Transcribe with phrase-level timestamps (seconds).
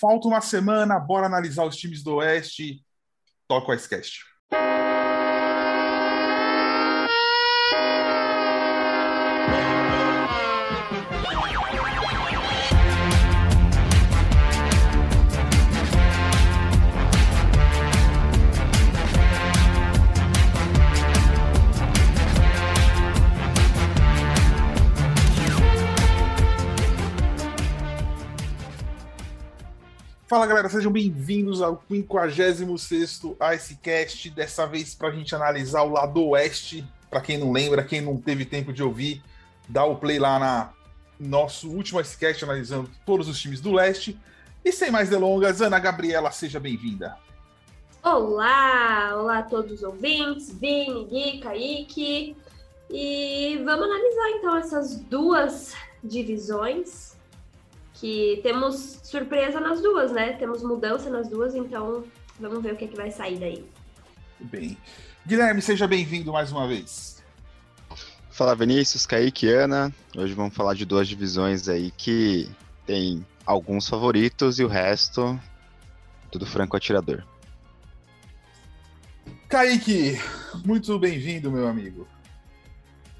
[0.00, 2.84] falta uma semana, bora analisar os times do Oeste.
[3.46, 4.24] Toca o Icecast.
[30.28, 32.60] Fala galera, sejam bem-vindos ao 56
[33.54, 34.28] Icecast.
[34.28, 36.86] Dessa vez para a gente analisar o lado oeste.
[37.08, 39.22] Para quem não lembra, quem não teve tempo de ouvir,
[39.66, 40.70] dá o play lá na
[41.18, 44.20] nosso último Icecast analisando todos os times do leste.
[44.62, 47.16] E sem mais delongas, Ana Gabriela, seja bem-vinda.
[48.02, 52.36] Olá, olá a todos os ouvintes, Vini, Gui, Kaique.
[52.90, 55.74] E vamos analisar então essas duas
[56.04, 57.16] divisões
[58.00, 60.32] que temos surpresa nas duas, né?
[60.34, 62.04] Temos mudança nas duas, então
[62.38, 63.64] vamos ver o que, é que vai sair daí.
[64.38, 64.76] Bem.
[65.26, 67.22] Guilherme, seja bem-vindo mais uma vez.
[68.30, 69.92] Fala Vinícius, Kaique Ana.
[70.16, 72.48] Hoje vamos falar de duas divisões aí que
[72.86, 75.38] tem alguns favoritos e o resto
[76.30, 77.24] tudo franco atirador.
[79.48, 80.18] Kaique,
[80.64, 82.06] muito bem-vindo, meu amigo.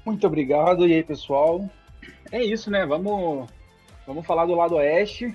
[0.05, 0.87] Muito obrigado.
[0.87, 1.69] E aí, pessoal?
[2.31, 2.85] É isso, né?
[2.85, 3.49] Vamos
[4.09, 5.31] Vamos falar do lado oeste.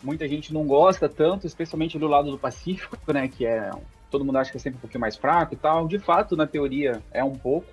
[0.00, 3.26] Muita gente não gosta tanto, especialmente do lado do Pacífico, né?
[3.26, 3.68] Que é.
[4.08, 5.88] Todo mundo acha que é sempre um pouquinho mais fraco e tal.
[5.88, 7.66] De fato, na teoria, é um pouco.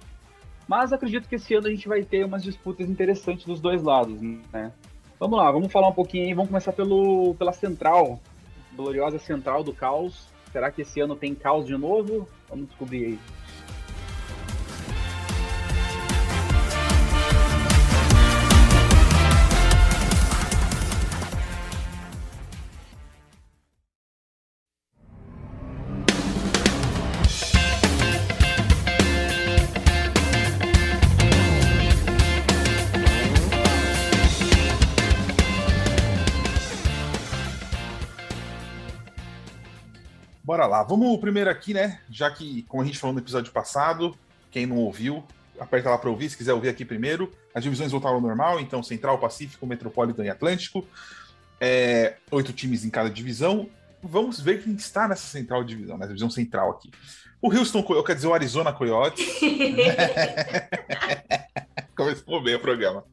[0.67, 4.19] Mas acredito que esse ano a gente vai ter umas disputas interessantes dos dois lados,
[4.19, 4.71] né?
[5.19, 6.33] Vamos lá, vamos falar um pouquinho aí.
[6.33, 8.19] Vamos começar pelo, pela central,
[8.75, 10.29] gloriosa central do caos.
[10.51, 12.27] Será que esse ano tem caos de novo?
[12.49, 13.19] Vamos descobrir aí.
[40.57, 40.81] Bora lá.
[40.81, 42.00] Vamos primeiro aqui, né?
[42.09, 44.18] Já que, como a gente falou no episódio passado,
[44.50, 45.23] quem não ouviu,
[45.59, 47.31] aperta lá para ouvir, se quiser ouvir aqui primeiro.
[47.53, 50.84] As divisões voltaram ao normal, então Central, Pacífico, Metropolitan e Atlântico.
[51.62, 53.69] É, oito times em cada divisão.
[54.01, 56.89] Vamos ver quem está nessa central divisão, nessa divisão central aqui.
[57.39, 59.29] O Houston, quer dizer, o Arizona Coyotes.
[61.95, 63.03] Começou bem o programa.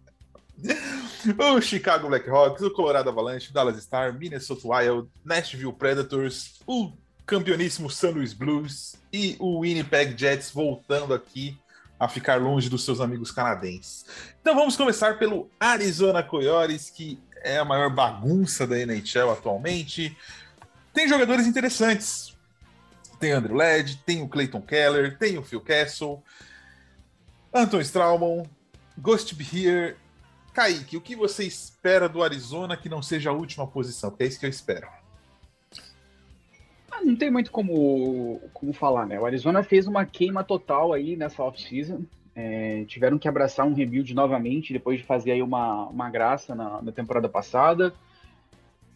[1.56, 7.90] O Chicago Blackhawks, o Colorado Avalanche, o Dallas Star, Minnesota Wild, Nashville Predators, o campeoníssimo
[7.90, 8.12] St.
[8.12, 11.58] Louis Blues e o Winnipeg Jets voltando aqui
[11.98, 14.04] a ficar longe dos seus amigos canadenses.
[14.40, 20.16] Então vamos começar pelo Arizona Coyotes, que é a maior bagunça da NHL atualmente.
[20.92, 22.36] Tem jogadores interessantes.
[23.18, 26.22] Tem Andrew Led, tem o Clayton Keller, tem o Phil Castle,
[27.52, 28.44] Anton Strauman,
[28.98, 29.96] Ghost Beer.
[30.52, 34.14] Kaique, o que você espera do Arizona que não seja a última posição?
[34.18, 34.86] É isso que eu espero.
[36.94, 39.18] Ah, não tem muito como, como falar, né?
[39.18, 42.02] O Arizona fez uma queima total aí nessa off-season.
[42.36, 46.80] É, tiveram que abraçar um rebuild novamente depois de fazer aí uma, uma graça na,
[46.80, 47.92] na temporada passada.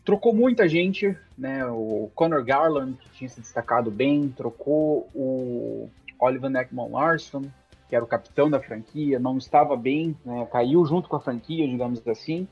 [0.05, 1.67] Trocou muita gente, né?
[1.67, 7.43] O Conor Garland, que tinha se destacado bem, trocou o Oliver Ekman Larson,
[7.89, 10.47] que era o capitão da franquia, não estava bem, né?
[10.53, 12.47] caiu junto com a franquia, digamos assim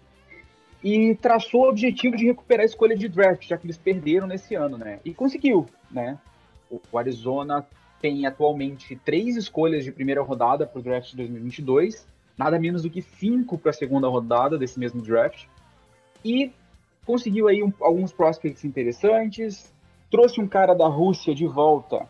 [0.82, 4.54] e traçou o objetivo de recuperar a escolha de draft, já que eles perderam nesse
[4.54, 5.00] ano, né?
[5.04, 6.18] E conseguiu, né?
[6.70, 7.66] O Arizona
[8.00, 12.06] tem atualmente três escolhas de primeira rodada para o draft de 2022,
[12.36, 15.46] nada menos do que cinco para a segunda rodada desse mesmo draft,
[16.24, 16.52] e
[17.04, 19.72] conseguiu aí um, alguns prospects interessantes,
[20.10, 22.06] trouxe um cara da Rússia de volta,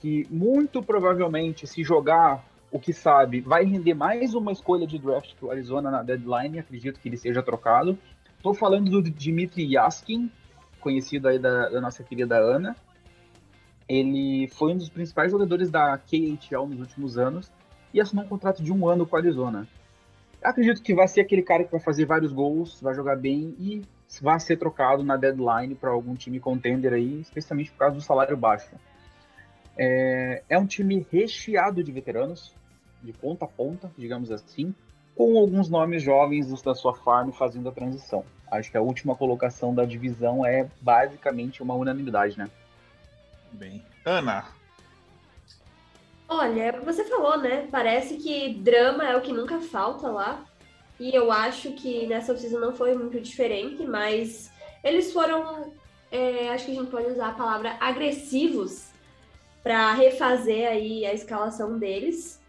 [0.00, 2.44] que muito provavelmente, se jogar
[2.76, 6.58] o que sabe, vai render mais uma escolha de draft para o Arizona na deadline,
[6.58, 7.98] acredito que ele seja trocado.
[8.36, 10.30] Estou falando do Dmitry Yaskin,
[10.78, 12.76] conhecido aí da, da, nossa querida Ana.
[13.88, 17.50] Ele foi um dos principais jogadores da KHL nos últimos anos
[17.94, 19.66] e assinou um contrato de um ano com o Arizona.
[20.42, 23.80] Acredito que vai ser aquele cara que vai fazer vários gols, vai jogar bem e
[24.20, 28.36] vai ser trocado na deadline para algum time contender aí, especialmente por causa do salário
[28.36, 28.76] baixo.
[29.78, 32.54] É, é um time recheado de veteranos,
[33.06, 34.74] de ponta a ponta, digamos assim,
[35.14, 38.24] com alguns nomes jovens da sua farm fazendo a transição.
[38.50, 42.50] Acho que a última colocação da divisão é basicamente uma unanimidade, né?
[43.52, 43.82] Bem.
[44.04, 44.44] Ana.
[46.28, 47.68] Olha, é o que você falou, né?
[47.70, 50.44] Parece que drama é o que nunca falta lá.
[50.98, 54.50] E eu acho que nessa oficina não foi muito diferente, mas
[54.82, 55.72] eles foram,
[56.10, 58.90] é, acho que a gente pode usar a palavra agressivos
[59.62, 62.40] para refazer aí a escalação deles.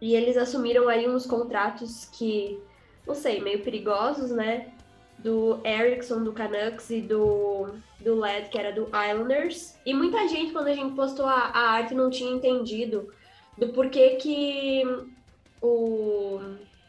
[0.00, 2.58] E eles assumiram aí uns contratos que,
[3.06, 4.72] não sei, meio perigosos, né?
[5.18, 9.76] Do Erickson, do Canucks e do, do Led, que era do Islanders.
[9.84, 13.12] E muita gente, quando a gente postou a, a arte, não tinha entendido
[13.56, 14.84] do porquê que
[15.60, 16.38] o,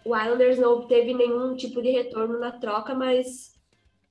[0.05, 3.59] o Islanders não obteve nenhum tipo de retorno na troca, mas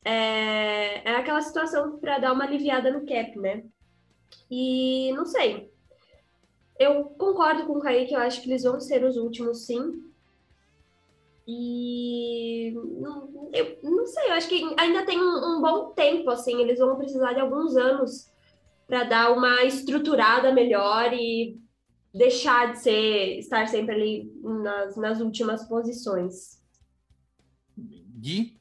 [0.04, 3.62] é, é aquela situação para dar uma aliviada no cap, né?
[4.50, 5.70] E não sei.
[6.78, 10.04] Eu concordo com o Kaique, eu acho que eles vão ser os últimos, sim.
[11.46, 16.60] E não, eu não sei, eu acho que ainda tem um, um bom tempo, assim,
[16.60, 18.30] eles vão precisar de alguns anos
[18.86, 21.58] para dar uma estruturada melhor e
[22.14, 26.58] deixar de ser estar sempre ali nas, nas últimas posições.
[27.76, 28.58] Gui?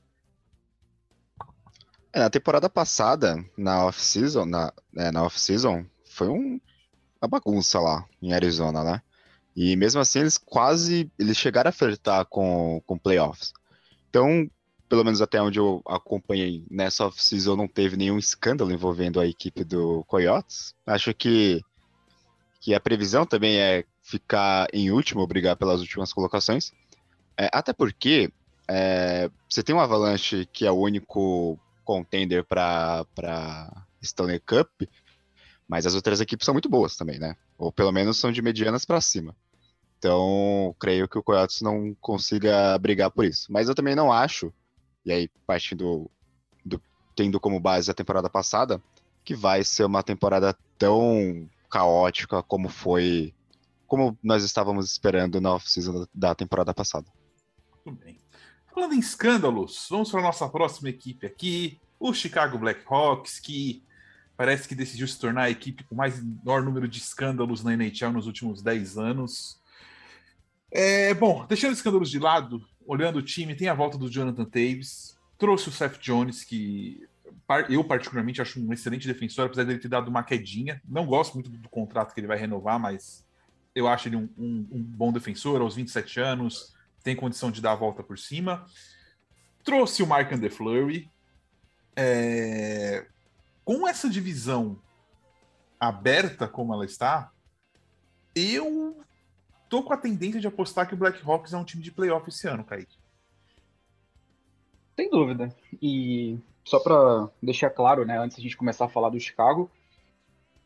[2.13, 6.59] É, na temporada passada, na off-season, na, é, na off-season, foi um,
[7.21, 9.01] uma bagunça lá em Arizona, né?
[9.55, 13.53] E mesmo assim, eles quase eles chegaram a flertar com, com playoffs.
[14.09, 14.49] Então,
[14.87, 19.63] pelo menos até onde eu acompanhei nessa off-season, não teve nenhum escândalo envolvendo a equipe
[19.63, 20.73] do Coyotes.
[20.85, 21.61] Acho que,
[22.61, 26.71] que a previsão também é ficar em último, brigar pelas últimas colocações.
[27.37, 28.31] É, até porque
[28.67, 33.05] é, você tem um Avalanche que é o único contender para
[34.01, 34.83] Stanley Cup,
[35.67, 37.35] mas as outras equipes são muito boas também, né?
[37.57, 39.35] Ou pelo menos são de medianas para cima.
[39.97, 43.51] Então, creio que o Coyotes não consiga brigar por isso.
[43.51, 44.53] Mas eu também não acho,
[45.03, 46.09] e aí partindo
[46.63, 46.81] do,
[47.15, 48.81] tendo como base a temporada passada,
[49.25, 53.33] que vai ser uma temporada tão caótica como foi,
[53.87, 57.07] como nós estávamos esperando na off-season da temporada passada.
[57.85, 58.17] Muito bem.
[58.73, 63.83] Falando em escândalos, vamos para a nossa próxima equipe aqui, o Chicago Blackhawks, que
[64.37, 68.13] parece que decidiu se tornar a equipe com mais maior número de escândalos na NHL
[68.13, 69.59] nos últimos 10 anos.
[70.71, 75.17] É, bom, deixando escândalos de lado, olhando o time, tem a volta do Jonathan Taves,
[75.37, 77.03] trouxe o Seth Jones, que
[77.69, 80.81] eu particularmente acho um excelente defensor, apesar dele ter dado uma quedinha.
[80.87, 83.25] Não gosto muito do, contrato que ele vai renovar, mas
[83.73, 87.71] eu acho ele um, um, um bom defensor aos 27 anos, tem condição de dar
[87.71, 88.65] a volta por cima.
[89.63, 91.09] Trouxe o Mark André Fleury.
[91.95, 93.07] É...
[93.67, 94.79] Com essa divisão
[95.77, 97.33] aberta como ela está,
[98.33, 98.97] eu
[99.67, 102.47] tô com a tendência de apostar que o Blackhawks é um time de playoff esse
[102.47, 102.97] ano, Kaique.
[104.95, 105.53] Sem dúvida.
[105.81, 109.69] E só para deixar claro, né, antes a gente começar a falar do Chicago,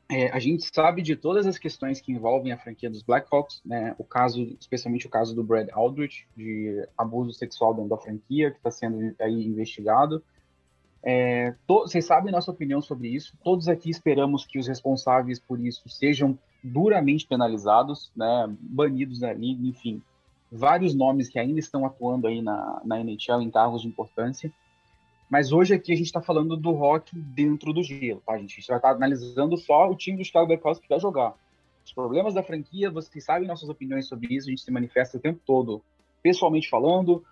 [0.07, 3.95] é, a gente sabe de todas as questões que envolvem a franquia dos Blackhawks, né?
[3.97, 8.57] O caso, especialmente o caso do Brad Aldrich, de abuso sexual dentro da franquia, que
[8.57, 10.23] está sendo aí investigado.
[11.03, 13.33] É, to, vocês sabem nossa opinião sobre isso.
[13.43, 18.47] Todos aqui esperamos que os responsáveis por isso sejam duramente penalizados, né?
[18.59, 20.01] Banidos da liga, enfim,
[20.51, 24.51] vários nomes que ainda estão atuando aí na, na NHL em cargos de importância.
[25.29, 28.51] Mas hoje aqui a gente está falando do rock dentro do gelo, tá, gente?
[28.51, 31.33] A gente vai estar tá analisando só o time do Chicago Blackhawks que vai jogar.
[31.85, 35.21] Os problemas da franquia, vocês sabem nossas opiniões sobre isso, a gente se manifesta o
[35.21, 35.81] tempo todo,
[36.21, 37.23] pessoalmente falando,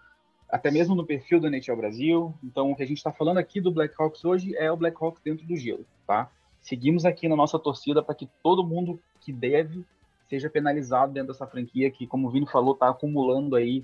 [0.50, 2.34] até mesmo no perfil da NHL Brasil.
[2.44, 5.46] Então, o que a gente está falando aqui do Blackhawks hoje é o Blackhawks dentro
[5.46, 6.30] do gelo, tá?
[6.62, 9.86] Seguimos aqui na nossa torcida para que todo mundo que deve
[10.27, 13.84] seja penalizado dentro dessa franquia que, como o Vini falou, está acumulando aí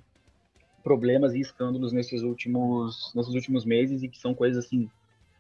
[0.84, 4.89] problemas e escândalos nesses últimos, nesses últimos meses e que são coisas assim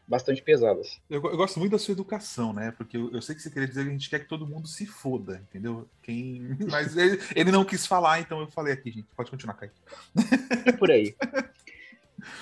[0.07, 1.01] bastante pesadas.
[1.09, 2.71] Eu, eu gosto muito da sua educação, né?
[2.71, 4.67] Porque eu, eu, sei que você queria dizer que a gente quer que todo mundo
[4.67, 5.87] se foda, entendeu?
[6.01, 6.57] Quem...
[6.69, 9.07] Mas ele, ele não quis falar, então eu falei aqui, gente.
[9.15, 9.71] Pode continuar, Caio.
[10.65, 11.15] É por aí.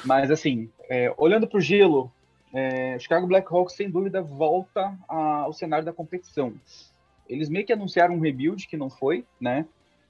[0.03, 2.11] Mas assim, é, olhando para o gelo,
[2.53, 6.53] é, Chicago Blackhawks sem dúvida volta ao cenário da competição.
[7.27, 9.65] Eles meio que anunciaram um rebuild que não foi, né?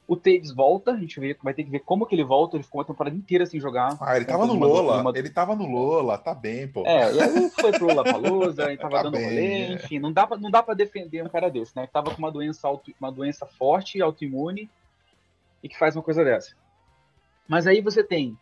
[0.06, 2.58] O Taves volta, a gente vai ter que ver como que ele volta.
[2.58, 3.98] Ele ficou uma temporada inteira sem jogar.
[4.02, 5.00] Ah, ele tava no Lola.
[5.00, 5.12] Uma...
[5.16, 6.86] Ele tava no Lola, tá bem, pô.
[6.86, 9.74] É, e aí foi pro Lollapalooza, ele tava tá dando bem, rolê, é.
[9.74, 10.00] enfim.
[10.00, 11.88] Não dá, pra, não dá pra defender um cara desse, né?
[11.88, 14.70] Que tava com uma doença, auto, uma doença forte, autoimune,
[15.64, 16.54] e que faz uma coisa dessa.
[17.48, 18.38] Mas aí você tem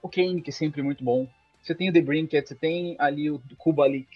[0.00, 1.26] o Kane, que é sempre muito bom.
[1.60, 4.06] Você tem o The Brinket, você tem ali o Kubalik,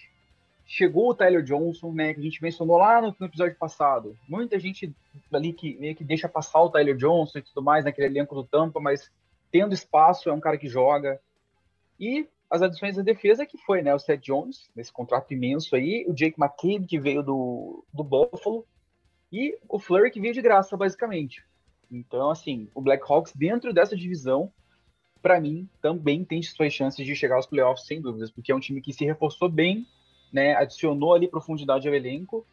[0.67, 4.17] chegou o Tyler Johnson, né, que a gente mencionou lá no, no, episódio passado.
[4.27, 4.93] Muita gente
[5.31, 8.43] ali que meio que deixa passar o Tyler Johnson e tudo mais naquele elenco do
[8.43, 9.09] Tampa, mas
[9.49, 11.19] tendo espaço é um cara que joga.
[11.97, 16.05] E as adições da defesa que foi, né, o Seth Jones, nesse contrato imenso aí,
[16.07, 18.65] o Jake McCabe que veio do, do Buffalo
[19.31, 21.45] e o Flurry que veio de graça, basicamente.
[21.89, 24.51] Então, assim, o Blackhawks dentro dessa divisão
[25.21, 28.59] para mim, também tem suas chances de chegar aos playoffs, sem dúvidas, porque é um
[28.59, 29.85] time que se reforçou bem,
[30.31, 32.45] né, adicionou ali profundidade ao elenco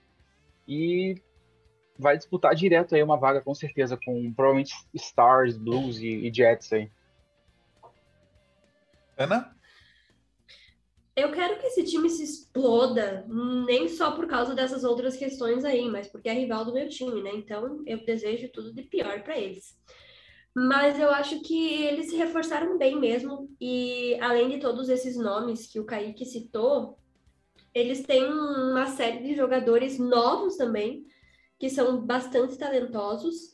[0.67, 1.21] e
[1.99, 6.73] vai disputar direto aí uma vaga, com certeza, com provavelmente Stars, Blues e, e Jets
[6.73, 6.91] aí.
[9.17, 9.55] Ana?
[11.17, 15.89] Eu quero que esse time se exploda, nem só por causa dessas outras questões aí,
[15.89, 17.31] mas porque é rival do meu time, né?
[17.33, 19.79] Então eu desejo tudo de pior para eles.
[20.53, 25.67] Mas eu acho que eles se reforçaram bem mesmo, e além de todos esses nomes
[25.67, 26.99] que o Kaique citou,
[27.75, 31.07] eles têm uma série de jogadores novos também,
[31.59, 33.53] que são bastante talentosos,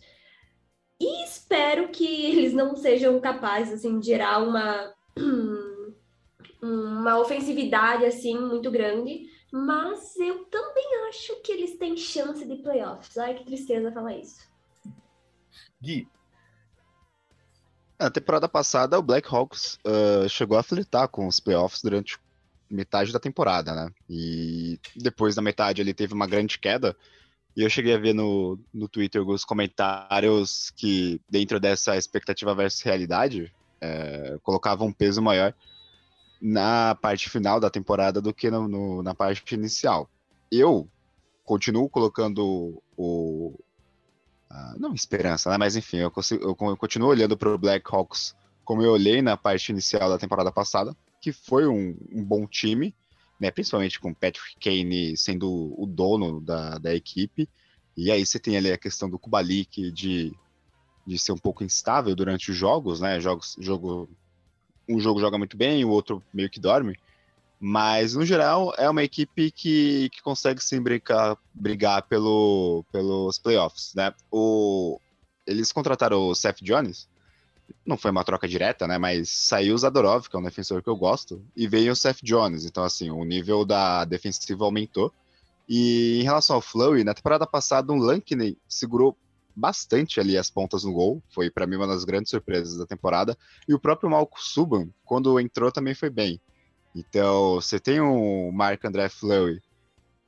[1.01, 4.93] e espero que eles não sejam capazes assim, de gerar uma
[6.63, 13.17] uma ofensividade assim muito grande, mas eu também acho que eles têm chance de playoffs.
[13.17, 14.49] Ai, que tristeza falar isso.
[15.81, 16.07] Gui.
[17.99, 22.19] Na temporada passada, o Blackhawks uh, chegou a flitar com os playoffs durante
[22.71, 23.91] metade da temporada, né?
[24.09, 26.97] E depois da metade ele teve uma grande queda.
[27.57, 32.83] E eu cheguei a ver no, no Twitter alguns comentários que, dentro dessa expectativa versus
[32.83, 35.53] realidade, é, colocavam um peso maior
[36.41, 40.09] na parte final da temporada do que no, no, na parte inicial.
[40.51, 40.89] Eu
[41.45, 43.59] continuo colocando o.
[44.79, 45.59] não esperança, né?
[45.59, 48.35] Mas enfim, eu, consigo, eu continuo olhando para o Blackhawks
[48.65, 52.95] como eu olhei na parte inicial da temporada passada, que foi um, um bom time,
[53.39, 53.51] né?
[53.51, 57.49] Principalmente com Patrick Kane sendo o dono da, da equipe.
[57.97, 60.33] E aí você tem ali a questão do Kubalik de,
[61.07, 63.21] de ser um pouco instável durante os jogos, né?
[63.21, 64.09] Jogos, jogo
[64.89, 66.99] um jogo joga muito bem, o outro meio que dorme.
[67.63, 73.93] Mas, no geral, é uma equipe que, que consegue sim brigar, brigar pelo, pelos playoffs,
[73.95, 74.15] né?
[74.31, 74.99] O,
[75.47, 77.07] eles contrataram o Seth Jones,
[77.85, 78.99] não foi uma troca direta, né?
[78.99, 82.23] Mas saiu o Zadorov, que é um defensor que eu gosto, e veio o Seth
[82.23, 82.65] Jones.
[82.65, 85.13] Então, assim, o nível da defensiva aumentou.
[85.69, 89.17] E em relação ao Flurry, na temporada passada, um Lankney segurou
[89.55, 91.23] bastante ali as pontas no gol.
[91.33, 93.37] Foi para mim uma das grandes surpresas da temporada.
[93.69, 96.41] E o próprio Malco Subban, quando entrou, também foi bem.
[96.95, 99.63] Então, você tem o Mark André Fleury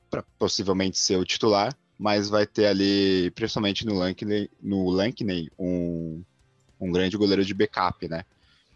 [0.08, 6.22] para possivelmente ser o titular, mas vai ter ali, principalmente no Lankney, no Lankney um,
[6.82, 8.24] um grande goleiro de backup, né?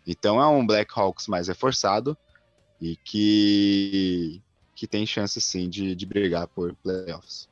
[0.06, 2.16] Então é um Blackhawks mais reforçado
[2.80, 4.40] e que,
[4.75, 7.48] que tem chance sim de, de brigar por playoffs.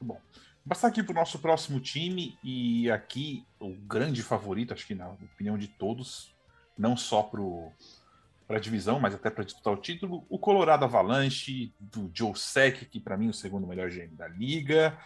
[0.00, 0.18] Bom,
[0.66, 5.10] Passar aqui para o nosso próximo time, e aqui o grande favorito, acho que na
[5.10, 6.34] opinião de todos,
[6.76, 12.10] não só para a divisão, mas até para disputar o título, o Colorado Avalanche, do
[12.14, 14.98] Joe Sec, que para mim é o segundo melhor GM da liga.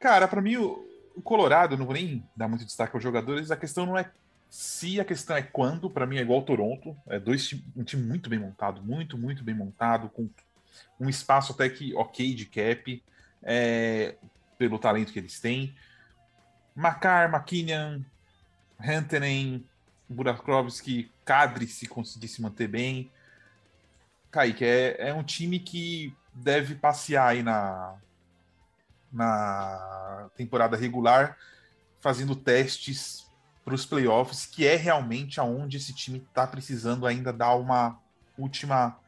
[0.00, 0.82] Cara, para mim o,
[1.14, 4.10] o Colorado, não vou nem dar muito destaque aos jogadores, a questão não é
[4.50, 8.02] se, a questão é quando, para mim é igual ao Toronto, é dois, um time
[8.02, 10.28] muito bem montado, muito, muito bem montado, com
[11.00, 13.02] um espaço até que ok de cap.
[13.42, 14.14] É,
[14.58, 15.74] pelo talento que eles têm.
[16.74, 18.02] Makar, McKinnon,
[18.80, 19.64] Hantenen,
[20.08, 23.10] Burakovsky, Kadri, se conseguir se manter bem.
[24.30, 27.94] Kaique, é, é um time que deve passear aí na,
[29.14, 31.38] na temporada regular,
[32.00, 33.24] fazendo testes
[33.64, 37.98] para os playoffs, que é realmente aonde esse time está precisando ainda dar uma
[38.36, 38.98] última.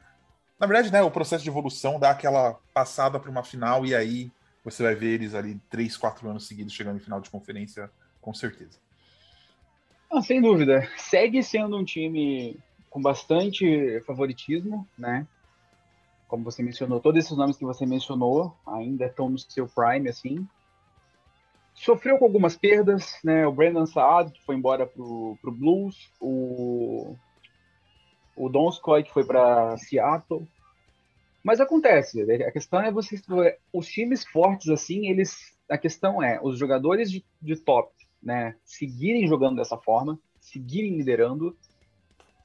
[0.59, 4.31] Na verdade, né, o processo de evolução dá aquela passada para uma final e aí
[4.65, 8.33] você vai ver eles ali três, quatro anos seguidos chegando em final de conferência, com
[8.33, 8.79] certeza.
[10.11, 10.89] Ah, sem dúvida.
[10.97, 12.59] Segue sendo um time
[12.89, 15.27] com bastante favoritismo, né?
[16.29, 20.47] Como você mencionou, todos esses nomes que você mencionou ainda estão no seu prime, assim.
[21.75, 23.47] Sofreu com algumas perdas, né?
[23.47, 27.15] O Brandon Saad, que foi embora pro, pro Blues, o,
[28.35, 30.49] o Donskoy, que foi para Seattle,
[31.47, 33.23] mas acontece, a questão é vocês.
[33.73, 35.57] Os times fortes, assim, eles.
[35.71, 38.57] A questão é os jogadores de, de top, né?
[38.65, 41.57] Seguirem jogando dessa forma, seguirem liderando,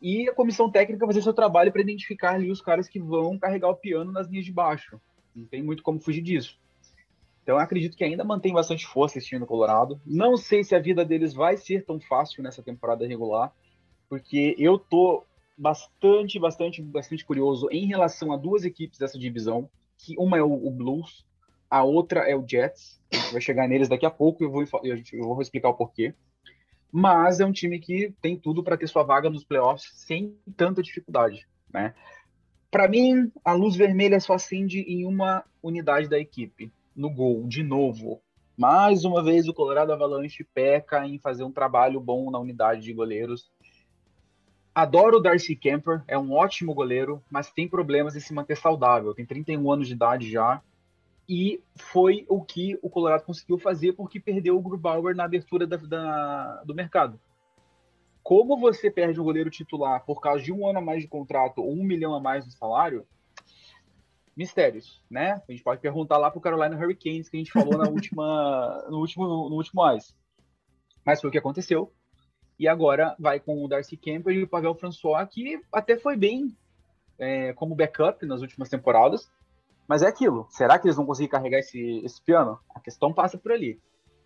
[0.02, 3.70] e a comissão técnica fazer seu trabalho para identificar ali os caras que vão carregar
[3.70, 5.00] o piano nas linhas de baixo.
[5.36, 6.60] Não tem muito como fugir disso.
[7.44, 10.00] Então eu acredito que ainda mantém bastante força esse time no Colorado.
[10.06, 13.54] Não sei se a vida deles vai ser tão fácil nessa temporada regular,
[14.10, 15.24] porque eu tô
[15.58, 20.52] bastante, bastante, bastante curioso em relação a duas equipes dessa divisão, que uma é o,
[20.52, 21.26] o Blues,
[21.70, 23.00] a outra é o Jets.
[23.12, 25.74] A gente vai chegar neles daqui a pouco e eu vou, eu vou explicar o
[25.74, 26.14] porquê.
[26.92, 30.82] Mas é um time que tem tudo para ter sua vaga nos playoffs sem tanta
[30.82, 31.94] dificuldade, né?
[32.70, 37.64] Para mim, a luz vermelha só acende em uma unidade da equipe, no gol, de
[37.64, 38.22] novo.
[38.58, 42.94] Mais uma vez, o Colorado Avalanche peca em fazer um trabalho bom na unidade de
[42.94, 43.52] goleiros
[44.74, 49.14] Adoro o Darcy Kemper, é um ótimo goleiro, mas tem problemas em se manter saudável.
[49.14, 50.62] Tem 31 anos de idade já.
[51.34, 55.78] E foi o que o Colorado conseguiu fazer porque perdeu o Grubauer na abertura da,
[55.78, 57.18] da, do mercado.
[58.22, 61.62] Como você perde um goleiro titular por causa de um ano a mais de contrato
[61.62, 63.08] ou um milhão a mais de salário,
[64.36, 65.42] mistérios, né?
[65.48, 68.86] A gente pode perguntar lá para o Carolina Hurricanes que a gente falou na última,
[68.90, 70.14] no último, no último AIS.
[71.06, 71.94] Mas foi o que aconteceu.
[72.60, 76.54] E agora vai com o Darcy Campbell e o Pavel François, que até foi bem
[77.18, 79.32] é, como backup nas últimas temporadas.
[79.92, 80.48] Mas é aquilo.
[80.50, 82.58] Será que eles vão conseguir carregar esse, esse piano?
[82.74, 83.78] A questão passa por ali.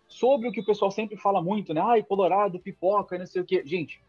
[0.06, 1.80] Sobre o que o pessoal sempre fala muito, né?
[1.80, 3.64] Ai, Colorado, pipoca, não sei o quê.
[3.66, 4.00] Gente,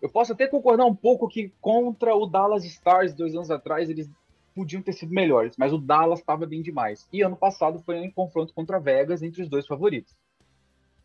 [0.00, 4.10] eu posso até concordar um pouco que contra o Dallas Stars dois anos atrás eles
[4.56, 7.08] podiam ter sido melhores, mas o Dallas estava bem demais.
[7.12, 10.12] E ano passado foi um confronto contra Vegas entre os dois favoritos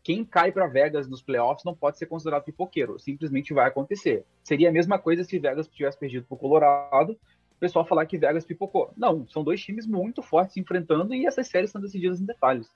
[0.08, 4.24] quem cai para Vegas nos playoffs não pode ser considerado pipoqueiro, simplesmente vai acontecer.
[4.42, 7.14] Seria a mesma coisa se Vegas tivesse perdido para o Colorado,
[7.58, 8.92] o pessoal falar que Vegas pipocou.
[8.96, 12.70] Não, são dois times muito fortes se enfrentando e essas séries são decididas em detalhes.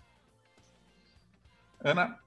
[1.80, 2.18] Ana?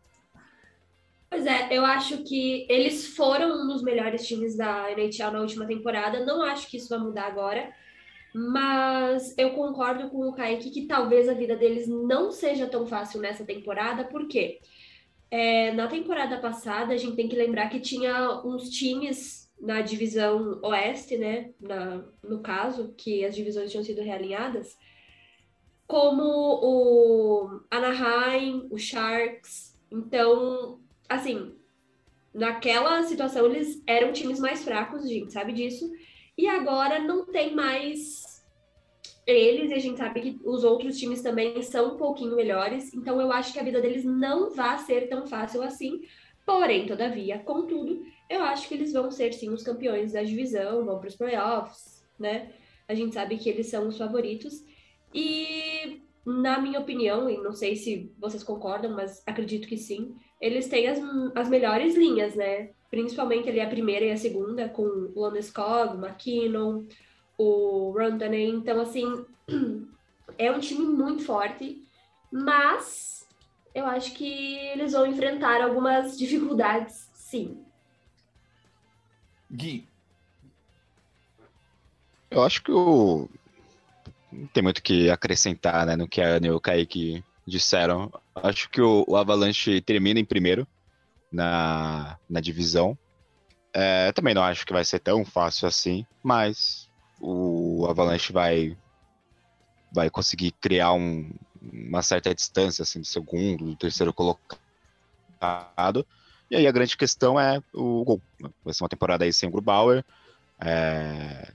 [1.30, 5.66] Pois é, eu acho que eles foram um dos melhores times da NHL na última
[5.66, 6.26] temporada.
[6.26, 7.74] Não acho que isso vai mudar agora.
[8.34, 13.22] Mas eu concordo com o Kaique que talvez a vida deles não seja tão fácil
[13.22, 14.60] nessa temporada, por quê?
[14.60, 14.76] Porque
[15.38, 20.60] é, na temporada passada, a gente tem que lembrar que tinha uns times na divisão
[20.62, 21.52] oeste, né?
[21.60, 24.78] Na, no caso, que as divisões tinham sido realinhadas,
[25.88, 29.76] como o Anaheim, o Sharks.
[29.92, 30.80] Então,
[31.10, 31.56] assim,
[32.32, 35.92] naquela situação eles eram times mais fracos, a gente sabe disso.
[36.38, 38.46] E agora não tem mais
[39.26, 43.20] eles, e a gente sabe que os outros times também são um pouquinho melhores, então
[43.20, 46.02] eu acho que a vida deles não vai ser tão fácil assim.
[46.46, 51.00] Porém, todavia, contudo, eu acho que eles vão ser sim os campeões da divisão, vão
[51.00, 52.52] para os playoffs, né?
[52.88, 54.64] A gente sabe que eles são os favoritos.
[55.14, 60.68] E, na minha opinião, e não sei se vocês concordam, mas acredito que sim, eles
[60.68, 61.00] têm as,
[61.36, 62.72] as melhores linhas, né?
[62.90, 66.84] Principalmente ali a primeira e a segunda, com o Landeskog, McKinnon,
[67.38, 68.56] o Rantanen.
[68.56, 69.26] Então, assim,
[70.38, 71.84] é um time muito forte,
[72.32, 73.28] mas
[73.74, 77.65] eu acho que eles vão enfrentar algumas dificuldades, sim.
[79.56, 79.88] Gui.
[82.30, 83.30] Eu acho que o.
[84.32, 88.12] Não tem muito que acrescentar né, no que a Ana e o Kaique disseram.
[88.36, 90.68] Acho que o, o Avalanche termina em primeiro
[91.32, 92.98] na, na divisão.
[93.74, 96.90] É, também não acho que vai ser tão fácil assim, mas
[97.20, 98.78] o Avalanche vai
[99.92, 101.30] vai conseguir criar um,
[101.62, 104.60] uma certa distância assim do segundo, do terceiro colocado.
[106.50, 108.22] E aí a grande questão é o gol.
[108.64, 110.04] Vai ser uma temporada aí sem o Grubauer.
[110.60, 111.52] É...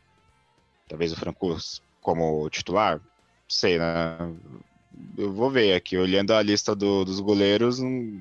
[0.88, 3.00] Talvez o Francos como titular,
[3.48, 4.35] sei, né?
[5.16, 8.20] Eu vou ver aqui, olhando a lista do, dos goleiros, não,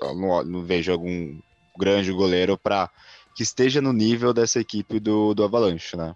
[0.00, 1.38] não, não, vejo algum
[1.76, 2.90] grande goleiro para
[3.34, 6.14] que esteja no nível dessa equipe do, do Avalanche, né?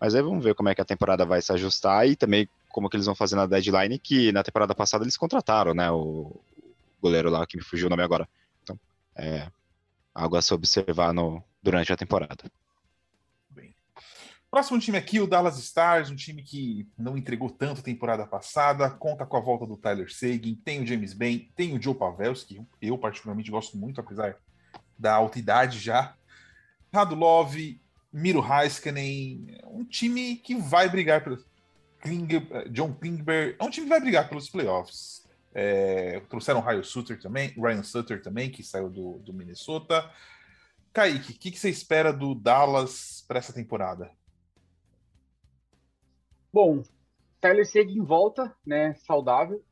[0.00, 2.88] Mas aí vamos ver como é que a temporada vai se ajustar e também como
[2.88, 5.90] que eles vão fazer na deadline, que na temporada passada eles contrataram, né?
[5.90, 6.40] O
[7.02, 8.28] goleiro lá que me fugiu o nome agora.
[9.16, 9.50] É
[10.14, 12.50] algo a se observar no, durante a temporada.
[13.48, 13.74] Bem.
[14.50, 19.24] Próximo time aqui, o Dallas Stars, um time que não entregou tanto temporada passada, conta
[19.24, 22.98] com a volta do Tyler Seguin, tem o James Bain, tem o Joe Pavelski, eu
[22.98, 24.36] particularmente gosto muito, apesar
[24.98, 26.14] da alta idade já.
[26.92, 27.54] Radulov,
[28.12, 31.38] Miro Heiskanen, um time que vai brigar pelo
[32.00, 32.28] Kling,
[32.70, 35.28] John Klingberg, é um time que vai brigar pelos playoffs.
[35.52, 40.08] É, trouxeram Ryan Sutter também, Ryan Sutter também, que saiu do, do Minnesota.
[40.92, 44.10] Kaique, o que, que, você espera do Dallas para essa temporada?
[46.52, 46.82] Bom,
[47.40, 49.64] Tyler Seguin volta, né, saudável,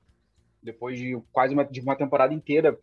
[0.62, 2.78] depois de quase uma, de uma temporada inteira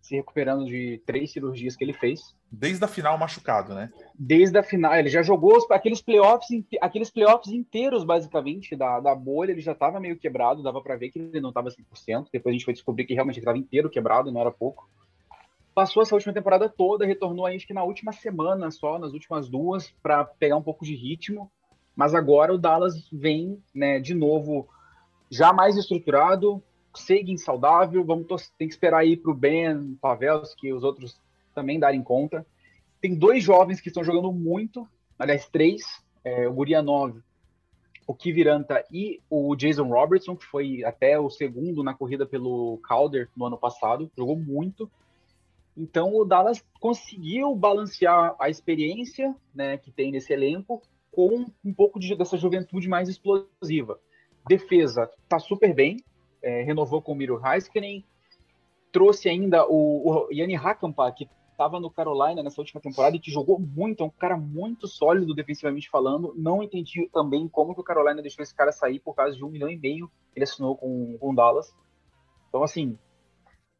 [0.00, 2.34] se recuperando de três cirurgias que ele fez.
[2.50, 3.90] Desde a final machucado, né?
[4.18, 6.48] Desde a final, ele já jogou aqueles playoffs,
[6.80, 11.10] aqueles playoffs inteiros, basicamente, da, da bolha, ele já estava meio quebrado, dava para ver
[11.10, 13.90] que ele não estava 100%, depois a gente foi descobrir que realmente ele estava inteiro
[13.90, 14.88] quebrado, não era pouco.
[15.74, 19.48] Passou essa última temporada toda, retornou aí, acho que na última semana só, nas últimas
[19.48, 21.52] duas, para pegar um pouco de ritmo,
[21.94, 24.68] mas agora o Dallas vem, né, de novo,
[25.30, 26.62] já mais estruturado,
[27.00, 28.26] seguem saudável, vamos
[28.58, 31.20] tem que esperar aí para o Ben, Pavelski e os outros
[31.54, 32.46] também darem conta.
[33.00, 34.86] Tem dois jovens que estão jogando muito,
[35.18, 35.82] aliás, três,
[36.24, 37.20] é, o Gurianov,
[38.06, 43.28] o Kiviranta e o Jason Robertson, que foi até o segundo na corrida pelo Calder
[43.36, 44.90] no ano passado, jogou muito.
[45.76, 50.82] Então o Dallas conseguiu balancear a experiência né, que tem nesse elenco
[51.12, 54.00] com um pouco de, dessa juventude mais explosiva.
[54.48, 56.02] Defesa está super bem,
[56.42, 58.04] é, renovou com o Miro Heiskanen,
[58.92, 63.32] trouxe ainda o, o Yanni Hakampa, que estava no Carolina nessa última temporada e que
[63.32, 66.32] jogou muito, é um cara muito sólido defensivamente falando.
[66.36, 69.48] Não entendi também como que o Carolina deixou esse cara sair por causa de um
[69.48, 71.74] milhão e meio ele assinou com, com o Dallas.
[72.48, 72.96] Então, assim,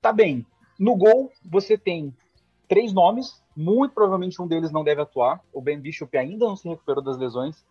[0.00, 0.44] tá bem.
[0.78, 2.12] No gol, você tem
[2.66, 5.40] três nomes, muito provavelmente um deles não deve atuar.
[5.52, 7.64] O Ben Bishop ainda não se recuperou das lesões,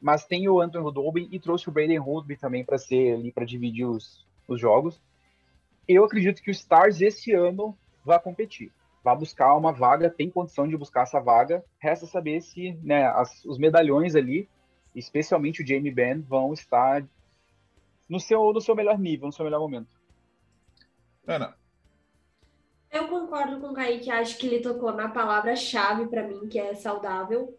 [0.00, 3.44] mas tem o Anthony Rudolby e trouxe o Braden Rudby também para ser ali para
[3.44, 5.00] dividir os, os jogos.
[5.86, 10.68] Eu acredito que o Stars esse ano vai competir vai buscar uma vaga, tem condição
[10.68, 11.64] de buscar essa vaga.
[11.78, 14.48] Resta saber se né, as, os medalhões ali,
[14.94, 17.04] especialmente o Jamie Benn, vão estar
[18.08, 19.88] no seu, no seu melhor nível, no seu melhor momento.
[21.26, 21.56] Ana.
[22.90, 26.74] Eu concordo com o Kaique, acho que ele tocou na palavra-chave para mim, que é
[26.74, 27.58] saudável.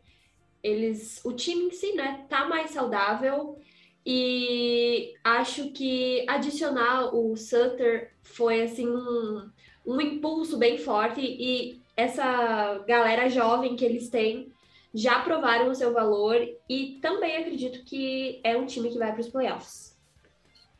[0.61, 3.59] Eles, o time em si, né, tá mais saudável
[4.05, 9.49] e acho que adicionar o Sutter foi assim um,
[9.85, 14.51] um impulso bem forte e essa galera jovem que eles têm
[14.93, 16.37] já provaram o seu valor
[16.69, 19.97] e também acredito que é um time que vai para os playoffs.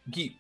[0.08, 0.38] Gui.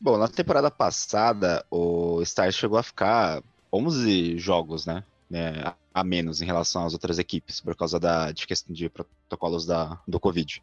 [0.00, 5.02] Bom, na temporada passada, o Stars chegou a ficar 11 jogos, né?
[5.32, 9.66] É, a menos em relação às outras equipes, por causa da, de questão de protocolos
[9.66, 10.62] da, do Covid.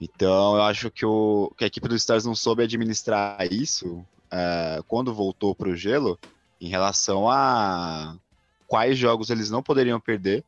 [0.00, 3.98] Então, eu acho que, o, que a equipe do Stars não soube administrar isso
[4.32, 6.18] uh, quando voltou para o gelo,
[6.58, 8.16] em relação a
[8.66, 10.44] quais jogos eles não poderiam perder,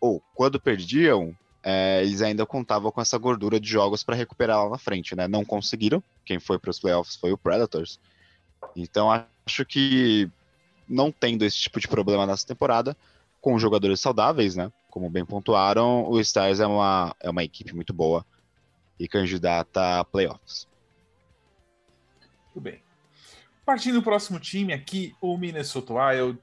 [0.00, 4.70] ou quando perdiam, é, eles ainda contavam com essa gordura de jogos para recuperar lá
[4.70, 5.28] na frente, né?
[5.28, 6.02] Não conseguiram.
[6.24, 8.00] Quem foi para os playoffs foi o Predators.
[8.74, 9.10] Então
[9.46, 10.28] acho que
[10.92, 12.96] não tendo esse tipo de problema nessa temporada,
[13.40, 14.70] com jogadores saudáveis, né?
[14.90, 18.24] Como bem pontuaram, o Stars é uma, é uma equipe muito boa
[18.98, 20.68] e candidata a playoffs.
[22.54, 22.82] Muito bem.
[23.64, 26.38] Partindo do próximo time aqui, o Minnesota Wild,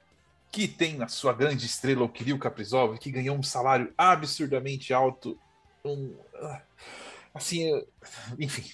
[0.50, 5.38] que tem na sua grande estrela o Kirill Kaprizov, que ganhou um salário absurdamente alto.
[5.84, 6.62] Um, ah,
[7.32, 7.82] assim,
[8.38, 8.64] enfim,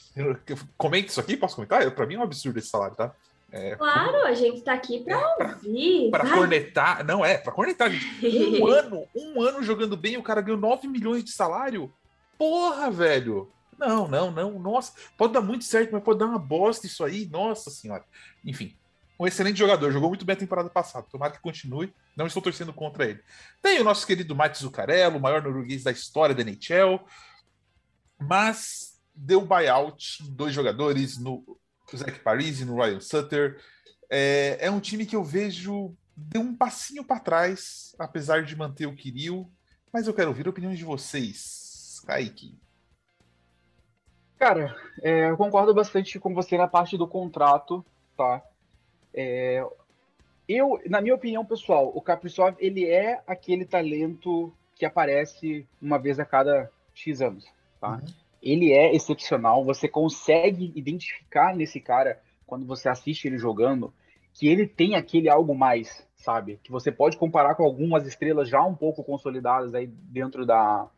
[0.76, 1.88] comente isso aqui, posso comentar?
[1.94, 3.14] Para mim é um absurdo esse salário, tá?
[3.52, 6.10] É, claro, a gente tá aqui para é, ouvir.
[6.10, 8.60] Para cornetar, não é, para cornetar, gente.
[8.60, 11.92] Um ano, um ano jogando bem, o cara ganhou 9 milhões de salário.
[12.36, 13.50] Porra, velho.
[13.78, 14.58] Não, não, não.
[14.58, 17.26] Nossa, pode dar muito certo, mas pode dar uma bosta isso aí.
[17.26, 18.04] Nossa senhora.
[18.44, 18.74] Enfim,
[19.18, 19.92] um excelente jogador.
[19.92, 21.06] Jogou muito bem a temporada passada.
[21.10, 21.92] Tomara que continue.
[22.16, 23.20] Não estou torcendo contra ele.
[23.62, 27.00] Tem o nosso querido Mike Zuccarello, o maior norueguês da história da NHL.
[28.18, 31.58] Mas deu buyout em dois jogadores, no
[31.94, 33.60] Zach Paris e no Ryan Sutter.
[34.08, 38.86] É, é um time que eu vejo deu um passinho para trás, apesar de manter
[38.86, 39.50] o Kirill.
[39.92, 42.02] Mas eu quero ouvir opiniões de vocês.
[42.06, 42.58] Kaique.
[44.38, 47.84] Cara, é, eu concordo bastante com você na parte do contrato,
[48.16, 48.42] tá?
[49.12, 49.64] É,
[50.48, 56.20] eu, na minha opinião pessoal, o Kaprizov, ele é aquele talento que aparece uma vez
[56.20, 57.46] a cada X anos,
[57.80, 57.92] tá?
[57.92, 58.04] Uhum.
[58.42, 63.92] Ele é excepcional, você consegue identificar nesse cara, quando você assiste ele jogando,
[64.32, 66.60] que ele tem aquele algo mais, sabe?
[66.62, 70.88] Que você pode comparar com algumas estrelas já um pouco consolidadas aí dentro da,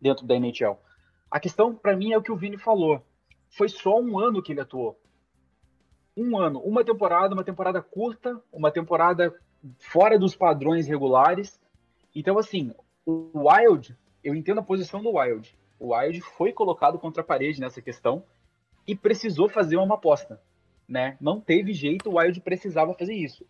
[0.00, 0.78] dentro da NHL.
[1.30, 3.02] A questão, para mim, é o que o Vini falou.
[3.48, 5.00] Foi só um ano que ele atuou.
[6.16, 6.60] Um ano.
[6.60, 9.34] Uma temporada, uma temporada curta, uma temporada
[9.78, 11.58] fora dos padrões regulares.
[12.14, 12.72] Então, assim,
[13.06, 15.56] o Wild, eu entendo a posição do Wild.
[15.84, 18.24] O Wild foi colocado contra a parede nessa questão
[18.86, 20.40] e precisou fazer uma aposta.
[20.88, 21.18] Né?
[21.20, 23.46] Não teve jeito, o Wild precisava fazer isso.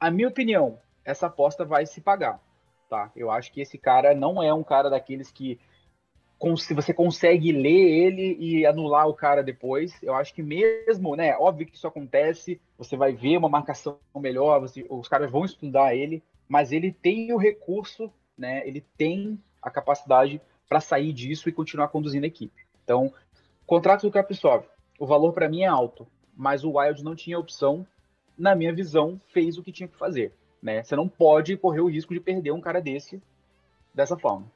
[0.00, 2.40] A minha opinião, essa aposta vai se pagar.
[2.90, 3.12] Tá?
[3.14, 5.60] Eu acho que esse cara não é um cara daqueles que
[6.56, 9.96] se você consegue ler ele e anular o cara depois.
[10.02, 11.36] Eu acho que mesmo, né?
[11.38, 15.94] Óbvio que isso acontece, você vai ver uma marcação melhor, você, os caras vão estudar
[15.94, 18.66] ele, mas ele tem o recurso, né?
[18.66, 20.42] Ele tem a capacidade
[20.72, 22.64] para sair disso e continuar conduzindo a equipe.
[22.82, 23.12] Então,
[23.66, 24.64] contrato do Kaprizov,
[24.98, 27.86] o valor para mim é alto, mas o Wild não tinha opção,
[28.38, 30.32] na minha visão, fez o que tinha que fazer,
[30.62, 30.82] né?
[30.82, 33.20] Você não pode correr o risco de perder um cara desse
[33.92, 34.50] dessa forma.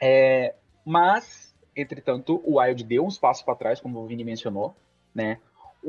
[0.00, 4.74] É, mas, entretanto, o Wild deu uns passos para trás, como o Vini mencionou,
[5.14, 5.40] né?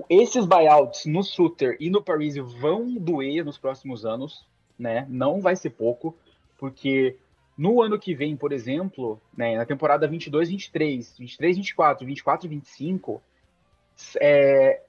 [0.10, 4.46] Esses buyouts no Suter e no Paris vão doer nos próximos anos,
[4.78, 5.06] né?
[5.08, 6.14] Não vai ser pouco,
[6.58, 7.16] porque
[7.60, 13.22] no ano que vem, por exemplo, né, na temporada 22, 23, 23, 24, 24, 25,
[14.22, 14.82] é,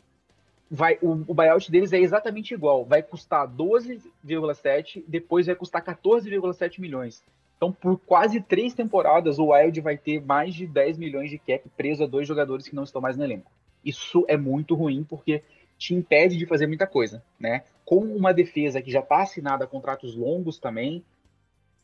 [0.71, 2.85] vai, o, o buyout deles é exatamente igual.
[2.85, 7.21] Vai custar 12,7, depois vai custar 14,7 milhões.
[7.57, 11.69] Então, por quase três temporadas, o Wild vai ter mais de 10 milhões de cap
[11.77, 13.51] preso a dois jogadores que não estão mais no elenco.
[13.85, 15.43] Isso é muito ruim, porque
[15.77, 17.65] te impede de fazer muita coisa, né?
[17.85, 21.05] Com uma defesa que já está assinada a contratos longos também,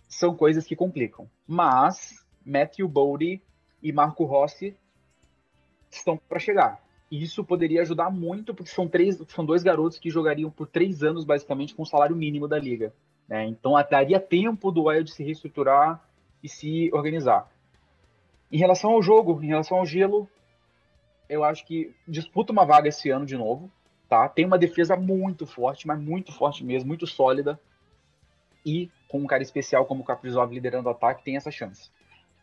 [0.09, 1.29] são coisas que complicam.
[1.47, 3.43] Mas Matthew Bowdy
[3.83, 4.77] e Marco Rossi
[5.91, 6.85] estão para chegar.
[7.11, 11.03] E isso poderia ajudar muito, porque são, três, são dois garotos que jogariam por três
[11.03, 12.93] anos, basicamente, com o salário mínimo da liga.
[13.29, 13.47] Né?
[13.47, 16.03] Então, daria tempo do Wild se reestruturar
[16.43, 17.51] e se organizar.
[18.51, 20.29] Em relação ao jogo, em relação ao gelo,
[21.29, 23.71] eu acho que disputa uma vaga esse ano de novo.
[24.09, 24.29] Tá?
[24.29, 27.59] Tem uma defesa muito forte, mas muito forte mesmo, muito sólida.
[28.67, 31.89] E com um cara especial como o Kaprizov liderando o ataque, tem essa chance.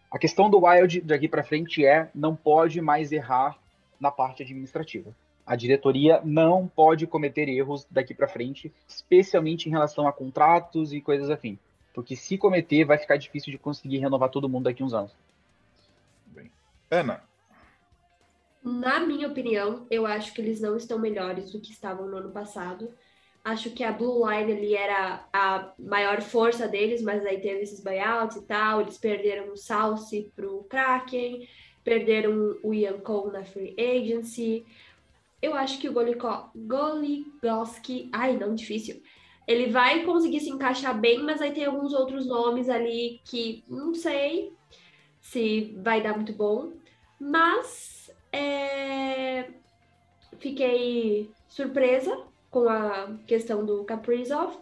[0.09, 3.57] A questão do Wild daqui para frente é não pode mais errar
[3.99, 5.13] na parte administrativa.
[5.45, 11.01] A diretoria não pode cometer erros daqui para frente, especialmente em relação a contratos e
[11.01, 11.59] coisas assim.
[11.93, 15.11] Porque se cometer, vai ficar difícil de conseguir renovar todo mundo daqui a uns anos.
[16.27, 16.49] Bem.
[16.89, 17.21] Ana.
[18.63, 22.31] Na minha opinião, eu acho que eles não estão melhores do que estavam no ano
[22.31, 22.89] passado.
[23.43, 27.83] Acho que a Blue Line ali era a maior força deles, mas aí teve esses
[27.83, 28.81] buyouts e tal.
[28.81, 31.45] Eles perderam o Salsi pro Kraken
[31.83, 34.65] perderam o Ian Cole na free agency.
[35.41, 35.93] Eu acho que o
[36.55, 39.03] Goligoski, ai, não, difícil.
[39.45, 43.93] Ele vai conseguir se encaixar bem, mas aí tem alguns outros nomes ali que não
[43.93, 44.53] sei
[45.19, 46.71] se vai dar muito bom.
[47.19, 49.49] Mas é...
[50.39, 54.55] fiquei surpresa com a questão do Kaprizov.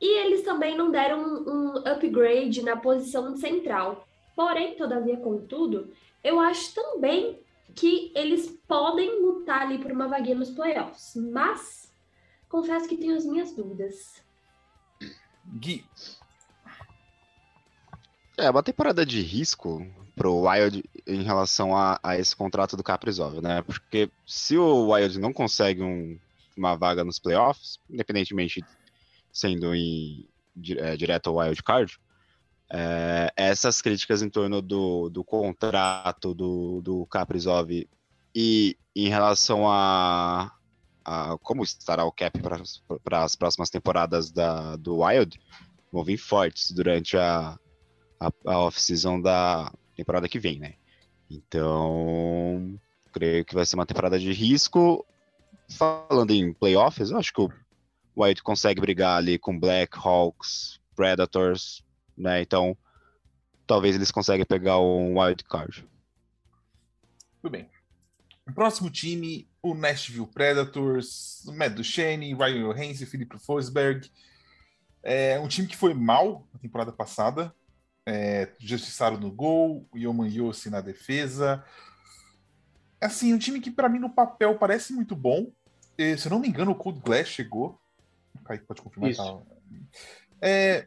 [0.00, 4.06] E eles também não deram um upgrade na posição central.
[4.36, 5.90] Porém, todavia, contudo,
[6.22, 7.40] eu acho também
[7.74, 11.92] que eles podem lutar ali por uma vaguinha nos playoffs, mas
[12.48, 14.22] confesso que tenho as minhas dúvidas.
[15.44, 15.84] Gui.
[18.38, 23.40] É, uma temporada de risco pro Wild em relação a, a esse contrato do Caprizov,
[23.40, 23.62] né?
[23.62, 26.18] Porque se o Wild não consegue um,
[26.56, 28.64] uma vaga nos playoffs, independentemente
[29.32, 30.28] sendo em,
[30.78, 31.98] é, direto ao Wild Card,
[32.72, 37.70] é, essas críticas em torno do, do contrato do, do Kaprizov
[38.34, 40.52] e em relação a,
[41.04, 42.40] a como estará o cap
[43.04, 45.38] para as próximas temporadas da, do Wild
[45.92, 47.58] vão vir fortes durante a,
[48.18, 50.74] a, a off-season da temporada que vem, né?
[51.30, 52.78] Então,
[53.12, 55.06] creio que vai ser uma temporada de risco.
[55.68, 57.50] Falando em playoffs, eu acho que o
[58.16, 61.84] Wild consegue brigar ali com Black Hawks, Predators,
[62.16, 62.40] né?
[62.40, 62.76] Então,
[63.66, 65.86] talvez eles consigam pegar um wild card.
[67.42, 67.68] Tudo bem.
[68.48, 74.10] O próximo time, o Nashville Predators, Matt Duchene, Ryan Johansen e Philip Forsberg.
[75.02, 77.52] É um time que foi mal na temporada passada.
[78.06, 81.64] É, justiçaram no gol, Yoman Yossi na defesa.
[83.00, 85.50] Assim, um time que para mim no papel parece muito bom.
[85.98, 87.80] E, se eu não me engano, o Cold Glass chegou.
[88.44, 89.14] Kaique pode confirmar.
[89.14, 89.42] Tá?
[90.40, 90.86] É,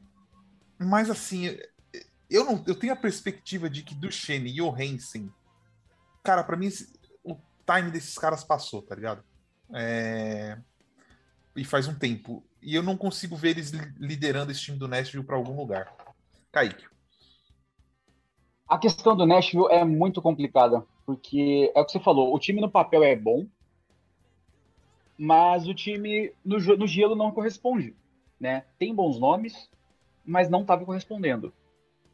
[0.79, 1.57] mas assim,
[2.29, 5.31] eu não, eu tenho a perspectiva de que Duchenne e Johansen,
[6.23, 6.69] cara, para mim
[7.23, 9.23] o time desses caras passou, tá ligado?
[9.73, 10.57] É...
[11.55, 12.43] E faz um tempo.
[12.61, 15.93] E eu não consigo ver eles liderando esse time do Nashville para algum lugar.
[16.51, 16.85] Kaique.
[18.67, 22.61] A questão do Nashville é muito complicada, porque é o que você falou, o time
[22.61, 23.47] no papel é bom,
[25.17, 27.95] mas o time no, no gelo não corresponde,
[28.39, 28.63] né?
[28.77, 29.67] Tem bons nomes,
[30.23, 31.51] mas não estava correspondendo.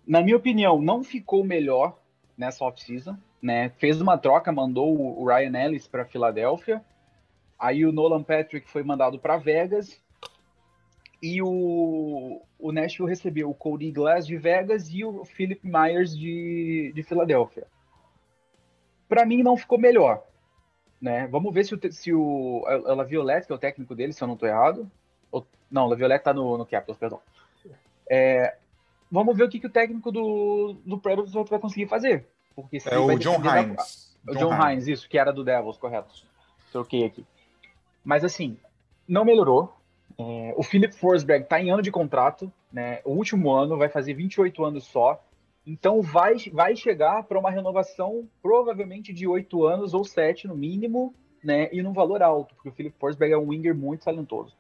[0.08, 2.00] Na minha opinião, não ficou melhor
[2.38, 3.68] nessa off-season, né?
[3.72, 6.82] Fez uma troca, mandou o Ryan Ellis para Filadélfia,
[7.60, 10.02] aí o Nolan Patrick foi mandado para Vegas
[11.22, 16.94] e o, o Nashville recebeu o Cody Glass de Vegas e o Philip Myers de,
[16.96, 17.68] de Filadélfia.
[19.08, 20.24] Para mim não ficou melhor,
[21.02, 21.28] né?
[21.28, 24.28] Vamos ver se o, se o a Laviolette, que é o técnico dele, se eu
[24.28, 24.90] não estou errado,
[25.32, 27.20] ou, não, o Laviolette está no, no Capitals, perdão.
[28.10, 28.56] É,
[29.12, 32.26] vamos ver o que, que o técnico do, do Predators vai conseguir fazer.
[32.56, 34.16] Porque é o John Hines.
[34.24, 36.14] Da, o John, John Hines, isso, que era do Devils, correto.
[36.72, 37.26] Troquei aqui.
[38.04, 38.58] Mas assim,
[39.08, 39.76] não melhorou.
[40.18, 43.02] É, o Philip Forsberg está em ano de contrato, né?
[43.04, 45.22] O último ano vai fazer 28 anos só.
[45.66, 51.14] Então vai, vai chegar para uma renovação provavelmente de 8 anos ou 7 no mínimo,
[51.44, 51.70] né?
[51.72, 54.56] E num valor alto, porque o Philip Forsberg é um winger muito talentoso.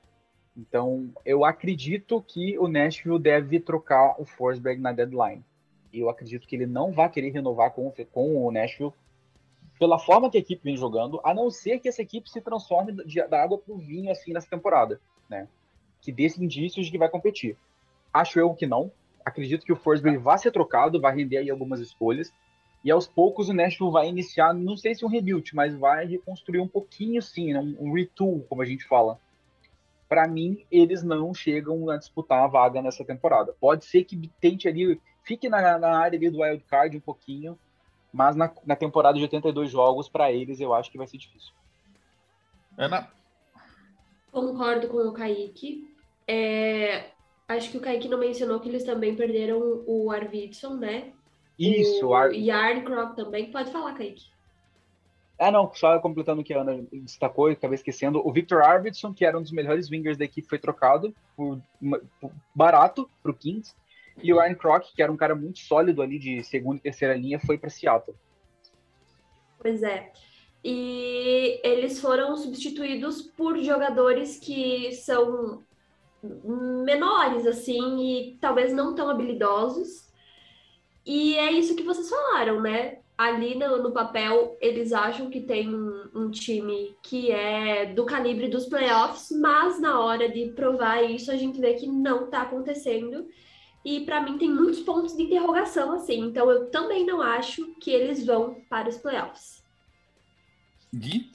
[0.58, 5.44] Então, eu acredito que o Nashville deve trocar o Forsberg na deadline.
[5.94, 8.94] Eu acredito que ele não vai querer renovar com, com o Nashville
[9.78, 12.94] pela forma que a equipe vem jogando, a não ser que essa equipe se transforme
[12.94, 15.48] da água para o vinho assim nessa temporada, né?
[16.02, 17.58] Que dê indícios de que vai competir.
[18.14, 18.92] Acho eu que não.
[19.26, 22.32] Acredito que o Forsberg vai ser trocado, vai render aí algumas escolhas.
[22.84, 26.60] E aos poucos o Nashville vai iniciar, não sei se um rebuild, mas vai reconstruir
[26.60, 27.60] um pouquinho sim, né?
[27.60, 29.20] um, um retool, como a gente fala.
[30.08, 33.56] Para mim, eles não chegam a disputar a vaga nessa temporada.
[33.60, 37.58] Pode ser que tente ali, fique na, na área ali do wild card um pouquinho,
[38.14, 41.54] mas na, na temporada de 82 jogos, para eles, eu acho que vai ser difícil.
[42.78, 43.12] Ana?
[44.32, 45.92] Concordo com o Kaique.
[46.28, 47.15] É,
[47.48, 51.12] acho que o Kaique não mencionou que eles também perderam o Arvidsson, né?
[51.58, 52.34] Isso, o Ar...
[52.34, 53.52] Yarncroc também.
[53.52, 54.26] Pode falar, Kaique.
[55.38, 59.14] Ah, não, só completando o que a Ana destacou e acabei esquecendo, o Victor Arvidsson,
[59.14, 61.62] que era um dos melhores wingers da equipe, foi trocado por,
[62.22, 63.76] por barato para o Kings.
[64.24, 67.16] E o Ryan Croc, que era um cara muito sólido ali de segunda e terceira
[67.16, 68.16] linha, foi para Seattle.
[69.60, 70.12] Pois é.
[70.64, 75.65] E eles foram substituídos por jogadores que são
[76.44, 80.06] menores, assim, e talvez não tão habilidosos.
[81.06, 83.00] E é isso que vocês falaram, né?
[83.18, 88.50] Ali no, no papel, eles acham que tem um, um, time que é do calibre
[88.50, 93.26] dos playoffs, mas na hora de provar isso, a gente vê que não tá acontecendo.
[93.86, 96.20] E para mim tem muitos pontos de interrogação, assim.
[96.22, 99.64] Então eu também não acho que eles vão para os playoffs.
[100.94, 101.30] Gui?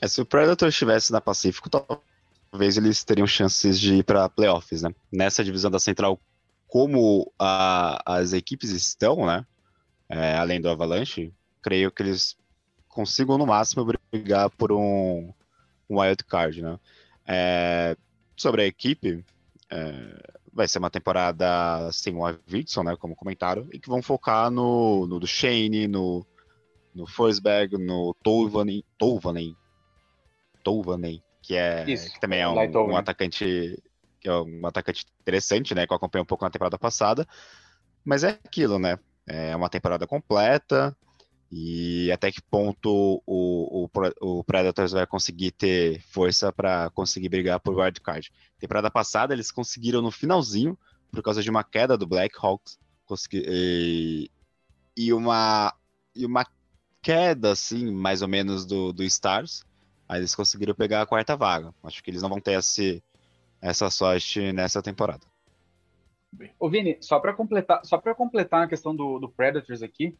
[0.00, 2.00] É, se o Predator estivesse na Pacífico, talvez
[2.60, 4.94] eles teriam chances de ir para playoffs, né?
[5.12, 6.20] Nessa divisão da Central,
[6.66, 9.46] como a, as equipes estão, né?
[10.08, 12.36] É, além do Avalanche, creio que eles
[12.88, 15.32] consigam no máximo brigar por um,
[15.88, 16.78] um wild card, né?
[17.26, 17.96] É,
[18.36, 19.24] sobre a equipe,
[19.70, 24.50] é, vai ser uma temporada sem o Arvidsson, né, como comentaram, e que vão focar
[24.50, 26.24] no, no Shane, no,
[26.94, 29.56] no Forsberg, no Tolvanen, Tolvanen,
[30.62, 33.80] Tolvanen que, é, que também é um, um, atacante
[34.20, 37.26] que é um atacante interessante, né, que eu acompanhei um pouco na temporada passada,
[38.04, 40.96] mas é aquilo, né, é uma temporada completa,
[41.50, 47.60] e até que ponto o, o, o Predators vai conseguir ter força para conseguir brigar
[47.60, 48.32] por wildcard.
[48.58, 50.76] Temporada passada eles conseguiram no finalzinho,
[51.12, 52.78] por causa de uma queda do Blackhawks,
[53.32, 54.28] e,
[54.96, 55.72] e, uma,
[56.16, 56.44] e uma
[57.00, 59.64] queda, assim, mais ou menos do, do Stars,
[60.08, 61.74] aí eles conseguiram pegar a quarta vaga.
[61.82, 63.02] Acho que eles não vão ter esse,
[63.60, 65.26] essa sorte nessa temporada.
[66.58, 70.16] Ô Vini, só para completar, só para completar a questão do, do Predators aqui,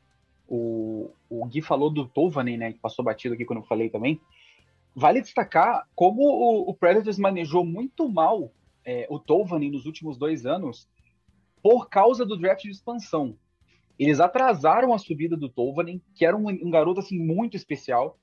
[0.49, 4.21] o, o Gui falou do Tovanen, né, que passou batido aqui quando eu falei também.
[4.95, 8.53] Vale destacar como o, o Predators manejou muito mal
[8.85, 10.89] é, o Tovanen nos últimos dois anos
[11.63, 13.37] por causa do draft de expansão.
[13.99, 18.19] Eles atrasaram a subida do Tovanen, que era um, um garoto assim muito especial.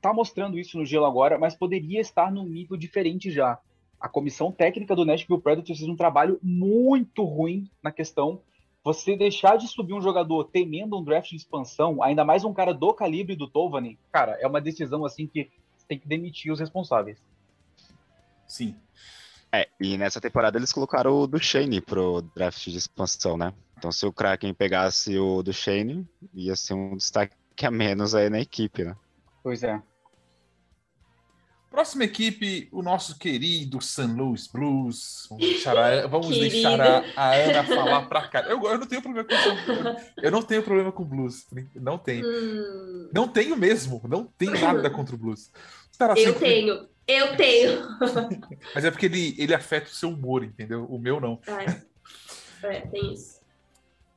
[0.00, 3.58] Tá mostrando isso no gelo agora, mas poderia estar num nível diferente já.
[4.00, 8.40] A comissão técnica do Nashville Predators fez um trabalho muito ruim na questão
[8.86, 12.72] você deixar de subir um jogador temendo um draft de expansão, ainda mais um cara
[12.72, 15.50] do calibre do Tovani, cara, é uma decisão assim que
[15.88, 17.18] tem que demitir os responsáveis.
[18.46, 18.76] Sim.
[19.50, 23.52] É, e nessa temporada eles colocaram o Duchene pro draft de expansão, né?
[23.76, 28.38] Então se o Kraken pegasse o Duchene, ia ser um destaque a menos aí na
[28.38, 28.96] equipe, né?
[29.46, 29.80] Pois é.
[31.70, 34.08] Próxima equipe, o nosso querido St.
[34.08, 35.24] Louis Blues.
[35.30, 38.40] Vamos deixar a, vamos deixar a, a, Ana falar pra cá.
[38.40, 41.46] Eu, eu, não tenho problema com Eu não tenho problema com Blues.
[41.76, 42.26] Não tenho.
[42.26, 43.08] Hum.
[43.14, 44.02] Não tenho mesmo.
[44.08, 45.52] Não tenho nada contra o Blues.
[46.16, 46.88] eu tenho.
[47.06, 47.86] Eu tenho.
[48.74, 50.86] Mas é porque ele, ele afeta o seu humor, entendeu?
[50.86, 51.40] O meu não.
[51.46, 53.35] É, é tem isso.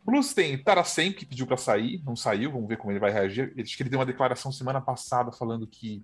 [0.10, 3.54] Blues tem Tarasen, que pediu para sair, não saiu, vamos ver como ele vai reagir.
[3.60, 6.04] Acho que ele deu uma declaração semana passada falando que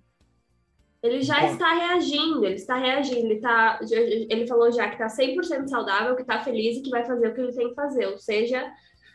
[1.02, 1.52] ele já Bom.
[1.52, 6.22] está reagindo, ele está reagindo, ele, tá, ele falou já que está 100% saudável, que
[6.22, 8.72] está feliz e que vai fazer o que ele tem que fazer, ou seja,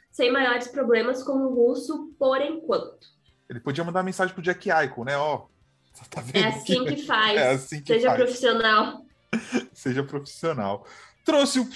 [0.10, 3.08] sem maiores problemas com o russo por enquanto.
[3.50, 5.18] Ele podia mandar mensagem pro Jack Eichel, né?
[5.18, 5.48] Ó,
[6.10, 7.38] tá é assim que, que faz.
[7.38, 8.22] É assim que Seja faz.
[8.22, 9.06] profissional.
[9.74, 10.86] Seja profissional.
[11.24, 11.70] Trouxe o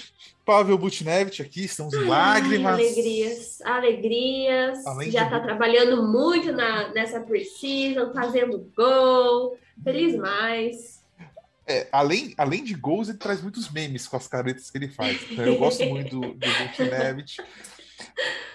[0.44, 2.74] Pavel Butnevich aqui, estamos em lágrimas.
[2.74, 4.86] alegrias, alegrias.
[4.86, 5.44] Além Já está de...
[5.44, 9.58] trabalhando muito na, nessa preseason, fazendo gol.
[9.82, 11.04] Feliz mais.
[11.66, 15.20] É, além, além de gols, ele traz muitos memes com as caretas que ele faz.
[15.30, 17.42] Então, eu gosto muito do, do Butnevich.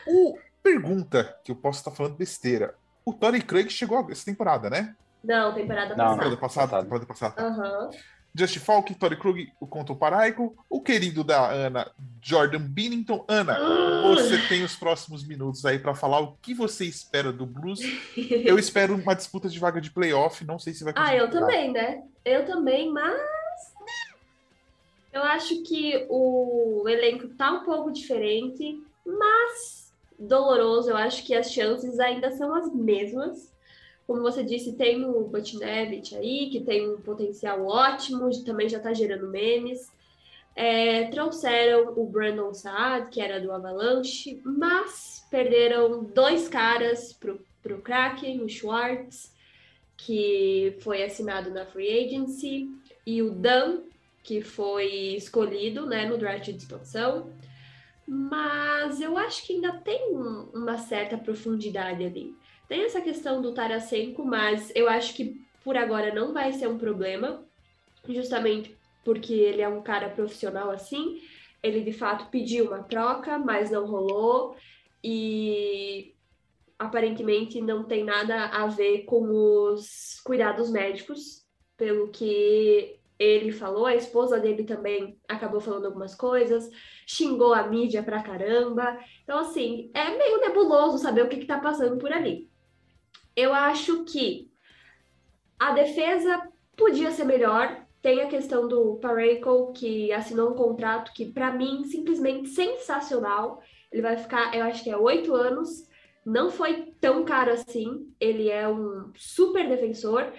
[0.07, 2.75] O pergunta que eu posso estar falando besteira.
[3.03, 4.95] O Tony Craig chegou essa temporada, né?
[5.23, 6.31] Não, temporada não, passada.
[6.31, 7.47] Temporada passada, temporada passada.
[7.47, 7.89] Uhum.
[8.33, 13.25] Just Falk, Tori Krug, o Conto Paraico, o querido da Ana, Jordan Binnington.
[13.27, 13.57] Ana,
[14.03, 17.81] você tem os próximos minutos aí para falar o que você espera do Blues.
[18.15, 20.93] Eu espero uma disputa de vaga de playoff, não sei se vai.
[20.95, 22.03] Ah, eu também, né?
[22.23, 23.19] Eu também, mas
[25.11, 30.89] eu acho que o elenco tá um pouco diferente, mas doloroso.
[30.89, 33.50] Eu acho que as chances ainda são as mesmas.
[34.11, 38.93] Como você disse, tem o Botnevich aí, que tem um potencial ótimo, também já está
[38.93, 39.89] gerando memes.
[40.53, 47.81] É, trouxeram o Brandon Saad, que era do Avalanche, mas perderam dois caras para o
[47.81, 49.33] Kraken, o Schwartz,
[49.95, 52.69] que foi assinado na Free Agency,
[53.07, 53.83] e o Dan,
[54.23, 57.31] que foi escolhido né, no draft de expansão.
[58.05, 60.13] Mas eu acho que ainda tem
[60.53, 62.35] uma certa profundidade ali.
[62.71, 66.77] Tem essa questão do Tarasenko, mas eu acho que por agora não vai ser um
[66.77, 67.43] problema,
[68.07, 71.21] justamente porque ele é um cara profissional assim.
[71.61, 74.55] Ele de fato pediu uma troca, mas não rolou.
[75.03, 76.15] E
[76.79, 81.45] aparentemente não tem nada a ver com os cuidados médicos,
[81.75, 86.69] pelo que ele falou, a esposa dele também acabou falando algumas coisas,
[87.05, 88.97] xingou a mídia pra caramba.
[89.23, 92.49] Então, assim, é meio nebuloso saber o que, que tá passando por ali.
[93.35, 94.49] Eu acho que
[95.59, 96.41] a defesa
[96.75, 97.85] podia ser melhor.
[98.01, 103.61] Tem a questão do Pareco, que assinou um contrato que, para mim, simplesmente sensacional.
[103.91, 105.87] Ele vai ficar, eu acho que é oito anos.
[106.25, 108.11] Não foi tão caro assim.
[108.19, 110.33] Ele é um super defensor.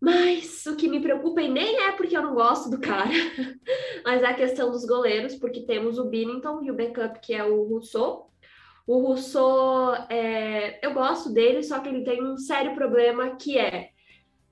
[0.00, 3.08] Mas o que me preocupa e nem é porque eu não gosto do cara,
[4.04, 7.42] mas é a questão dos goleiros, porque temos o Binnington e o backup, que é
[7.42, 8.30] o Rousseau.
[8.86, 13.90] O Rousseau, é, eu gosto dele, só que ele tem um sério problema que é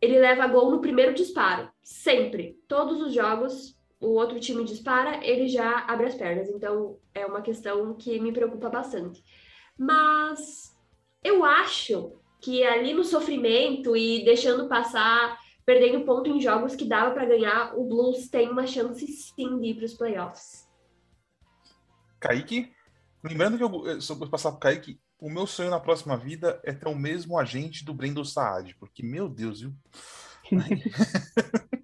[0.02, 2.58] ele leva gol no primeiro disparo, sempre.
[2.66, 6.48] Todos os jogos, o outro time dispara, ele já abre as pernas.
[6.48, 9.22] Então é uma questão que me preocupa bastante.
[9.78, 10.76] Mas
[11.22, 17.12] eu acho que ali no sofrimento e deixando passar, perdendo ponto em jogos que dava
[17.12, 20.68] para ganhar, o Blues tem uma chance sim de ir para os playoffs.
[22.18, 22.71] Kaique,
[23.22, 26.72] lembrando que eu, só vou passar para Kaique, o meu sonho na próxima vida é
[26.72, 29.72] ter o mesmo agente do Brandon Saad, porque, meu Deus, viu?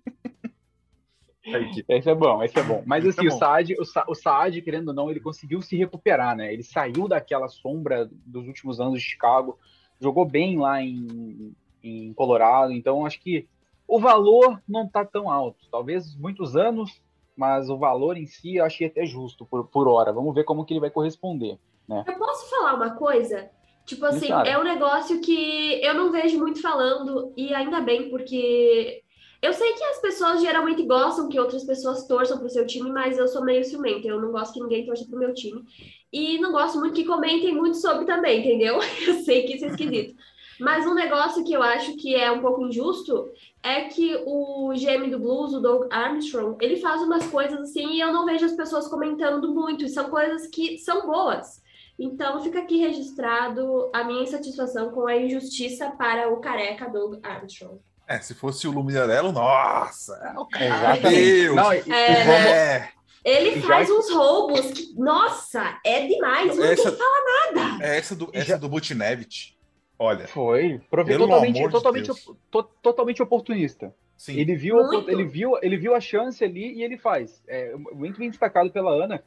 [1.89, 2.83] esse é bom, esse é bom.
[2.85, 3.37] Mas esse assim, é bom.
[3.37, 6.53] o Saad, o, Sa o Saad, querendo ou não, ele conseguiu se recuperar, né?
[6.53, 9.59] Ele saiu daquela sombra dos últimos anos de Chicago,
[10.01, 13.47] jogou bem lá em, em Colorado, então acho que
[13.87, 15.67] o valor não está tão alto.
[15.71, 17.01] Talvez muitos anos,
[17.39, 20.13] mas o valor em si eu achei até justo por, por hora.
[20.13, 21.57] Vamos ver como que ele vai corresponder.
[21.89, 22.05] Né?
[22.05, 23.49] Eu posso falar uma coisa?
[23.87, 29.03] Tipo assim, é um negócio que eu não vejo muito falando, e ainda bem, porque
[29.41, 33.17] eu sei que as pessoas geralmente gostam que outras pessoas torçam pro seu time, mas
[33.17, 35.65] eu sou meio ciumenta, eu não gosto que ninguém torça pro meu time.
[36.13, 38.79] E não gosto muito que comentem muito sobre também, entendeu?
[39.07, 40.17] Eu sei que isso é esquisito.
[40.59, 43.31] Mas um negócio que eu acho que é um pouco injusto
[43.63, 48.01] é que o GM do Blues, o Doug Armstrong, ele faz umas coisas assim e
[48.01, 49.85] eu não vejo as pessoas comentando muito.
[49.85, 51.63] E são coisas que são boas.
[51.99, 57.81] Então fica aqui registrado a minha insatisfação com a injustiça para o careca Doug Armstrong.
[58.07, 60.97] É, se fosse o Lumiarello, nossa, é o cara.
[60.97, 61.55] Deus.
[61.55, 62.89] Não, e, é,
[63.23, 67.85] ele faz uns roubos que, nossa, é demais, não essa, tem falar nada.
[67.85, 68.57] É essa do, essa Já...
[68.57, 69.58] do Butnevich.
[69.99, 70.27] Olha.
[70.29, 70.81] Foi.
[71.27, 72.11] Totalmente, totalmente,
[72.51, 73.95] to, totalmente oportunista.
[74.17, 74.39] Sim.
[74.39, 74.77] Ele viu,
[75.09, 77.43] ele, viu, ele viu a chance ali e ele faz.
[77.47, 79.23] É, muito bem destacado pela Ana.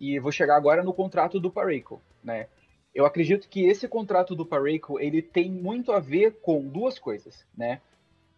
[0.00, 2.48] E vou chegar agora no contrato do Pareco, né?
[2.94, 7.44] Eu acredito que esse contrato do Pareco, ele tem muito a ver com duas coisas,
[7.56, 7.80] né?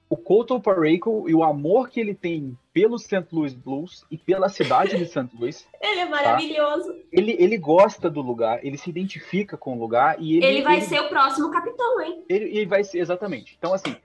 [0.09, 3.27] O Colton Parayko e o amor que ele tem pelo St.
[3.33, 5.29] Louis Blues e pela cidade de St.
[5.39, 5.67] Louis.
[5.81, 6.93] ele é maravilhoso.
[6.93, 6.99] Tá?
[7.13, 10.47] Ele, ele gosta do lugar, ele se identifica com o lugar e ele.
[10.47, 12.25] Ele vai ele, ser o próximo capitão, hein?
[12.29, 13.57] Ele, ele vai ser, exatamente.
[13.59, 13.97] Então, assim,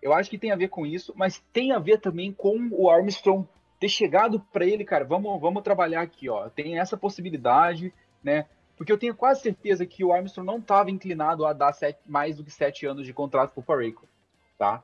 [0.00, 2.88] eu acho que tem a ver com isso, mas tem a ver também com o
[2.88, 3.46] Armstrong
[3.78, 6.48] ter chegado para ele, cara, vamos, vamos trabalhar aqui, ó.
[6.48, 7.92] Tem essa possibilidade,
[8.22, 8.46] né?
[8.76, 12.36] Porque eu tenho quase certeza que o Armstrong não estava inclinado a dar sete, mais
[12.36, 14.06] do que sete anos de contrato para o Parayko,
[14.58, 14.82] tá?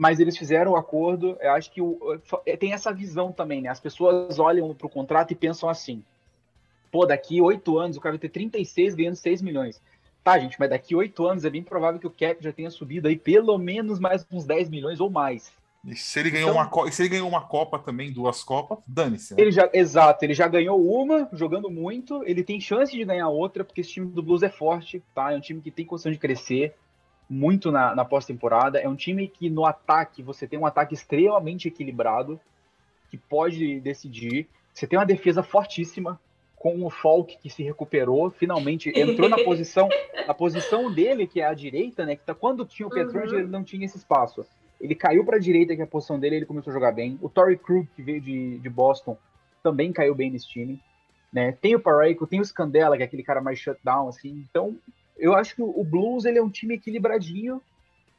[0.00, 1.36] Mas eles fizeram o acordo.
[1.42, 3.68] Eu acho que o, é, tem essa visão também, né?
[3.68, 6.02] As pessoas olham para o contrato e pensam assim:
[6.90, 9.78] pô, daqui oito anos o cara vai ter 36 ganhando 6 milhões.
[10.24, 13.08] Tá, gente, mas daqui oito anos é bem provável que o cap já tenha subido
[13.08, 15.52] aí pelo menos mais uns 10 milhões ou mais.
[15.84, 19.34] E se ele ganhou, então, uma, se ele ganhou uma Copa também, duas Copas, dane-se.
[19.34, 19.42] Né?
[19.42, 22.24] Ele já, exato, ele já ganhou uma, jogando muito.
[22.24, 25.32] Ele tem chance de ganhar outra, porque esse time do Blues é forte, tá?
[25.32, 26.74] É um time que tem condição de crescer
[27.30, 28.80] muito na, na pós-temporada.
[28.80, 32.40] É um time que no ataque você tem um ataque extremamente equilibrado.
[33.08, 34.48] que pode decidir.
[34.74, 36.18] Você tem uma defesa fortíssima,
[36.60, 39.88] com o Falk que se recuperou, finalmente entrou na posição,
[40.26, 42.14] na posição dele, que é a direita, né?
[42.16, 43.38] Que tá, quando tinha o Petrangelo, uhum.
[43.38, 44.44] ele não tinha esse espaço.
[44.78, 47.18] Ele caiu para a direita, que é a posição dele, ele começou a jogar bem.
[47.22, 49.16] O Torrey Krug, que veio de, de Boston,
[49.62, 50.78] também caiu bem nesse time.
[51.32, 51.52] Né?
[51.52, 54.44] Tem o Paraico, tem o Scandella, que é aquele cara mais shutdown, assim.
[54.50, 54.76] Então,
[55.20, 57.62] eu acho que o Blues ele é um time equilibradinho.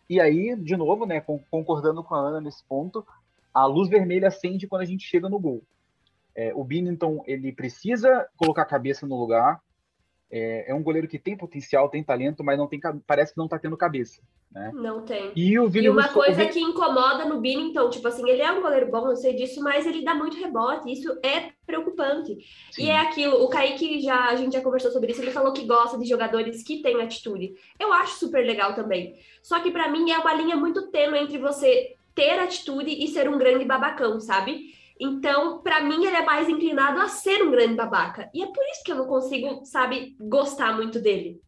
[0.10, 3.06] E aí, de novo, né, concordando com a Ana nesse ponto,
[3.54, 5.62] a luz vermelha acende quando a gente chega no gol.
[6.36, 9.62] É, o Binnington ele precisa colocar a cabeça no lugar.
[10.32, 13.46] É, é, um goleiro que tem potencial, tem talento, mas não tem parece que não
[13.46, 14.22] está tendo cabeça.
[14.50, 14.72] Né?
[14.74, 15.32] Não tem.
[15.36, 18.90] E, o e uma coisa que incomoda no Binnington, tipo assim, ele é um goleiro
[18.90, 20.90] bom, eu sei disso, mas ele dá muito rebote.
[20.90, 22.38] Isso é preocupante.
[22.72, 22.84] Sim.
[22.84, 25.66] E é aquilo, o Kaique já a gente já conversou sobre isso, ele falou que
[25.66, 27.54] gosta de jogadores que têm atitude.
[27.78, 29.16] Eu acho super legal também.
[29.44, 33.30] Só que para mim é uma linha muito tênue entre você ter atitude e ser
[33.30, 34.74] um grande babacão, sabe?
[35.04, 38.30] Então, para mim, ele é mais inclinado a ser um grande babaca.
[38.36, 41.42] E é por isso que eu não consigo, sabe, gostar muito dele.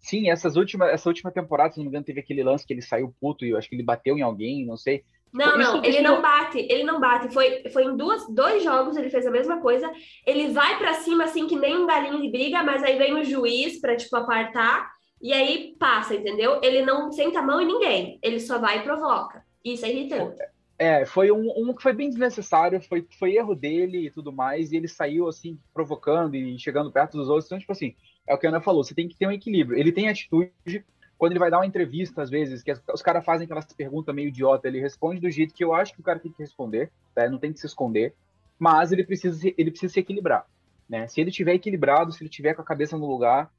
[0.00, 2.82] Sim, essas últimas, essa última temporada, se não me engano, teve aquele lance que ele
[2.82, 5.04] saiu puto e eu acho que ele bateu em alguém, não sei.
[5.32, 7.32] Não, isso, não, ele não bate, ele não bate.
[7.32, 9.88] Foi, foi em duas, dois jogos ele fez a mesma coisa.
[10.26, 13.24] Ele vai para cima assim que nem um galinho de briga, mas aí vem o
[13.24, 14.90] juiz para tipo apartar
[15.22, 16.60] e aí passa, entendeu?
[16.62, 19.44] Ele não senta a mão em ninguém, ele só vai e provoca.
[19.64, 20.42] Isso é irritante.
[20.78, 24.72] É, foi um, um, que foi bem desnecessário, foi, foi erro dele e tudo mais,
[24.72, 27.46] e ele saiu assim, provocando e chegando perto dos outros.
[27.46, 27.94] Então, tipo assim,
[28.26, 29.78] é o que a Ana falou, você tem que ter um equilíbrio.
[29.78, 30.84] Ele tem atitude,
[31.16, 34.28] quando ele vai dar uma entrevista, às vezes, que os caras fazem aquelas perguntas meio
[34.28, 37.28] idiota, ele responde do jeito que eu acho que o cara tem que responder, tá?
[37.28, 38.12] não tem que se esconder,
[38.58, 40.44] mas ele precisa, ele precisa se equilibrar.
[40.88, 41.06] Né?
[41.06, 43.50] Se ele tiver equilibrado, se ele tiver com a cabeça no lugar,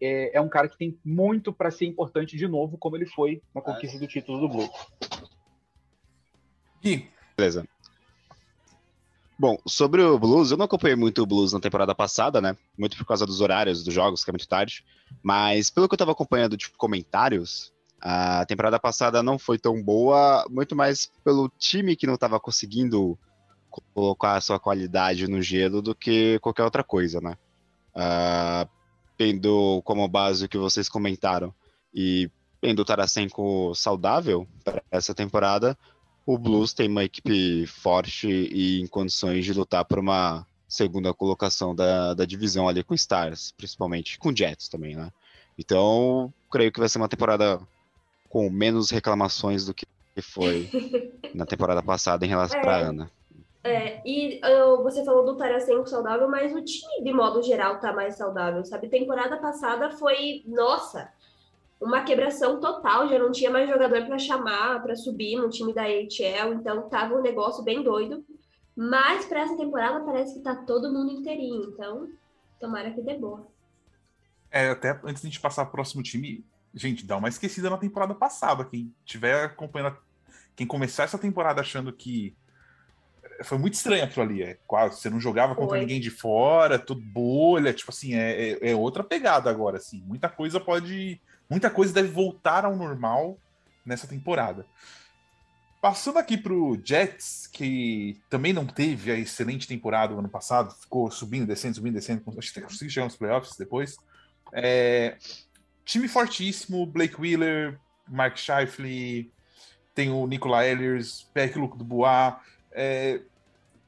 [0.00, 3.42] é, é um cara que tem muito para ser importante de novo, como ele foi
[3.54, 4.68] na conquista do título do Blue.
[6.82, 7.08] Gui.
[7.36, 7.66] Beleza.
[9.38, 12.54] Bom, sobre o Blues, eu não acompanhei muito o Blues na temporada passada, né?
[12.76, 14.84] Muito por causa dos horários dos jogos, que é muito tarde.
[15.22, 20.46] Mas pelo que eu tava acompanhando de comentários, a temporada passada não foi tão boa,
[20.50, 23.18] muito mais pelo time que não tava conseguindo
[23.94, 27.36] colocar a sua qualidade no gelo do que qualquer outra coisa, né?
[27.94, 28.68] Uh,
[29.16, 31.54] tendo como base o que vocês comentaram
[31.94, 35.78] e tendo o Tarasenko saudável para essa temporada,
[36.26, 41.74] o Blues tem uma equipe forte e em condições de lutar por uma segunda colocação
[41.74, 45.10] da, da divisão ali com Stars, principalmente com Jets também, né?
[45.58, 47.60] Então, creio que vai ser uma temporada
[48.28, 49.86] com menos reclamações do que
[50.22, 50.70] foi
[51.34, 53.10] na temporada passada em relação é, para Ana.
[53.62, 57.92] É, e uh, você falou do Tarasenko saudável, mas o time, de modo geral, tá
[57.92, 58.88] mais saudável, sabe?
[58.88, 61.10] Temporada passada foi, nossa,
[61.80, 65.84] uma quebração total, já não tinha mais jogador para chamar, para subir no time da
[65.84, 68.24] AHL, então tava um negócio bem doido.
[68.76, 72.08] Mas para essa temporada parece que tá todo mundo inteirinho, então
[72.58, 73.46] tomara que dê boa.
[74.50, 77.78] É, até antes de a gente passar pro próximo time, gente, dá uma esquecida na
[77.78, 78.64] temporada passada.
[78.64, 79.96] Quem tiver acompanhando,
[80.54, 82.36] quem começar essa temporada achando que
[83.42, 84.42] foi muito estranho aquilo ali.
[84.42, 85.80] É, quase, você não jogava contra foi.
[85.80, 90.02] ninguém de fora, tudo bolha, tipo assim, é, é, é, outra pegada agora, assim.
[90.06, 91.20] Muita coisa pode
[91.50, 93.36] Muita coisa deve voltar ao normal
[93.84, 94.64] nessa temporada.
[95.80, 100.74] Passando aqui para o Jets, que também não teve a excelente temporada no ano passado,
[100.74, 103.96] ficou subindo, descendo, subindo, descendo, acho que conseguiu chegar nos playoffs depois.
[104.52, 105.16] É,
[105.84, 109.32] time fortíssimo, Blake Wheeler, Mark Scheifele,
[109.94, 112.34] tem o Nicola Ehlers, Peck do Bois.
[112.72, 113.22] É,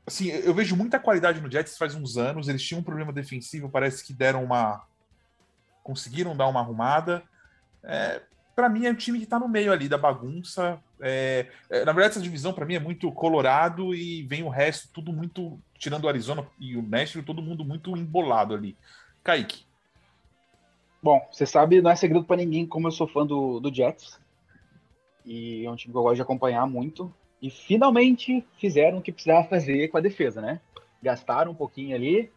[0.06, 3.68] assim, eu vejo muita qualidade no Jets faz uns anos, eles tinham um problema defensivo,
[3.68, 4.82] parece que deram uma.
[5.82, 7.22] conseguiram dar uma arrumada.
[7.84, 8.22] É,
[8.54, 10.80] para mim é um time que está no meio ali da bagunça.
[11.00, 14.88] É, é, na verdade, essa divisão para mim é muito colorado e vem o resto
[14.92, 18.76] tudo muito, tirando o Arizona e o Nashville, todo mundo muito embolado ali.
[19.22, 19.64] Kaique.
[21.02, 24.20] Bom, você sabe, não é segredo para ninguém como eu sou fã do, do Jets.
[25.24, 27.12] E é um time que eu gosto de acompanhar muito.
[27.40, 30.60] E finalmente fizeram o que precisava fazer com a defesa, né?
[31.02, 32.30] Gastaram um pouquinho ali,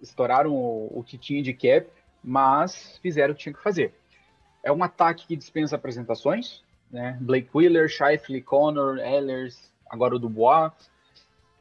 [0.00, 1.86] estouraram o, o que tinha de cap,
[2.24, 3.99] mas fizeram o que tinha que fazer.
[4.62, 7.16] É um ataque que dispensa apresentações, né?
[7.20, 10.72] Blake Wheeler, Shifley, Connor, Ehlers, agora o Dubois.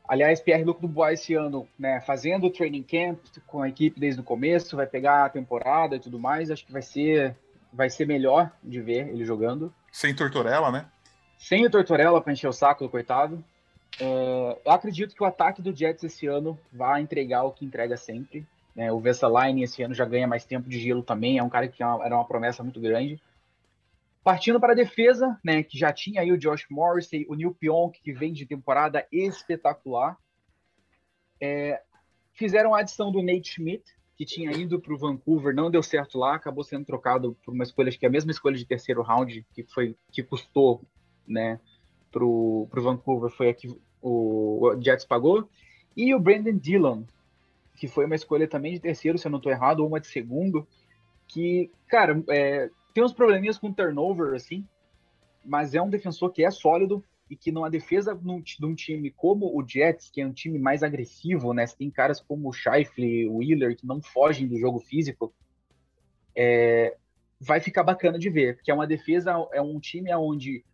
[0.07, 4.19] Aliás, Pierre Luc Dubois esse ano, né, fazendo o training camp com a equipe desde
[4.19, 6.49] o começo, vai pegar a temporada e tudo mais.
[6.49, 7.35] Acho que vai ser,
[7.71, 9.71] vai ser melhor de ver ele jogando.
[9.91, 10.87] Sem Tortorella, né?
[11.37, 13.43] Sem o Tortorella para encher o saco do coitado.
[13.99, 17.95] É, eu acredito que o ataque do Jets esse ano vai entregar o que entrega
[17.95, 18.47] sempre.
[18.79, 18.89] Né?
[18.93, 21.83] O Vesalainen esse ano já ganha mais tempo de gelo também, é um cara que
[21.83, 23.21] é era uma promessa muito grande.
[24.23, 28.01] Partindo para a defesa, né, que já tinha aí o Josh Morrissey, o Neil Pionk,
[28.01, 30.17] que vem de temporada espetacular.
[31.41, 31.81] É,
[32.31, 33.83] fizeram a adição do Nate Schmidt,
[34.15, 37.65] que tinha ido para o Vancouver, não deu certo lá, acabou sendo trocado por uma
[37.65, 40.81] escolha, que é a mesma escolha de terceiro round, que foi que custou
[41.27, 41.59] né,
[42.09, 45.49] para o Vancouver, foi a que o Jets pagou.
[45.97, 47.03] E o Brandon Dillon,
[47.79, 50.07] que foi uma escolha também de terceiro, se eu não estou errado, ou uma de
[50.07, 50.67] segundo,
[51.27, 54.67] que, cara, é, tem uns probleminhas com turnover, assim,
[55.45, 59.45] mas é um defensor que é sólido e que numa defesa de um time como
[59.57, 61.65] o Jets, que é um time mais agressivo, né?
[61.67, 65.33] Tem caras como o Scheifele, o Wheeler, que não fogem do jogo físico,
[66.35, 66.97] é,
[67.39, 70.65] vai ficar bacana de ver, porque é uma defesa, é um time onde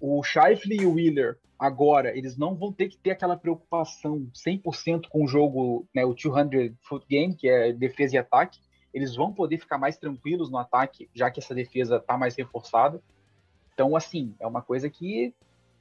[0.00, 5.08] o Scheifele e o Wheeler, agora, eles não vão ter que ter aquela preocupação 100%
[5.08, 8.58] com o jogo, né, o 200 foot game, que é defesa e ataque,
[8.92, 13.02] eles vão poder ficar mais tranquilos no ataque, já que essa defesa está mais reforçada.
[13.72, 15.34] Então, assim, é uma coisa que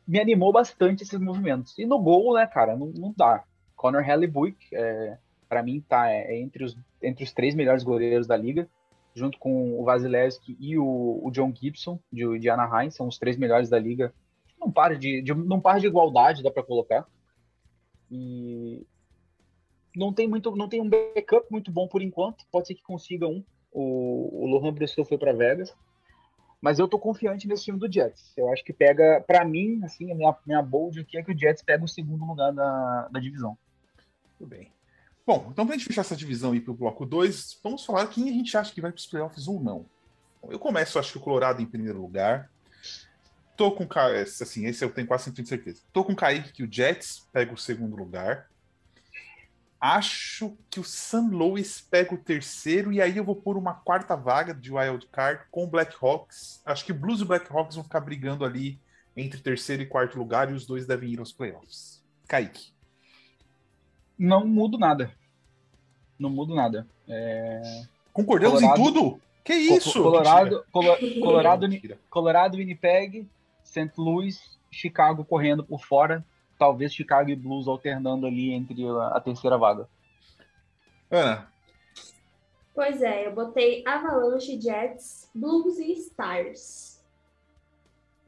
[0.08, 1.78] me animou bastante esses movimentos.
[1.78, 3.44] E no gol, né, cara, não, não dá.
[3.76, 8.36] Conor Hellebuck, é, para mim, tá é, entre, os, entre os três melhores goleiros da
[8.36, 8.68] liga,
[9.14, 13.38] junto com o Vasilevski e o, o John Gibson, de, de Anaheim, são os três
[13.38, 14.14] melhores da liga.
[14.60, 17.06] Não para de, de, não para de igualdade, dá para colocar.
[18.10, 18.86] E
[19.96, 22.46] não tem muito, não tem um backup muito bom por enquanto.
[22.52, 23.44] Pode ser que consiga um.
[23.72, 25.76] O, o Lohan Bressot foi para Vegas,
[26.62, 28.34] mas eu tô confiante nesse time do Jets.
[28.38, 31.38] Eu acho que pega, para mim, assim, a minha, minha bold aqui é que o
[31.38, 33.58] Jets pega o segundo lugar da, da divisão.
[34.38, 34.72] Tudo bem.
[35.26, 38.34] Bom, então pra gente fechar essa divisão aí pro bloco 2, vamos falar quem a
[38.34, 39.86] gente acha que vai pros playoffs ou não.
[40.50, 42.52] Eu começo, acho que o Colorado em primeiro lugar.
[43.56, 45.82] Tô com assim, esse eu tenho quase 100% de certeza.
[45.94, 48.50] Tô com o Kaique que o Jets pega o segundo lugar.
[49.80, 54.16] Acho que o San Louis pega o terceiro e aí eu vou pôr uma quarta
[54.16, 56.62] vaga de wild card com o Blackhawks.
[56.66, 58.80] Acho que Blues e Blackhawks vão ficar brigando ali
[59.16, 62.04] entre terceiro e quarto lugar e os dois devem ir aos playoffs.
[62.28, 62.73] Kaique.
[64.18, 65.12] Não mudo nada.
[66.18, 66.88] Não mudo nada.
[67.08, 67.84] É...
[68.12, 68.82] Concordamos Colorado...
[68.82, 69.22] em tudo?
[69.44, 70.02] Que isso?
[70.02, 70.96] Colorado, Colo...
[71.20, 71.68] Colorado,
[72.10, 73.28] Colorado, Winnipeg,
[73.64, 73.92] St.
[73.98, 76.24] Louis, Chicago correndo por fora,
[76.58, 79.88] talvez Chicago e Blues alternando ali entre a, a terceira vaga.
[81.12, 81.48] Ana.
[82.74, 87.04] Pois é, eu botei Avalanche, Jets, Blues e Stars.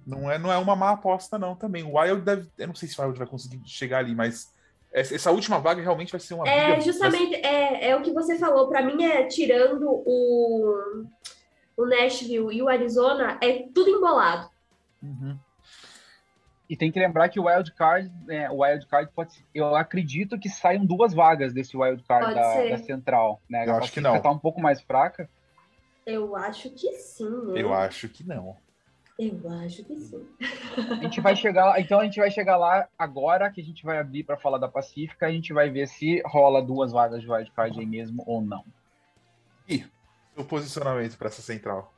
[0.06, 1.84] Não é, não é uma má aposta, não, também.
[1.84, 2.48] O Wild deve.
[2.58, 4.54] Eu não sei se o Wild vai conseguir chegar ali, mas
[4.96, 6.48] essa última vaga realmente vai ser uma.
[6.48, 8.70] É, justamente, é, é o que você falou.
[8.70, 11.06] Para mim, é tirando o,
[11.76, 14.50] o Nashville e o Arizona, é tudo embolado.
[15.04, 15.38] Uhum.
[16.70, 20.40] E tem que lembrar que o wild card, né, o wild card pode, eu acredito
[20.40, 23.68] que saiam duas vagas desse wild card da, da, central, né?
[23.68, 24.20] Eu acho que não.
[24.22, 25.30] Tá um pouco mais fraca.
[26.06, 27.30] Eu acho que sim.
[27.48, 27.62] Né?
[27.62, 28.56] Eu acho que não.
[29.18, 30.28] Eu acho que sim.
[30.92, 33.84] A gente vai chegar lá, então a gente vai chegar lá agora que a gente
[33.84, 37.32] vai abrir para falar da Pacífica, a gente vai ver se rola duas vagas de
[37.32, 38.66] wild card aí mesmo ou não.
[39.70, 39.86] E
[40.36, 41.94] o posicionamento para essa central?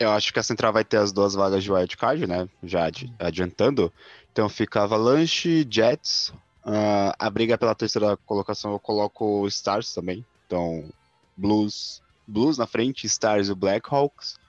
[0.00, 2.48] Eu acho que a Central vai ter as duas vagas de wildcard, né?
[2.62, 3.92] Já adiantando.
[4.32, 6.32] Então fica Avalanche, Jets.
[6.64, 10.24] Uh, a briga pela terceira colocação eu coloco Stars também.
[10.46, 10.90] Então,
[11.36, 14.39] Blues, Blues na frente, Stars e Blackhawks.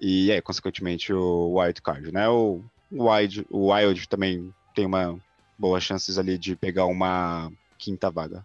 [0.00, 2.28] E é, consequentemente, o wildcard, né?
[2.28, 5.18] O Wild, o Wild também tem uma
[5.58, 8.44] boas chances ali de pegar uma quinta vaga.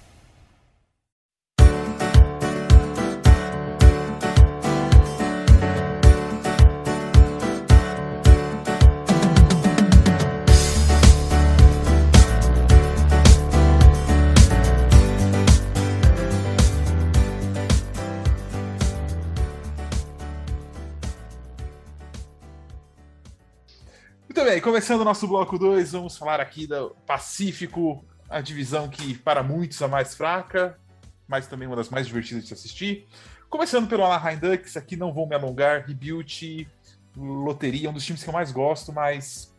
[24.51, 29.17] Muito bem, começando o nosso bloco 2, vamos falar aqui do Pacífico, a divisão que
[29.17, 30.77] para muitos é a mais fraca,
[31.25, 33.07] mas também uma das mais divertidas de se assistir.
[33.49, 36.67] Começando pelo Anaheim Ducks, aqui não vou me alongar, Rebuild,
[37.15, 39.55] loteria, um dos times que eu mais gosto, mas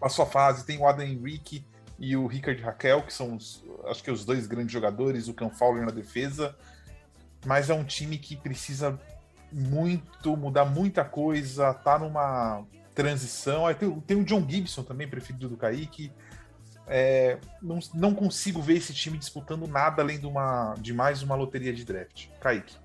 [0.00, 1.62] a sua fase tem o Adam Henrique
[1.98, 5.50] e o Rickard Raquel, que são os, acho que os dois grandes jogadores, o Cam
[5.50, 6.56] Fowler na defesa,
[7.44, 8.98] mas é um time que precisa
[9.52, 12.64] muito mudar muita coisa, tá numa
[12.94, 13.66] transição.
[13.66, 16.12] Aí tem, tem o John Gibson também, preferido do Kaique.
[16.86, 21.34] É, não, não consigo ver esse time disputando nada além de, uma, de mais uma
[21.34, 22.28] loteria de draft.
[22.40, 22.76] Kaique.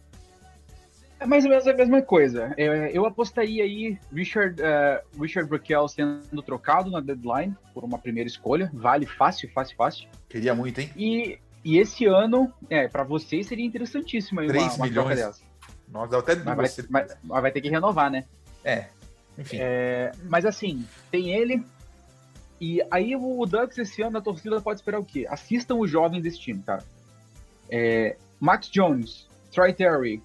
[1.19, 2.53] É mais ou menos a mesma coisa.
[2.57, 8.27] É, eu apostaria aí Richard, uh, Richard Brickell sendo trocado na deadline por uma primeira
[8.27, 8.71] escolha.
[8.73, 10.07] Vale fácil, fácil, fácil.
[10.29, 10.89] Queria muito, hein?
[10.95, 15.43] E, e esse ano, é, para vocês seria interessantíssimo aí 3 uma, uma milhões.
[15.89, 18.23] Nossa, dá até mas- mas vai ter que renovar, né?
[18.63, 18.85] É,
[19.39, 19.57] enfim.
[19.59, 21.63] É, mas assim, tem ele.
[22.59, 25.25] E aí o Ducks esse ano a torcida pode esperar o quê?
[25.29, 26.83] Assistam os jovens desse time, cara.
[27.69, 30.21] É, Max Jones, Troy Terry,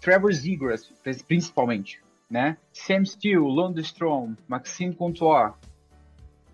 [0.00, 0.92] Trevor Zegras,
[1.26, 2.00] principalmente,
[2.30, 2.56] né?
[2.72, 5.52] Sam Steele, Lundstrom, Maxime Comtois.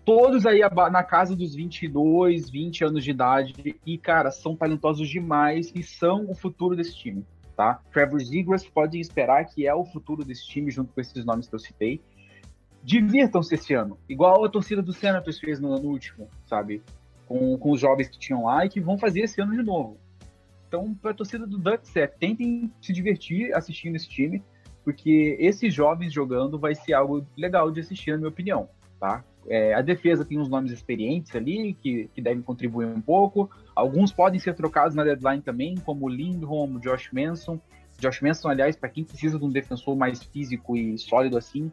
[0.03, 0.61] Todos aí
[0.91, 3.75] na casa dos 22, 20 anos de idade.
[3.85, 7.23] E, cara, são talentosos demais e são o futuro desse time
[7.59, 7.81] tá?
[7.91, 11.53] Trevor Zegras podem esperar que é o futuro desse time, junto com esses nomes que
[11.53, 12.01] eu citei.
[12.81, 16.81] Divirtam-se esse ano, igual a torcida do Senators fez no, no último, sabe?
[17.27, 19.97] Com, com os jovens que tinham lá e que vão fazer esse ano de novo.
[20.69, 24.41] Então, para a torcida do Ducks, é, tentem se divertir assistindo esse time,
[24.85, 29.21] porque esses jovens jogando vai ser algo legal de assistir, na minha opinião, tá?
[29.49, 33.49] É, a defesa tem uns nomes experientes ali, que, que devem contribuir um pouco.
[33.75, 37.59] Alguns podem ser trocados na deadline também, como o Lindholm, o Josh Manson.
[37.97, 41.71] Josh Manson, aliás, para quem precisa de um defensor mais físico e sólido assim,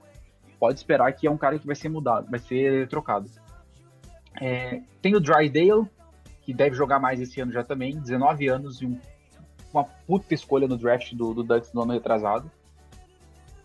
[0.59, 3.31] pode esperar que é um cara que vai ser mudado, vai ser trocado.
[4.41, 5.87] É, tem o Drydale,
[6.43, 8.99] que deve jogar mais esse ano já também, 19 anos e um-
[9.73, 12.51] uma puta escolha no draft do, do Ducks no ano retrasado.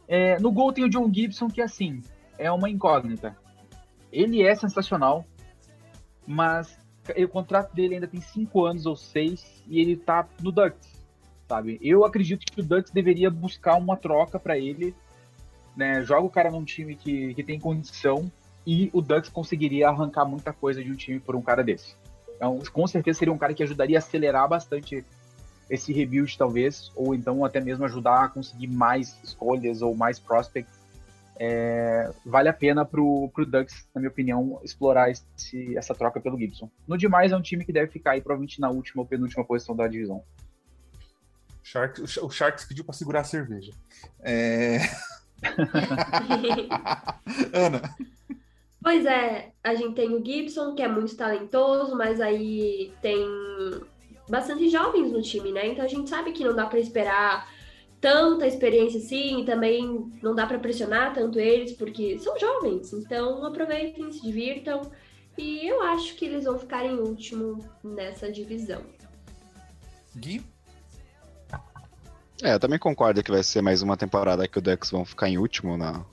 [0.07, 2.01] É, no gol tem o John Gibson, que assim,
[2.37, 3.35] é uma incógnita.
[4.11, 5.25] Ele é sensacional,
[6.25, 6.77] mas
[7.17, 11.05] o contrato dele ainda tem 5 anos ou 6 e ele tá no Ducks,
[11.47, 11.79] sabe?
[11.81, 14.95] Eu acredito que o Ducks deveria buscar uma troca para ele,
[15.75, 16.03] né?
[16.03, 18.31] Joga o cara num time que, que tem condição
[18.65, 21.95] e o Ducks conseguiria arrancar muita coisa de um time por um cara desse.
[22.35, 25.05] Então, com certeza seria um cara que ajudaria a acelerar bastante
[25.69, 30.80] esse rebuild, talvez, ou então até mesmo ajudar a conseguir mais escolhas ou mais prospects.
[31.43, 36.37] É, vale a pena pro, pro Ducks, na minha opinião, explorar esse, essa troca pelo
[36.37, 36.69] Gibson.
[36.87, 39.75] No demais, é um time que deve ficar aí provavelmente na última ou penúltima posição
[39.75, 40.23] da divisão.
[41.63, 43.71] Sharks, o Sh- o Sharks pediu para segurar a cerveja.
[44.19, 44.77] É...
[47.53, 47.81] Ana,
[48.83, 53.25] Pois é, a gente tem o Gibson, que é muito talentoso, mas aí tem
[54.29, 55.67] bastante jovens no time, né?
[55.67, 57.47] Então a gente sabe que não dá pra esperar
[58.01, 62.91] tanta experiência assim, e também não dá pra pressionar tanto eles, porque são jovens.
[62.91, 64.81] Então aproveitem, se divirtam.
[65.37, 68.81] E eu acho que eles vão ficar em último nessa divisão.
[70.15, 70.43] Gui,
[72.43, 75.29] É, eu também concordo que vai ser mais uma temporada que o Ducks vão ficar
[75.29, 76.03] em último na,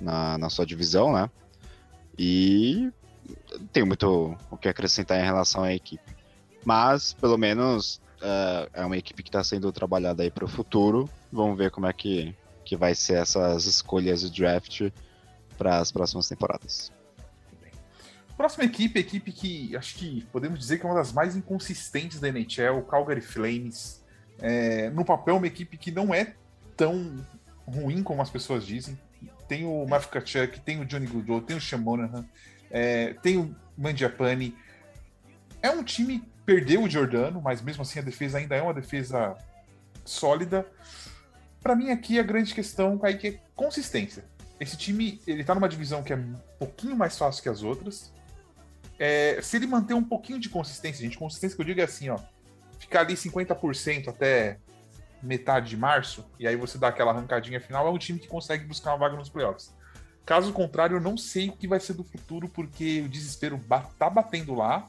[0.00, 1.30] na, na sua divisão, né?
[2.18, 2.90] E
[3.72, 6.02] tenho muito o que acrescentar em relação à equipe.
[6.64, 11.08] Mas, pelo menos, é, é uma equipe que está sendo trabalhada aí para o futuro.
[11.32, 14.90] Vamos ver como é que, que vai ser essas escolhas de draft
[15.56, 16.92] para as próximas temporadas.
[18.36, 22.28] próxima equipe, equipe que acho que podemos dizer que é uma das mais inconsistentes da
[22.28, 24.04] NHL, o Calgary Flames.
[24.40, 26.34] É, no papel, uma equipe que não é
[26.76, 27.24] tão
[27.66, 28.98] ruim como as pessoas dizem.
[29.48, 32.24] Tem o Matthew Tkachuk, tem o Johnny Gaudreau, tem o Sean Monahan,
[32.70, 34.56] é, tem o Mangiapane.
[35.60, 39.36] É um time perdeu o Giordano, mas mesmo assim a defesa ainda é uma defesa
[40.02, 40.66] sólida.
[41.60, 44.24] Para mim aqui a grande questão, Kaique, é consistência.
[44.58, 48.10] Esse time, ele tá numa divisão que é um pouquinho mais fácil que as outras.
[48.98, 52.08] É, se ele manter um pouquinho de consistência, gente, consistência que eu digo é assim,
[52.08, 52.18] ó,
[52.78, 54.56] ficar ali 50% até
[55.22, 58.64] metade de março, e aí você dá aquela arrancadinha final, é um time que consegue
[58.64, 59.76] buscar uma vaga nos playoffs.
[60.24, 63.60] Caso contrário, eu não sei o que vai ser do futuro, porque o desespero
[63.98, 64.88] tá batendo lá,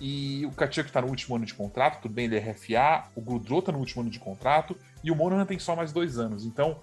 [0.00, 3.20] e o Kachuk tá no último ano de contrato, tudo bem, ele é RFA, o
[3.20, 6.44] Goudreau tá no último ano de contrato, e o Monahan tem só mais dois anos.
[6.44, 6.78] Então,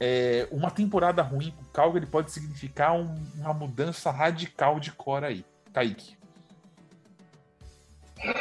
[0.00, 5.44] é, uma temporada ruim pro Calgary pode significar um- uma mudança radical de core aí.
[5.72, 6.16] Kaique.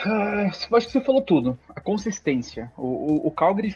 [0.05, 1.57] Ah, acho que você falou tudo.
[1.69, 2.71] A consistência.
[2.75, 3.75] O, o, o Calgary,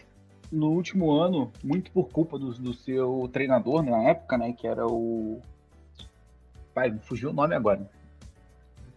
[0.51, 4.51] no último ano, muito por culpa do, do seu treinador na época, né?
[4.53, 5.39] Que era o.
[6.73, 7.87] Pai, fugiu o nome agora.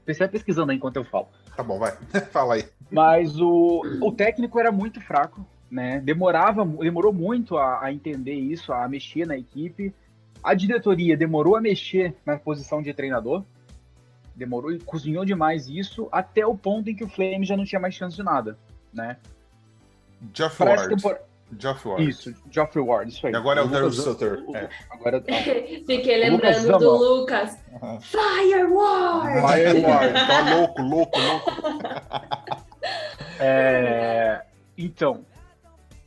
[0.06, 1.28] Você pesquisando aí enquanto eu falo.
[1.56, 1.92] Tá bom, vai.
[2.30, 2.64] Fala aí.
[2.90, 6.00] Mas o, o técnico era muito fraco, né?
[6.00, 9.94] Demorava, demorou muito a, a entender isso, a mexer na equipe.
[10.42, 13.42] A diretoria demorou a mexer na posição de treinador.
[14.36, 17.80] Demorou e cozinhou demais isso até o ponto em que o Flame já não tinha
[17.80, 18.58] mais chance de nada,
[18.92, 19.16] né?
[20.32, 20.88] Jeff Ward.
[20.88, 21.18] tempor-
[21.58, 22.08] Geoff Ward.
[22.08, 23.32] Isso, Geoffrey Ward, isso aí.
[23.32, 24.42] E agora é o Daryl Sutter.
[24.46, 24.68] o- É.
[24.90, 25.22] Agora
[25.86, 26.96] Fiquei O Lucas lembrando do.
[26.96, 27.58] Lucas.
[28.00, 29.40] Fireward!
[29.52, 30.12] Fireward.
[30.12, 31.50] Tá louco, louco, louco.
[33.38, 34.42] É,
[34.76, 35.24] então,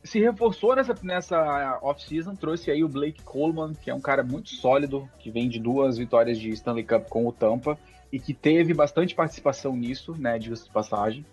[0.04, 4.50] se reforçou nessa, nessa off-season, trouxe aí o Blake Coleman, que é um cara muito
[4.50, 7.78] sólido, que vem de duas vitórias de Stanley Cup com o Tampa
[8.12, 11.24] e que teve bastante participação nisso, né, de passagem.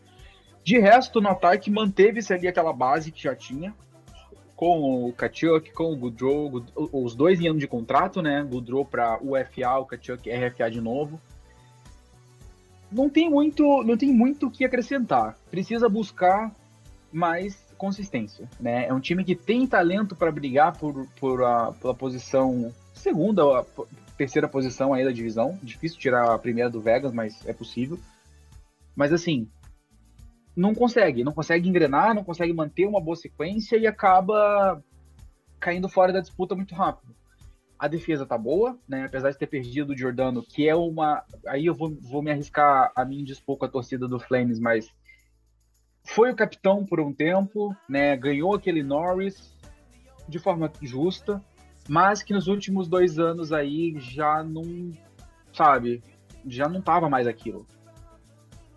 [0.64, 3.74] De resto, no ataque manteve-se ali aquela base que já tinha,
[4.56, 8.86] com o Kachuk, com o Goodrow, Good- os dois em ano de contrato, né, Goodrow
[8.86, 11.20] para UFA, o Kachuk RFA de novo
[12.92, 15.38] não tem muito, não tem muito o que acrescentar.
[15.52, 16.56] Precisa buscar
[17.12, 18.88] mais consistência, né?
[18.88, 23.66] É um time que tem talento para brigar por, por a, pela posição segunda a
[24.18, 25.60] terceira posição aí da divisão.
[25.62, 28.00] Difícil tirar a primeira do Vegas, mas é possível.
[28.96, 29.48] Mas assim,
[30.56, 34.82] não consegue, não consegue engrenar, não consegue manter uma boa sequência e acaba
[35.60, 37.14] caindo fora da disputa muito rápido.
[37.78, 39.06] A defesa tá boa, né?
[39.06, 41.24] Apesar de ter perdido o Giordano, que é uma.
[41.46, 44.90] Aí eu vou, vou me arriscar a mim dispor com a torcida do Flames, mas
[46.06, 48.16] foi o capitão por um tempo, né?
[48.16, 49.54] Ganhou aquele Norris
[50.28, 51.44] de forma justa,
[51.90, 54.92] mas que nos últimos dois anos aí já não,
[55.52, 56.02] sabe,
[56.48, 57.68] já não tava mais aquilo.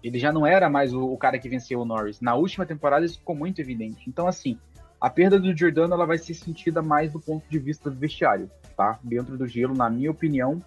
[0.03, 2.21] Ele já não era mais o, o cara que venceu o Norris.
[2.21, 4.09] Na última temporada isso ficou muito evidente.
[4.09, 4.59] Então, assim,
[5.01, 8.51] a perda do Giordano ela vai ser sentida mais do ponto de vista do vestiário,
[8.77, 8.99] tá?
[9.03, 10.63] Dentro do gelo, na minha opinião,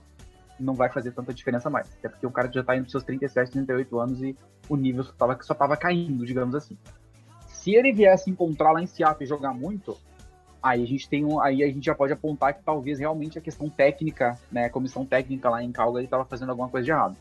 [0.59, 1.91] não vai fazer tanta diferença mais.
[1.99, 4.35] Até porque o cara já tá indo pros seus 37, 38 anos e
[4.69, 6.77] o nível só tava, só tava caindo, digamos assim.
[7.47, 9.97] Se ele viesse encontrar lá em Seattle e jogar muito,
[10.63, 13.41] aí a gente tem um, aí a gente já pode apontar que talvez realmente a
[13.41, 17.17] questão técnica, né, a comissão técnica lá em Calgary estava fazendo alguma coisa de errado.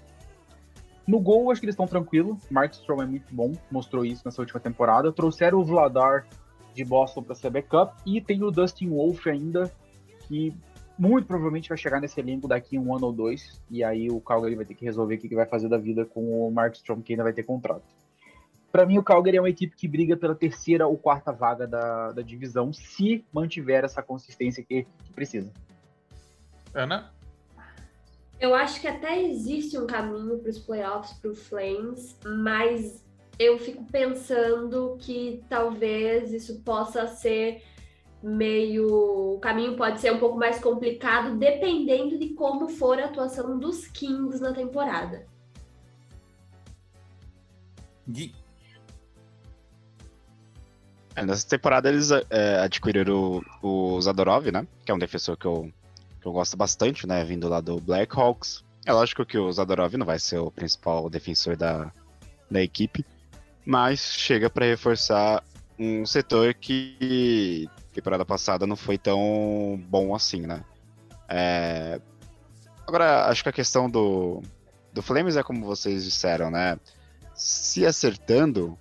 [1.06, 2.38] No gol, acho que eles estão tranquilos.
[2.50, 5.12] Markstrom é muito bom, mostrou isso nessa última temporada.
[5.12, 6.26] Trouxeram o Vladar
[6.74, 9.72] de Boston para ser backup e tem o Dustin Wolf ainda,
[10.28, 10.54] que
[10.98, 13.60] muito provavelmente vai chegar nesse elenco daqui um ano ou dois.
[13.70, 16.46] E aí o Calgary vai ter que resolver o que vai fazer da vida com
[16.46, 17.84] o Markstrom, que ainda vai ter contrato.
[18.70, 22.12] Para mim, o Calgary é uma equipe que briga pela terceira ou quarta vaga da,
[22.12, 25.50] da divisão, se mantiver essa consistência que, que precisa.
[26.72, 27.10] Ana?
[28.40, 33.04] Eu acho que até existe um caminho para os playoffs para o Flames, mas
[33.38, 37.62] eu fico pensando que talvez isso possa ser
[38.22, 39.34] meio.
[39.34, 43.86] O caminho pode ser um pouco mais complicado, dependendo de como for a atuação dos
[43.86, 45.26] Kings na temporada.
[48.08, 48.34] Gui.
[51.14, 54.66] É, nessa temporada eles é, adquiriram o, o Zadorov, né?
[54.84, 55.70] Que é um defensor que eu,
[56.20, 57.24] que eu gosto bastante, né?
[57.24, 58.64] Vindo lá do Blackhawks.
[58.86, 61.92] É lógico que o Zadorov não vai ser o principal defensor da,
[62.50, 63.04] da equipe,
[63.64, 65.42] mas chega para reforçar
[65.78, 70.64] um setor que temporada passada não foi tão bom assim, né?
[71.28, 72.00] É,
[72.90, 74.42] Agora, acho que a questão do,
[74.92, 76.76] do Flames é como vocês disseram, né?
[77.36, 78.76] Se acertando,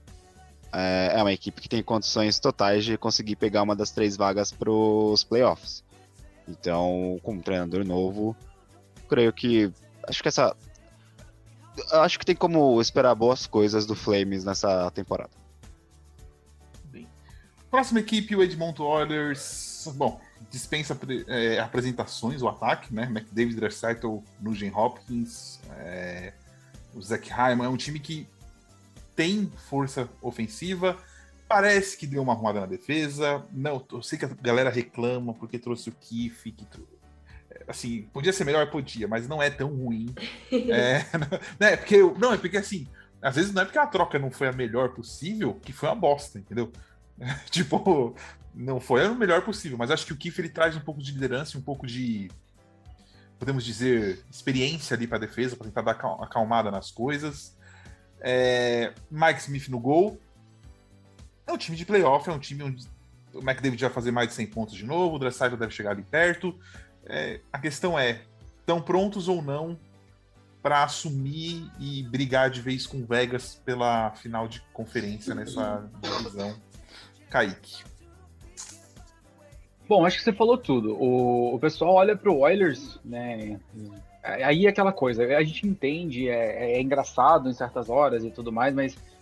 [0.74, 4.52] é, é uma equipe que tem condições totais de conseguir pegar uma das três vagas
[4.52, 5.84] para os playoffs.
[6.50, 8.36] Então, com um treinador novo,
[9.08, 9.72] creio que.
[10.08, 10.56] Acho que essa.
[11.92, 15.32] Acho que tem como esperar boas coisas do Flames nessa temporada.
[16.86, 17.08] Bem.
[17.70, 19.88] Próxima equipe, o Edmonton Oilers.
[19.96, 20.20] Bom,
[20.52, 20.98] dispensa
[21.28, 23.04] é, apresentações, o ataque, né?
[23.04, 26.34] McDavid, Draisaitl, Nugent Hopkins, é,
[26.94, 27.66] o Zach Hyman.
[27.66, 28.28] É um time que
[29.16, 30.98] tem força ofensiva.
[31.50, 33.44] Parece que deu uma arrumada na defesa.
[33.52, 36.88] Não, eu sei que a galera reclama porque trouxe o Kiff, que trou-
[37.68, 40.14] assim, podia ser melhor, podia, mas não é tão ruim.
[40.52, 41.04] é,
[41.60, 42.88] né, porque eu- não, é porque assim,
[43.20, 45.96] às vezes não é porque a troca não foi a melhor possível, que foi uma
[45.96, 46.72] bosta, entendeu?
[47.50, 48.16] tipo,
[48.54, 51.12] não foi o melhor possível, mas acho que o Kiff ele traz um pouco de
[51.12, 52.30] liderança, um pouco de
[53.40, 57.58] podemos dizer, experiência ali para defesa, para tentar dar acal- acalmada nas coisas.
[58.20, 60.20] É, Mike Smith no gol.
[61.50, 62.88] É um time de playoff, é um time onde
[63.34, 66.04] o McDavid vai fazer mais de 100 pontos de novo, o Dressaitl deve chegar ali
[66.04, 66.56] perto.
[67.08, 68.22] É, a questão é,
[68.60, 69.76] estão prontos ou não
[70.62, 76.56] para assumir e brigar de vez com o Vegas pela final de conferência nessa divisão?
[77.32, 77.84] Kaique.
[79.88, 80.96] Bom, acho que você falou tudo.
[81.02, 83.60] O, o pessoal olha pro Oilers, né?
[84.22, 88.52] Aí é aquela coisa, a gente entende, é, é engraçado em certas horas e tudo
[88.52, 89.19] mais, mas o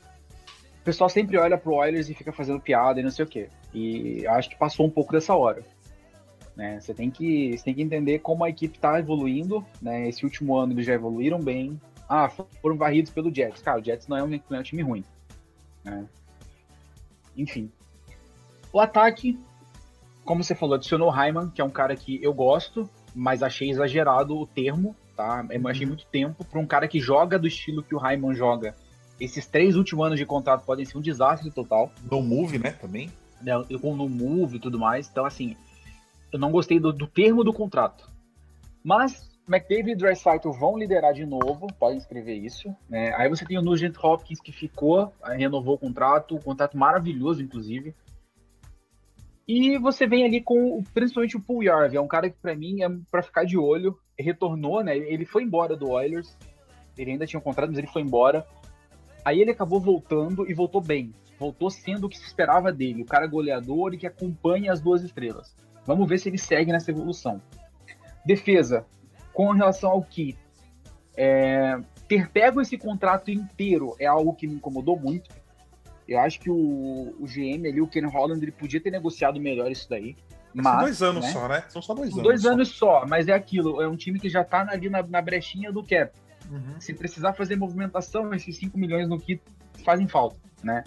[0.88, 3.49] pessoal sempre olha pro Oilers e fica fazendo piada e não sei o quê.
[3.73, 5.61] E acho que passou um pouco dessa hora.
[6.55, 6.79] Né?
[6.79, 9.65] Você, tem que, você tem que entender como a equipe está evoluindo.
[9.81, 10.07] Né?
[10.07, 11.77] Esse último ano eles já evoluíram bem.
[12.07, 13.61] Ah, foram varridos pelo Jets.
[13.61, 15.03] Cara, o Jets não é um, não é um time ruim.
[15.83, 16.05] Né?
[17.35, 17.69] Enfim.
[18.71, 19.38] O ataque,
[20.23, 23.69] como você falou, adicionou o Hyman, que é um cara que eu gosto, mas achei
[23.69, 25.45] exagerado o termo, tá?
[25.49, 28.73] Eu achei muito tempo para um cara que joga do estilo que o Hyman joga.
[29.20, 31.91] Esses três últimos anos de contrato podem ser um desastre total.
[32.09, 33.11] No move, né, também?
[33.41, 35.07] Né, com no move e tudo mais.
[35.09, 35.55] Então, assim,
[36.32, 38.09] eu não gostei do, do termo do contrato.
[38.84, 42.76] Mas McDavid e Dreisaitl vão liderar de novo, podem escrever isso.
[42.89, 43.13] Né?
[43.15, 47.95] Aí você tem o Nugent Hopkins que ficou, renovou o contrato, um contrato maravilhoso, inclusive.
[49.47, 52.84] E você vem ali com principalmente o Paul Yarv, é um cara que para mim
[52.84, 53.97] é para ficar de olho.
[54.20, 54.97] Retornou, né?
[54.97, 56.36] Ele foi embora do Oilers.
[56.97, 58.45] Ele ainda tinha um contrato, mas ele foi embora.
[59.24, 61.13] Aí ele acabou voltando e voltou bem.
[61.39, 65.03] Voltou sendo o que se esperava dele, o cara goleador e que acompanha as duas
[65.03, 65.55] estrelas.
[65.86, 67.41] Vamos ver se ele segue nessa evolução.
[68.26, 68.86] Defesa,
[69.34, 70.36] com relação ao que
[71.15, 75.30] é, ter pego esse contrato inteiro é algo que me incomodou muito.
[76.07, 79.70] Eu acho que o, o GM ali, o Ken Holland, ele podia ter negociado melhor
[79.70, 80.15] isso daí.
[80.53, 81.32] Mas, São dois anos né?
[81.32, 81.63] só, né?
[81.68, 82.24] São só dois São anos.
[82.30, 82.51] dois só.
[82.51, 83.82] anos só, mas é aquilo.
[83.82, 86.11] É um time que já tá ali na, na brechinha do cap.
[86.49, 86.79] Uhum.
[86.79, 89.41] Se precisar fazer movimentação, esses 5 milhões no kit
[89.83, 90.83] fazem falta, né?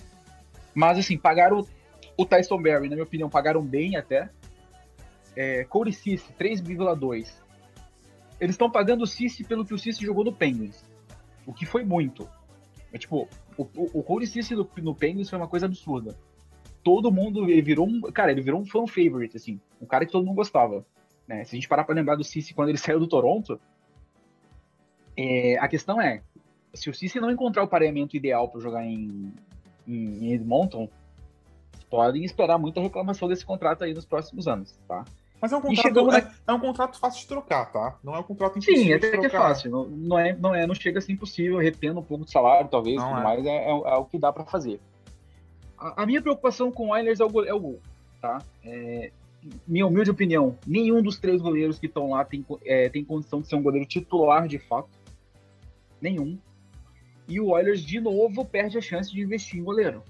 [0.74, 1.66] Mas assim, pagaram
[2.16, 4.30] o Tyson Berry, na minha opinião, pagaram bem até.
[5.36, 7.32] É, Corey Cici, 3,2.
[8.40, 10.84] Eles estão pagando o Cici pelo que o Cici jogou no Penguins.
[11.46, 12.28] O que foi muito.
[12.92, 16.16] É, tipo, o, o, o Corey no, no Penguins foi uma coisa absurda.
[16.82, 19.60] Todo mundo, ele virou um, cara, ele virou um fan favorite, assim.
[19.80, 20.84] Um cara que todo mundo gostava.
[21.28, 21.44] Né?
[21.44, 23.60] Se a gente parar pra lembrar do Cici quando ele saiu do Toronto,
[25.16, 26.22] é, a questão é,
[26.74, 29.32] se o Cici não encontrar o pareamento ideal para jogar em,
[29.86, 30.88] em, em Edmonton,
[31.88, 35.04] podem esperar muita reclamação desse contrato aí nos próximos anos, tá?
[35.40, 37.98] Mas é um contrato, chegamos é, é um contrato fácil de trocar, tá?
[38.04, 39.70] Não é um contrato impossível Sim, de até que é fácil.
[39.70, 42.68] Não, não, é, não, é, não chega a ser impossível, retendo um pouco de salário,
[42.68, 43.22] talvez, Não tudo é.
[43.24, 44.78] mais, é, é, é o que dá para fazer.
[45.78, 47.80] A, a minha preocupação com o Oilers é o, gol, é o gol,
[48.20, 48.42] tá?
[48.62, 49.10] É,
[49.66, 53.48] minha humilde opinião, nenhum dos três goleiros que estão lá tem, é, tem condição de
[53.48, 54.90] ser um goleiro titular de fato.
[56.00, 56.38] Nenhum.
[57.28, 60.02] E o Oilers, de novo, perde a chance de investir em goleiro.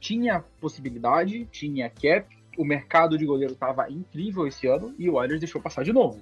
[0.00, 2.26] Tinha possibilidade, tinha cap,
[2.58, 6.20] o mercado de goleiro estava incrível esse ano e o Oilers deixou passar de novo,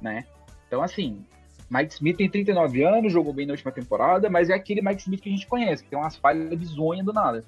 [0.00, 0.26] né?
[0.66, 1.24] Então, assim,
[1.70, 5.20] Mike Smith tem 39 anos, jogou bem na última temporada, mas é aquele Mike Smith
[5.20, 7.44] que a gente conhece, que tem umas falhas bizonhas do nada.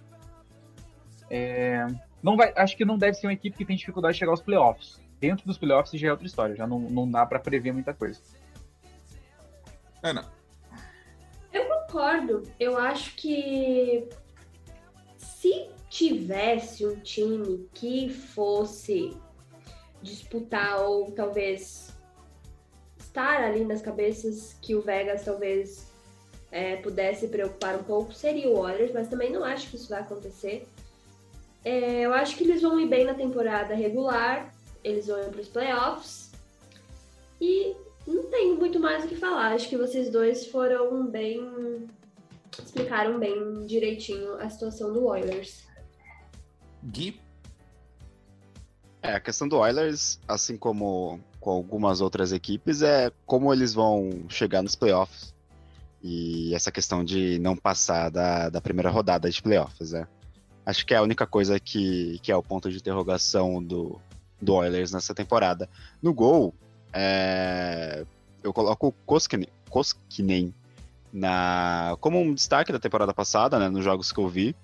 [1.29, 1.87] É,
[2.23, 4.43] não vai, acho que não deve ser uma equipe que tem dificuldade de chegar aos
[4.43, 5.01] playoffs.
[5.19, 8.21] Dentro dos playoffs já é outra história, já não, não dá para prever muita coisa.
[10.03, 10.40] Ana, Eu
[11.91, 12.45] concordo.
[12.59, 14.09] Eu acho que
[15.17, 19.17] se tivesse um time que fosse
[20.01, 21.93] disputar ou talvez
[22.97, 25.91] estar ali nas cabeças que o Vegas talvez
[26.53, 30.01] é, pudesse preocupar um pouco, seria o Oilers, mas também não acho que isso vai
[30.01, 30.67] acontecer.
[31.65, 35.49] É, eu acho que eles vão ir bem na temporada regular, eles vão para os
[35.49, 36.31] playoffs
[37.41, 37.77] e
[38.11, 39.53] não tenho muito mais o que falar.
[39.53, 41.87] Acho que vocês dois foram bem.
[42.59, 45.65] explicaram bem direitinho a situação do Oilers.
[46.83, 47.21] Gui,
[49.03, 54.25] É, a questão do Oilers, assim como com algumas outras equipes, é como eles vão
[54.29, 55.35] chegar nos playoffs.
[56.03, 60.07] E essa questão de não passar da, da primeira rodada de playoffs, né?
[60.65, 64.01] Acho que é a única coisa que, que é o ponto de interrogação do,
[64.41, 65.69] do Oilers nessa temporada.
[66.03, 66.55] No gol,
[66.93, 68.05] é,
[68.43, 70.55] eu coloco o Koskinen, Koskinen
[71.13, 74.55] na, como um destaque da temporada passada, né, nos jogos que eu vi.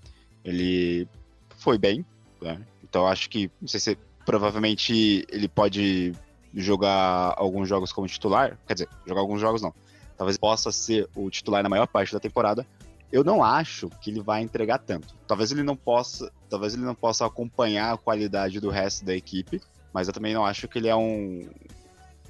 [0.45, 1.09] Ele
[1.57, 2.05] foi bem,
[2.41, 2.61] né?
[2.83, 6.12] Então acho que, não sei se provavelmente ele pode
[6.55, 9.74] jogar alguns jogos como titular, quer dizer, jogar alguns jogos não.
[10.16, 12.66] Talvez possa ser o titular na maior parte da temporada.
[13.12, 15.14] Eu não acho que ele vai entregar tanto.
[15.27, 19.61] Talvez ele não possa, talvez ele não possa acompanhar a qualidade do resto da equipe,
[19.93, 21.49] mas eu também não acho que ele é um,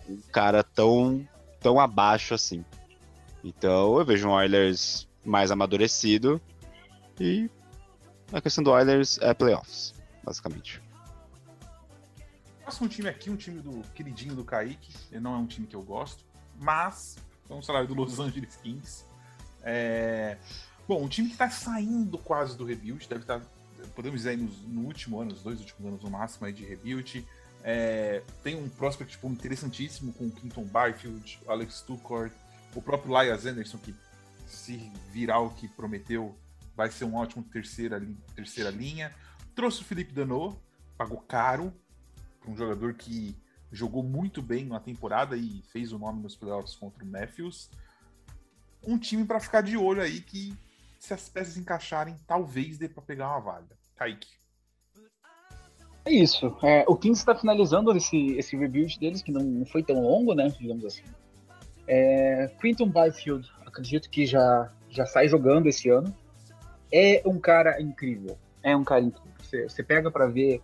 [0.09, 1.27] um cara tão
[1.61, 2.65] tão abaixo assim.
[3.43, 6.41] Então eu vejo um Oilers mais amadurecido
[7.21, 7.51] e
[8.33, 10.83] a questão do Oilers é playoffs, basicamente.
[12.63, 14.93] próximo time aqui, um time do queridinho do Kaique.
[15.11, 16.25] Ele não é um time que eu gosto,
[16.59, 17.17] mas
[17.49, 19.05] é um do Los Angeles Kings.
[19.63, 20.37] É...
[20.87, 23.41] Bom, um time que tá saindo quase do rebuild, deve estar,
[23.95, 27.27] podemos dizer, nos- no, último ano, nos dois últimos anos no máximo aí de rebuild.
[27.69, 32.33] É, tem um prospect tipo, interessantíssimo com o Quinton Byfield, Alex Tuchord,
[32.73, 33.93] o próprio Elias Anderson, que
[34.47, 34.77] se
[35.11, 36.39] virar o que prometeu,
[36.77, 38.01] vai ser um ótimo terceira,
[38.37, 39.13] terceira linha.
[39.53, 40.57] Trouxe o Felipe Danot,
[40.97, 41.75] pagou caro,
[42.47, 43.37] um jogador que
[43.73, 47.69] jogou muito bem na temporada e fez o nome nos playoffs contra o Matthews.
[48.87, 50.57] Um time para ficar de olho aí que,
[51.01, 53.77] se as peças encaixarem, talvez dê para pegar uma vaga.
[53.97, 54.46] Kaique.
[56.07, 56.57] É isso.
[56.63, 60.49] É, o Kings está finalizando esse, esse rebuild deles, que não foi tão longo, né?
[60.59, 61.03] Digamos assim.
[61.89, 66.15] É, Quinton Byfield, acredito que já, já sai jogando esse ano.
[66.93, 68.39] É um cara incrível.
[68.63, 69.33] É um cara incrível.
[69.43, 70.63] Você, você pega para ver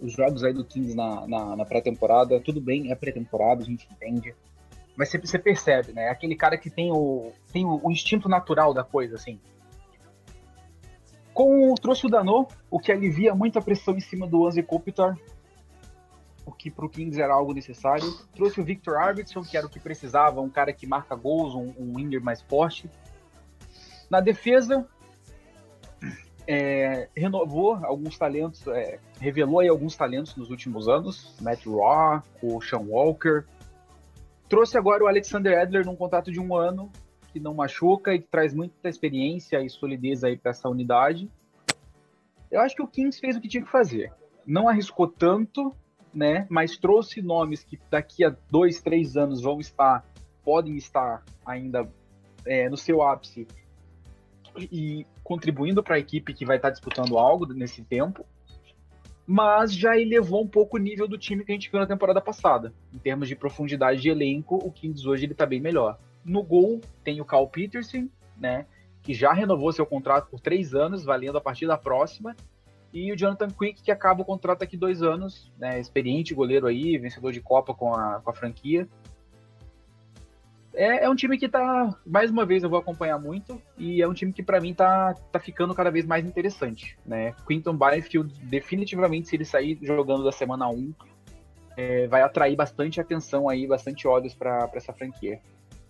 [0.00, 2.40] os jogos aí do Kings na, na, na pré-temporada.
[2.40, 4.34] Tudo bem, é pré-temporada, a gente entende.
[4.96, 6.08] Mas você, você percebe, né?
[6.08, 9.38] Aquele cara que tem o, tem o, o instinto natural da coisa, assim.
[11.34, 15.16] Com, trouxe o Dano, o que alivia muito a pressão em cima do Anze Kopitar,
[16.44, 18.06] o que para o Kings era algo necessário.
[18.34, 21.72] Trouxe o Victor Arvidsson, que era o que precisava, um cara que marca gols, um,
[21.78, 22.90] um winger mais forte.
[24.10, 24.86] Na defesa,
[26.46, 32.60] é, renovou alguns talentos, é, revelou aí alguns talentos nos últimos anos, Matt Raw, o
[32.60, 33.44] Sean Walker.
[34.48, 36.90] Trouxe agora o Alexander Edler num contrato de um ano,
[37.32, 41.30] que não machuca e que traz muita experiência e solidez aí para essa unidade.
[42.50, 44.12] Eu acho que o Kings fez o que tinha que fazer.
[44.46, 45.74] Não arriscou tanto,
[46.12, 46.46] né?
[46.50, 50.04] Mas trouxe nomes que daqui a dois, três anos vão estar,
[50.44, 51.88] podem estar ainda
[52.44, 53.46] é, no seu ápice
[54.56, 58.26] e contribuindo para a equipe que vai estar disputando algo nesse tempo.
[59.26, 62.20] Mas já elevou um pouco o nível do time que a gente viu na temporada
[62.20, 62.74] passada.
[62.92, 65.98] Em termos de profundidade de elenco, o Kings hoje ele está bem melhor.
[66.24, 68.66] No gol tem o Carl Peterson, né?
[69.02, 72.36] Que já renovou seu contrato por três anos, valendo a partir da próxima.
[72.92, 75.80] E o Jonathan Quick, que acaba o contrato daqui dois anos, né?
[75.80, 78.86] Experiente goleiro aí, vencedor de Copa com a, com a franquia.
[80.74, 84.08] É, é, um time que tá, mais uma vez, eu vou acompanhar muito, e é
[84.08, 87.34] um time que para mim tá, tá ficando cada vez mais interessante, né?
[87.46, 90.94] Quinton Byfield, definitivamente, se ele sair jogando da semana 1,
[91.76, 95.40] é, vai atrair bastante atenção aí, bastante olhos para essa franquia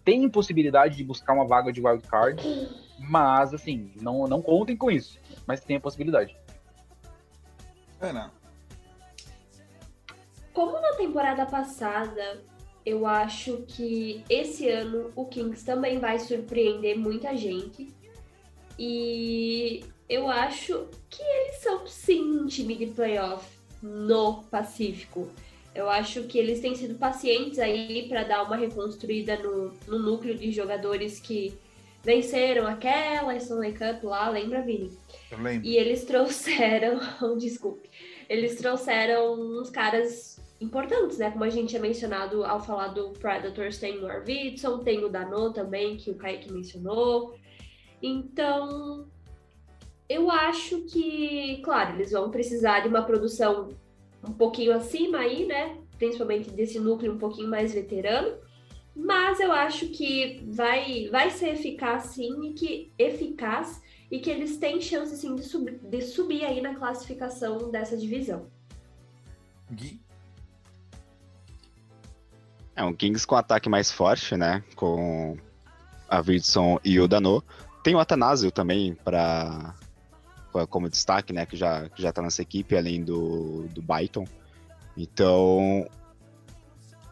[0.05, 2.42] tem possibilidade de buscar uma vaga de wildcard,
[2.98, 5.18] mas assim, não, não contem com isso.
[5.46, 6.36] Mas tem a possibilidade.
[8.00, 8.32] Ana.
[10.53, 12.42] Como na temporada passada,
[12.84, 17.94] eu acho que esse ano o Kings também vai surpreender muita gente.
[18.78, 23.48] E eu acho que eles são sim um time de playoff
[23.80, 25.30] no Pacífico.
[25.75, 30.35] Eu acho que eles têm sido pacientes aí para dar uma reconstruída no, no, núcleo
[30.37, 31.55] de jogadores que
[32.03, 34.91] venceram aquela Stanley Cup lá, lembra, Vini?
[35.31, 35.66] Eu lembro.
[35.66, 37.01] E eles trouxeram,
[37.39, 37.89] desculpe,
[38.29, 41.31] eles trouxeram uns caras importantes, né?
[41.31, 45.53] Como a gente tinha mencionado ao falar do Predators, tem o Arvidsson, tem o Dano
[45.53, 47.35] também, que o Kaique mencionou.
[48.03, 49.07] Então,
[50.09, 53.70] eu acho que, claro, eles vão precisar de uma produção
[54.27, 55.79] um pouquinho acima aí, né?
[55.99, 58.37] Principalmente desse núcleo um pouquinho mais veterano.
[58.95, 64.59] Mas eu acho que vai, vai ser eficaz sim e que eficaz e que eles
[64.59, 68.47] têm chance sim de, sub, de subir aí na classificação dessa divisão.
[69.70, 70.03] Gui?
[72.77, 74.62] É um Kings com ataque mais forte, né?
[74.77, 75.37] Com
[76.09, 77.43] a Vidson e o Dano.
[77.83, 79.75] Tem o Atanásio também para
[80.68, 84.24] como destaque, né, que já, que já tá nessa equipe, além do, do Byton.
[84.96, 85.88] Então,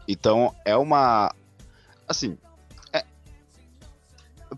[0.07, 1.33] então é uma,
[2.07, 2.37] assim,
[2.93, 3.03] é,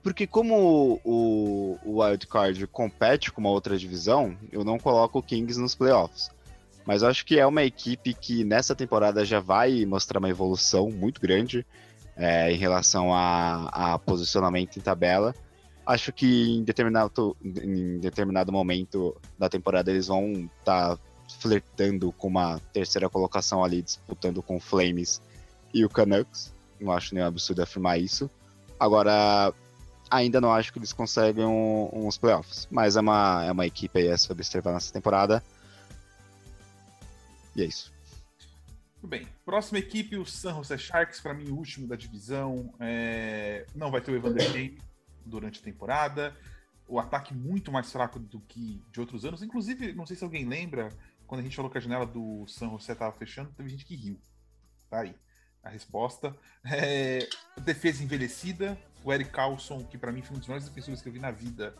[0.01, 5.59] porque como o, o Wildcard compete com uma outra divisão, eu não coloco o Kings
[5.59, 6.29] nos playoffs.
[6.86, 10.89] Mas eu acho que é uma equipe que nessa temporada já vai mostrar uma evolução
[10.89, 11.65] muito grande
[12.17, 15.34] é, em relação a, a posicionamento em tabela
[15.86, 20.99] acho que em determinado, em determinado momento da temporada eles vão estar tá
[21.39, 25.21] flertando com uma terceira colocação ali, disputando com o Flames
[25.73, 26.53] e o Canucks.
[26.79, 28.29] Não acho nem absurdo afirmar isso.
[28.80, 29.53] Agora,
[30.10, 33.99] ainda não acho que eles conseguem um, uns playoffs, mas é uma, é uma equipe
[33.99, 35.43] aí a se observar nessa temporada.
[37.55, 37.91] E é isso.
[38.95, 39.27] Tudo bem.
[39.45, 42.73] Próxima equipe, o San Jose Sharks, para mim, o último da divisão.
[42.80, 43.65] É...
[43.76, 44.77] Não vai ter o Evander Kane
[45.26, 46.36] durante a temporada.
[46.88, 49.41] O ataque muito mais fraco do que de outros anos.
[49.41, 50.90] Inclusive, não sei se alguém lembra,
[51.26, 53.95] quando a gente falou que a janela do San José estava fechando, teve gente que
[53.95, 54.20] riu.
[54.90, 55.16] Tá aí
[55.64, 56.36] a resposta.
[56.66, 57.28] É,
[57.62, 58.78] defesa envelhecida.
[59.04, 61.32] O Eric Carlson, que para mim foi um dos melhores defensores que eu vi na
[61.32, 61.76] vida,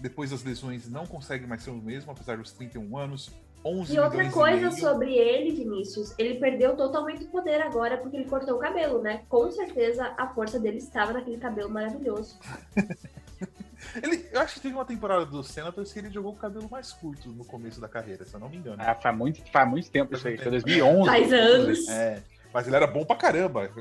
[0.00, 3.30] depois das lesões não consegue mais ser o mesmo, apesar dos 31 anos.
[3.64, 8.16] 11 e outra coisa e sobre ele, Vinícius, ele perdeu totalmente o poder agora porque
[8.16, 9.22] ele cortou o cabelo, né?
[9.28, 12.38] Com certeza a força dele estava naquele cabelo maravilhoso.
[14.02, 16.92] ele, eu acho que teve uma temporada do Senators que ele jogou o cabelo mais
[16.92, 18.78] curto no começo da carreira, se eu não me engano.
[18.80, 21.06] Ah, faz muito, faz muito tempo isso aí, foi 2011.
[21.06, 21.88] Faz anos.
[21.88, 22.22] É.
[22.52, 23.70] Mas ele era bom pra caramba.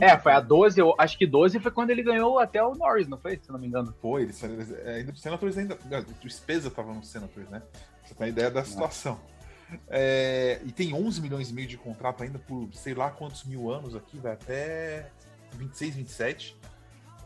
[0.00, 3.08] É, foi a 12, eu acho que 12 foi quando ele ganhou até o Norris,
[3.08, 3.36] não foi?
[3.42, 3.92] Se não me engano.
[4.00, 4.32] Foi, ele,
[4.86, 5.76] ainda o Senators ainda.
[6.24, 7.62] O Speza tava no Senators, né?
[8.08, 9.20] Você tem ideia da situação.
[9.86, 13.70] É, e tem 11 milhões e meio de contrato ainda por sei lá quantos mil
[13.70, 15.10] anos aqui, vai até
[15.52, 16.56] 26, 27.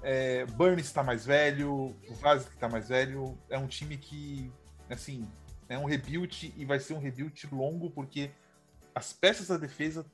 [0.03, 3.39] É, Burns está mais velho, o Vaz está mais velho.
[3.49, 4.51] É um time que,
[4.91, 5.25] assim,
[5.69, 8.33] é um rebuild e vai ser um rebuild longo porque
[8.93, 10.05] as peças da defesa,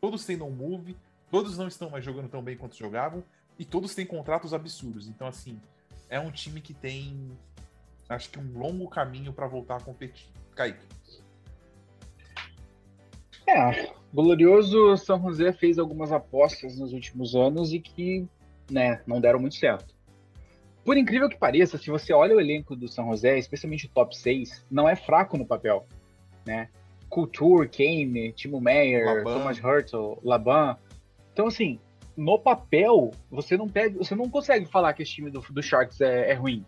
[0.00, 0.96] todos têm no move,
[1.32, 3.24] todos não estão mais jogando tão bem quanto jogavam
[3.58, 5.08] e todos têm contratos absurdos.
[5.08, 5.60] Então, assim,
[6.08, 7.36] é um time que tem,
[8.12, 10.28] acho que um longo caminho para voltar a competir.
[10.54, 10.84] Kaique.
[13.46, 18.26] É, o glorioso São José fez algumas apostas nos últimos anos e que
[18.70, 19.94] né, não deram muito certo.
[20.84, 24.16] Por incrível que pareça, se você olha o elenco do São José, especialmente o top
[24.16, 25.86] 6, não é fraco no papel,
[26.44, 26.68] né?
[27.08, 29.24] Couture, Kane, Timo Meyer, Laban.
[29.24, 30.76] Thomas Hurtle, Laban.
[31.32, 31.78] Então, assim,
[32.16, 36.00] no papel, você não pega, você não consegue falar que esse time do, do Sharks
[36.00, 36.64] é, é ruim.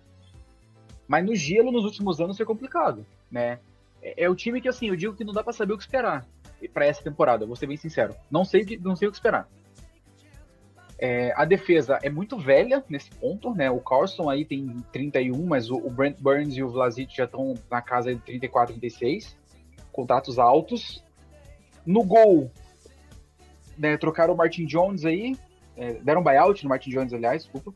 [1.07, 3.59] Mas no gelo, nos últimos anos, é complicado, né?
[4.03, 5.83] É, é o time que, assim, eu digo que não dá para saber o que
[5.83, 6.27] esperar
[6.73, 8.15] para essa temporada, vou ser bem sincero.
[8.31, 9.49] Não sei, não sei o que esperar.
[10.99, 13.71] É, a defesa é muito velha nesse ponto, né?
[13.71, 17.55] O Carlson aí tem 31, mas o, o Brent Burns e o Vlasic já estão
[17.71, 19.37] na casa de 34, 36.
[19.93, 21.05] Contratos altos.
[21.85, 22.51] No gol,
[23.77, 25.37] né, trocaram o Martin Jones aí,
[25.77, 27.75] é, deram um buyout no Martin Jones, aliás, desculpa.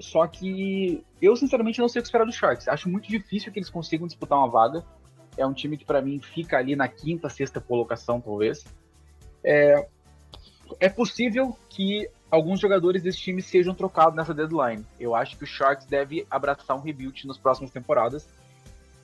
[0.00, 2.68] Só que eu, sinceramente, não sei o que esperar dos Sharks.
[2.68, 4.84] Acho muito difícil que eles consigam disputar uma vaga.
[5.36, 8.64] É um time que, para mim, fica ali na quinta, sexta colocação, talvez.
[9.42, 9.86] É,
[10.80, 14.84] é possível que alguns jogadores desse time sejam trocados nessa deadline.
[14.98, 18.28] Eu acho que o Sharks deve abraçar um rebuild nas próximas temporadas.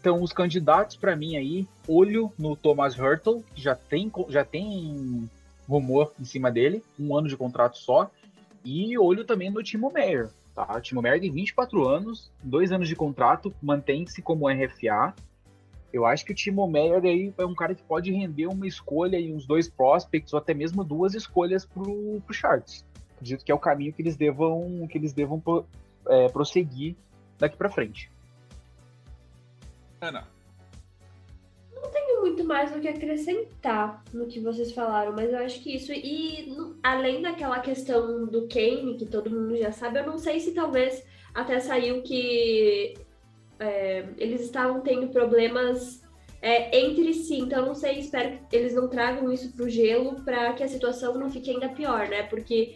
[0.00, 5.28] Então, os candidatos para mim aí, olho no Thomas Hurtle, que já tem, já tem
[5.68, 8.10] rumor em cima dele, um ano de contrato só,
[8.64, 10.30] e olho também no Timo Meyer.
[10.54, 10.66] Tá?
[10.76, 15.14] O Timo Meyer tem 24 anos, dois anos de contrato, mantém-se como RFA,
[15.92, 19.18] eu acho que o Timo Meyer aí é um cara que pode render uma escolha
[19.18, 22.84] e uns dois prospects, ou até mesmo duas escolhas pro, pro Sharks.
[23.16, 25.42] Acredito que é o caminho que eles devam, que eles devam
[26.06, 26.96] é, prosseguir
[27.38, 28.10] daqui para frente.
[30.00, 30.26] Ana.
[32.20, 35.92] Muito mais o que acrescentar no que vocês falaram, mas eu acho que isso.
[35.92, 36.52] E
[36.82, 41.02] além daquela questão do Kane, que todo mundo já sabe, eu não sei se talvez
[41.34, 42.94] até saiu que
[43.58, 46.02] é, eles estavam tendo problemas
[46.42, 50.22] é, entre si, então não sei, espero que eles não tragam isso para o gelo
[50.22, 52.22] para que a situação não fique ainda pior, né?
[52.24, 52.74] Porque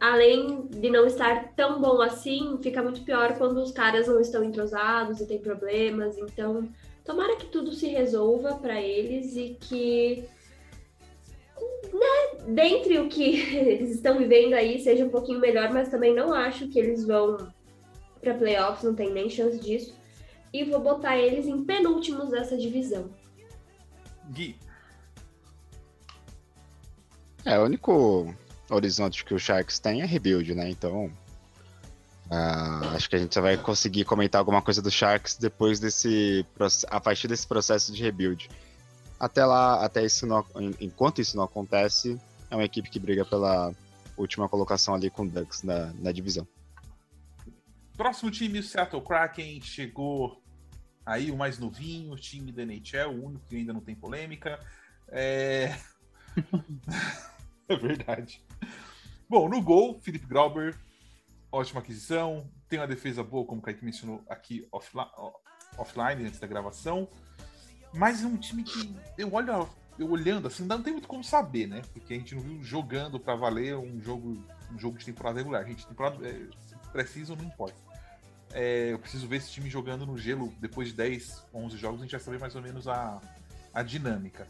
[0.00, 4.44] além de não estar tão bom assim, fica muito pior quando os caras não estão
[4.44, 6.18] entrosados e tem problemas.
[6.18, 6.68] Então,
[7.06, 10.24] tomara que tudo se resolva para eles e que
[11.92, 16.34] né, dentre o que eles estão vivendo aí seja um pouquinho melhor, mas também não
[16.34, 17.52] acho que eles vão
[18.20, 19.94] para playoffs, não tem nem chance disso
[20.52, 23.10] e vou botar eles em penúltimos dessa divisão.
[24.30, 24.56] Gui.
[27.44, 28.34] É, o único
[28.70, 30.68] horizonte que o Sharks tem é rebuild, né?
[30.70, 31.12] Então,
[32.30, 36.44] uh, acho que a gente só vai conseguir comentar alguma coisa do Sharks depois desse
[36.88, 38.48] a partir desse processo de rebuild.
[39.18, 40.44] Até lá, até isso não,
[40.78, 42.20] enquanto isso não acontece,
[42.50, 43.72] é uma equipe que briga pela
[44.16, 46.46] última colocação ali com o Ducks na, na divisão.
[47.96, 50.42] Próximo time, o Seattle Kraken, chegou
[51.04, 54.60] aí o mais novinho, o time da NHL, o único que ainda não tem polêmica.
[55.08, 55.74] É,
[57.68, 58.42] é verdade.
[59.28, 60.76] Bom, no gol, Felipe Grauber,
[61.56, 62.48] ótima aquisição.
[62.68, 67.08] Tem uma defesa boa, como o Kaique mencionou aqui offline, antes da gravação.
[67.92, 69.68] Mas é um time que eu olho,
[69.98, 71.82] eu olhando assim, não tem muito como saber, né?
[71.92, 74.42] Porque a gente não viu jogando para valer um jogo,
[74.72, 75.62] um jogo de temporada regular.
[75.62, 76.46] A gente temporada é,
[76.92, 77.76] precisa ou não importa.
[78.52, 82.02] É, eu preciso ver esse time jogando no gelo depois de 10, 11 jogos, a
[82.02, 83.20] gente vai saber mais ou menos a,
[83.72, 84.46] a dinâmica.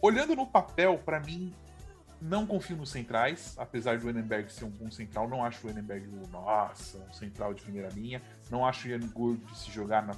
[0.00, 1.54] Olhando no papel, para mim,
[2.22, 5.28] não confio nos centrais, apesar do Enenberg ser um bom central.
[5.28, 8.22] Não acho o Enenberg, nossa, um central de primeira linha.
[8.48, 10.14] Não acho o Ian Gould se jogar na,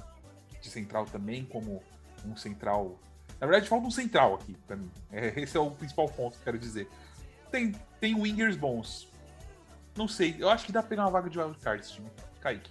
[0.61, 1.81] de central também como
[2.23, 2.99] um central.
[3.39, 4.91] Na verdade, falta um central aqui para mim.
[5.11, 6.87] É, esse é o principal ponto que eu quero dizer.
[7.51, 9.11] Tem, tem wingers bons.
[9.97, 12.09] Não sei, eu acho que dá pra pegar uma vaga de wildcard esse time.
[12.39, 12.69] Kaique.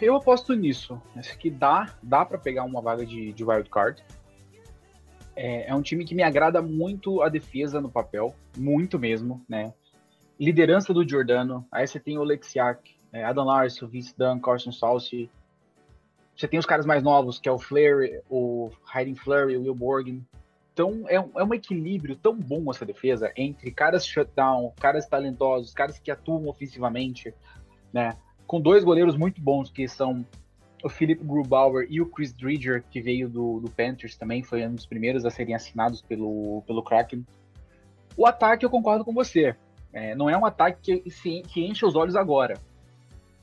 [0.00, 1.00] Eu aposto nisso.
[1.14, 4.02] Acho que dá, dá para pegar uma vaga de, de wild card.
[5.42, 9.72] É, é, um time que me agrada muito a defesa no papel, muito mesmo, né?
[10.38, 15.30] Liderança do Giordano, aí você tem o Lexiak, é, Adam Larson, Vince Dunn, Carson Salsi.
[16.36, 19.74] Você tem os caras mais novos, que é o Flare, o Hayden Flurry, o Will
[19.74, 20.22] Borgen.
[20.74, 25.98] Então é, é um equilíbrio tão bom essa defesa entre caras shutdown, caras talentosos, caras
[25.98, 27.32] que atuam ofensivamente,
[27.90, 28.14] né?
[28.46, 30.26] com dois goleiros muito bons, que são
[30.82, 34.74] o Philip Grubauer e o Chris Dridger, que veio do, do Panthers também, foi um
[34.74, 37.24] dos primeiros a serem assinados pelo, pelo Kraken.
[38.16, 39.54] O ataque, eu concordo com você.
[39.92, 42.58] É, não é um ataque que, que enche os olhos agora.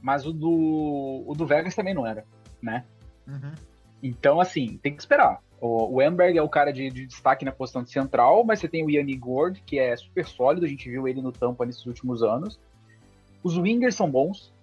[0.01, 2.23] Mas o do, o do Vegas também não era,
[2.61, 2.85] né?
[3.27, 3.53] Uhum.
[4.01, 5.41] Então, assim, tem que esperar.
[5.59, 8.68] O, o Amberg é o cara de, de, destaque na posição de central, mas você
[8.68, 11.85] tem o Yanni Gord, que é super sólido, a gente viu ele no Tampa nesses
[11.85, 12.59] últimos anos.
[13.43, 14.53] Os wingers são bons.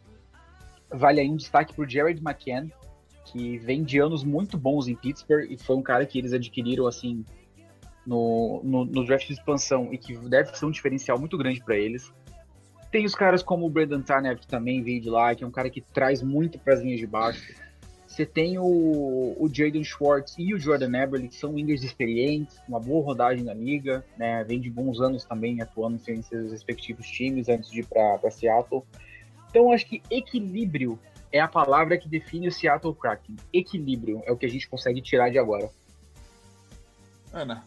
[0.94, 2.70] Vale aí um destaque pro Jared McCann,
[3.24, 6.86] que vem de anos muito bons em Pittsburgh e foi um cara que eles adquiriram,
[6.86, 7.24] assim,
[8.06, 11.76] no, no, no draft de expansão e que deve ser um diferencial muito grande para
[11.76, 12.12] eles.
[12.90, 15.50] Tem os caras como o Brandon Tanev, que também veio de lá, que é um
[15.50, 17.42] cara que traz muito para as linhas de baixo.
[18.06, 22.78] Você tem o, o Jaden Schwartz e o Jordan Eberle, que são wingers experientes, uma
[22.78, 24.44] boa rodagem na liga, né?
[24.44, 28.84] Vem de bons anos também atuando em seus respectivos times antes de ir para Seattle.
[29.54, 30.98] Então, acho que equilíbrio
[31.30, 33.36] é a palavra que define o Seattle Kraken.
[33.52, 35.70] Equilíbrio é o que a gente consegue tirar de agora.
[37.32, 37.64] Ana,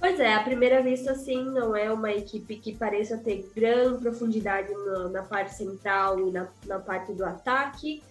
[0.00, 4.72] Pois é, à primeira vista, sim, não é uma equipe que pareça ter grande profundidade
[4.72, 8.02] na, na parte central e na, na parte do ataque.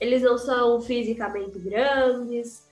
[0.00, 2.66] Eles não são fisicamente grandes,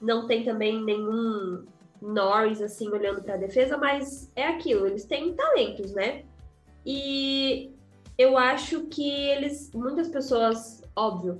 [0.00, 1.64] não tem também nenhum
[2.02, 6.24] Norris assim olhando para a defesa, mas é aquilo, eles têm talentos, né?
[6.84, 7.75] E
[8.18, 11.36] eu acho que eles, muitas pessoas, óbvio,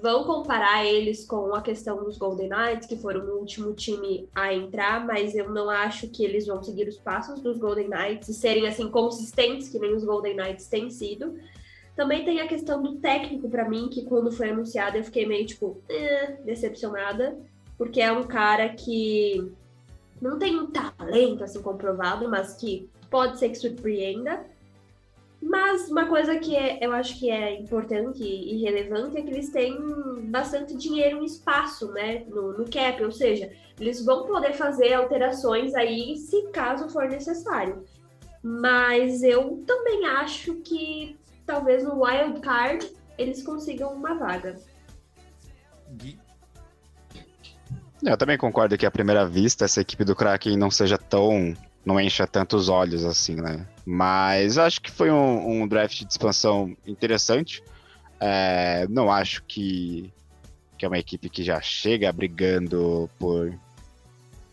[0.00, 4.52] vão comparar eles com a questão dos Golden Knights, que foram o último time a
[4.52, 8.34] entrar, mas eu não acho que eles vão seguir os passos dos Golden Knights e
[8.34, 11.38] serem assim consistentes que nem os Golden Knights têm sido.
[11.94, 15.44] Também tem a questão do técnico para mim, que quando foi anunciado eu fiquei meio
[15.44, 17.38] tipo, eh, decepcionada,
[17.76, 19.52] porque é um cara que
[20.20, 24.46] não tem um talento assim comprovado, mas que pode ser que surpreenda.
[25.42, 29.48] Mas uma coisa que é, eu acho que é importante e relevante é que eles
[29.48, 29.74] têm
[30.30, 35.74] bastante dinheiro e espaço né, no, no cap, ou seja, eles vão poder fazer alterações
[35.74, 37.84] aí se caso for necessário.
[38.42, 42.86] Mas eu também acho que talvez no wild card
[43.16, 44.56] eles consigam uma vaga.
[45.90, 46.18] Gui.
[48.02, 51.54] Eu também concordo que à primeira vista essa equipe do Kraken não seja tão
[51.84, 53.66] não encha tantos olhos assim, né?
[53.92, 57.60] Mas acho que foi um, um draft de expansão interessante.
[58.20, 60.12] É, não acho que,
[60.78, 63.52] que é uma equipe que já chega brigando por,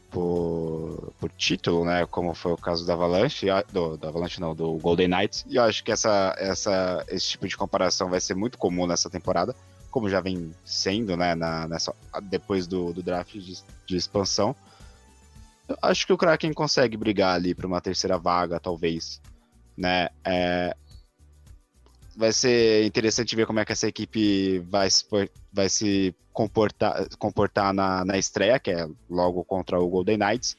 [0.10, 2.04] por, por título, né?
[2.08, 5.46] Como foi o caso da Avalanche, do, da Avalanche não, do Golden Knights.
[5.48, 9.08] E eu acho que essa, essa, esse tipo de comparação vai ser muito comum nessa
[9.08, 9.56] temporada,
[9.92, 11.36] como já vem sendo, né?
[11.36, 11.94] Na, nessa,
[12.24, 13.56] depois do, do draft de,
[13.86, 14.56] de expansão
[15.82, 19.22] acho que o Kraken consegue brigar ali para uma terceira vaga, talvez.
[19.78, 20.10] Né?
[20.24, 20.76] É...
[22.16, 25.06] Vai ser interessante ver como é que essa equipe vai se,
[25.54, 30.58] vai se comportar, comportar na, na estreia, que é logo contra o Golden Knights,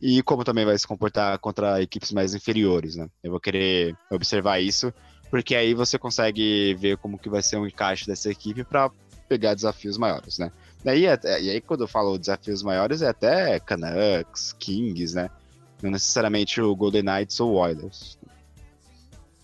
[0.00, 2.94] e como também vai se comportar contra equipes mais inferiores.
[2.94, 3.08] Né?
[3.22, 4.92] Eu vou querer observar isso,
[5.30, 8.90] porque aí você consegue ver como que vai ser um encaixe dessa equipe para
[9.28, 10.52] pegar desafios maiores, né?
[10.84, 15.30] Daí, é, e aí, quando eu falo desafios maiores, é até Canucks, Kings, né?
[15.82, 18.18] Não necessariamente o Golden Knights ou Oilers.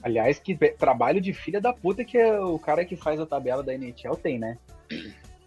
[0.03, 3.63] Aliás, que trabalho de filha da puta que é o cara que faz a tabela
[3.63, 4.59] da NHL tem, né?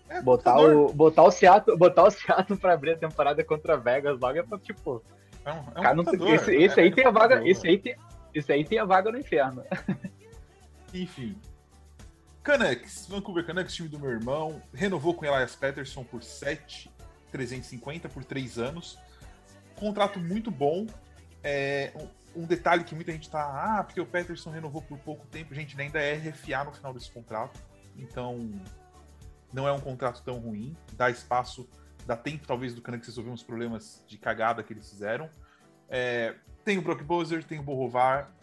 [0.10, 4.20] É, botar, o, botar, o Seattle, botar o Seattle pra abrir a temporada contra Vegas
[4.20, 5.04] logo é pra, tipo...
[5.46, 7.96] É um, é um não, esse, esse é, aí tem a vaga, esse aí tem,
[8.34, 9.64] esse aí tem a vaga no inferno.
[10.94, 11.36] Enfim,
[12.44, 18.60] Canucks, Vancouver Canucks, time do meu irmão, renovou com Elias Patterson por 7,350 por 3
[18.60, 19.00] anos.
[19.78, 20.86] Contrato muito bom.
[21.42, 21.94] É,
[22.36, 25.54] um, um, detalhe que muita gente tá, ah, porque o Patterson renovou por pouco tempo,
[25.56, 27.58] gente, ainda é RFA no final desse contrato.
[27.98, 28.52] Então,
[29.54, 30.76] não é um contrato tão ruim.
[30.98, 31.70] Dá espaço,
[32.06, 35.30] dá tempo talvez do Canucks resolver uns problemas de cagada que eles fizeram.
[35.88, 38.34] É, tem o Brock Bowser, tem o Borrovar.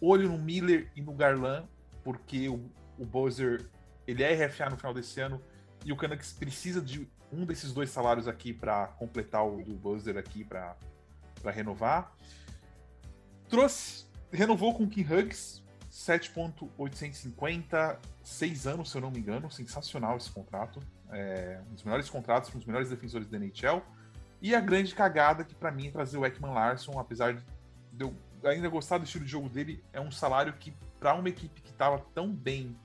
[0.00, 1.68] Olho no Miller e no Garland,
[2.02, 3.68] porque o o Bowser
[4.06, 5.40] ele é RFA no final desse ano
[5.84, 10.16] e o Canucks precisa de um desses dois salários aqui para completar o do Bowser
[10.16, 10.76] aqui para
[11.46, 12.12] renovar.
[13.48, 20.16] Trouxe, renovou com o Kim Huggs, 7.850, 6 anos, se eu não me engano, sensacional
[20.16, 20.80] esse contrato.
[21.10, 23.82] É, um dos melhores contratos, um dos melhores defensores da NHL.
[24.40, 27.42] E a grande cagada que para mim é trazer o Ekman Larson, apesar de
[27.98, 28.14] eu
[28.44, 31.70] ainda gostar do estilo de jogo dele, é um salário que para uma equipe que
[31.70, 32.76] estava tão bem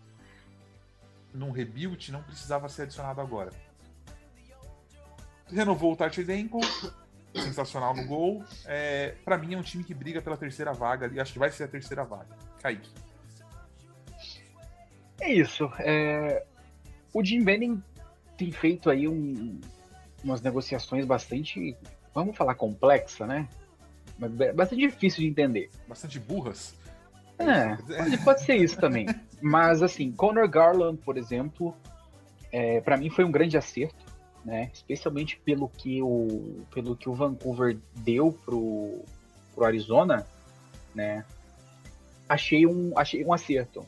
[1.33, 3.51] num rebuild não precisava ser adicionado agora.
[5.47, 6.59] Renovou o Tarchedenko,
[7.33, 8.43] sensacional no gol.
[8.65, 11.51] É, para mim é um time que briga pela terceira vaga ali, acho que vai
[11.51, 12.35] ser a terceira vaga.
[12.61, 12.89] Kaique.
[15.19, 15.69] É isso.
[15.79, 16.45] É...
[17.13, 17.83] O Jim Benning
[18.37, 19.59] tem feito aí um,
[20.23, 21.75] umas negociações bastante,
[22.13, 23.47] vamos falar complexa, né?
[24.55, 25.69] Bastante difícil de entender.
[25.87, 26.75] Bastante burras.
[27.39, 29.07] É, pode, pode ser isso também.
[29.41, 31.73] Mas assim, Conor Garland, por exemplo,
[32.51, 34.05] é, para mim foi um grande acerto,
[34.43, 34.69] né?
[34.73, 39.03] Especialmente pelo que o, pelo que o Vancouver deu pro,
[39.55, 40.27] pro Arizona,
[40.93, 41.25] né?
[42.27, 43.85] Achei um, achei um acerto.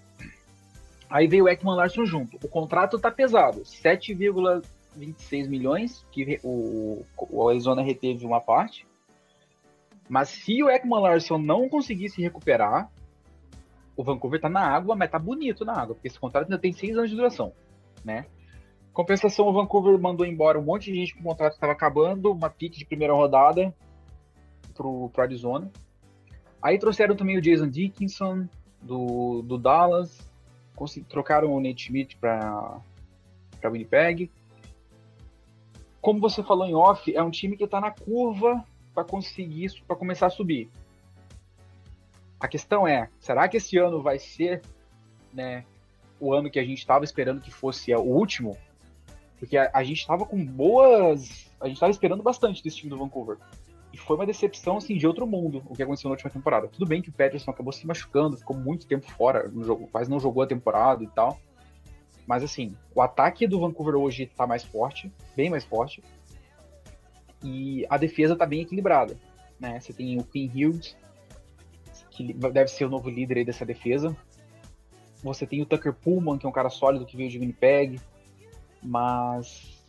[1.10, 2.38] Aí veio o Ekman Larson junto.
[2.42, 8.88] O contrato tá pesado, 7,26 milhões, que o, o Arizona reteve uma parte.
[10.08, 12.90] Mas se o Ekman Larson não conseguir se recuperar,
[13.96, 16.72] o Vancouver tá na água, mas tá bonito na água, porque esse contrato ainda tem
[16.72, 17.54] seis anos de duração,
[18.04, 18.26] né?
[18.94, 22.50] Compensação, o Vancouver mandou embora um monte de gente que o contrato estava acabando, uma
[22.50, 23.74] pique de primeira rodada
[24.74, 25.72] pro, pro Arizona.
[26.62, 28.48] Aí trouxeram também o Jason Dickinson
[28.82, 30.20] do, do Dallas,
[31.08, 32.82] trocaram o Nate Schmidt para
[33.64, 34.30] Winnipeg.
[36.02, 38.64] Como você falou em off, é um time que está na curva
[38.94, 40.70] para conseguir isso, para começar a subir.
[42.42, 44.64] A questão é, será que esse ano vai ser
[45.32, 45.64] né,
[46.20, 48.58] o ano que a gente estava esperando que fosse o último?
[49.38, 51.52] Porque a, a gente estava com boas.
[51.60, 53.38] A gente estava esperando bastante desse time do Vancouver.
[53.94, 56.68] E foi uma decepção assim, de outro mundo o que aconteceu na última temporada.
[56.68, 60.10] Tudo bem que o Peterson acabou se machucando, ficou muito tempo fora no jogo, quase
[60.10, 61.40] não jogou a temporada e tal.
[62.26, 66.04] Mas assim, o ataque do Vancouver hoje está mais forte, bem mais forte.
[67.44, 69.16] E a defesa está bem equilibrada.
[69.60, 69.80] Né?
[69.80, 70.96] Você tem o Quinn Hughes,
[72.12, 74.16] que deve ser o novo líder aí dessa defesa.
[75.24, 78.00] Você tem o Tucker Pullman, que é um cara sólido que veio de Winnipeg.
[78.84, 79.84] Mas,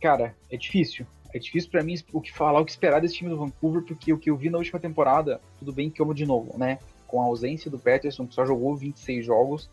[0.00, 1.06] cara, é difícil.
[1.32, 4.12] É difícil para mim o que falar, o que esperar desse time do Vancouver, porque
[4.12, 6.78] o que eu vi na última temporada, tudo bem que eu de novo, né?
[7.06, 9.70] Com a ausência do Peterson, que só jogou 26 jogos,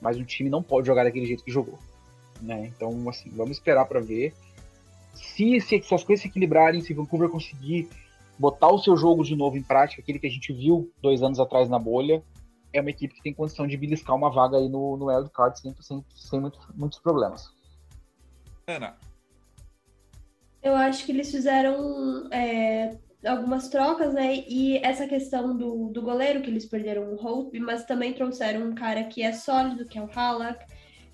[0.00, 1.78] mas o time não pode jogar daquele jeito que jogou.
[2.42, 2.72] Né?
[2.76, 4.34] Então, assim, vamos esperar para ver.
[5.14, 7.88] Se, se, se, as coisas se equilibrarem, se Vancouver conseguir
[8.38, 11.38] botar o seu jogo de novo em prática, aquele que a gente viu dois anos
[11.38, 12.22] atrás na bolha,
[12.72, 15.58] é uma equipe que tem condição de beliscar uma vaga aí no, no Wild Card
[15.58, 17.48] sem, sem, sem muito, muitos problemas.
[18.66, 18.96] Ana.
[20.62, 24.44] Eu acho que eles fizeram é, algumas trocas, né?
[24.48, 28.74] E essa questão do, do goleiro, que eles perderam o Hope, mas também trouxeram um
[28.74, 30.64] cara que é sólido, que é o Halak.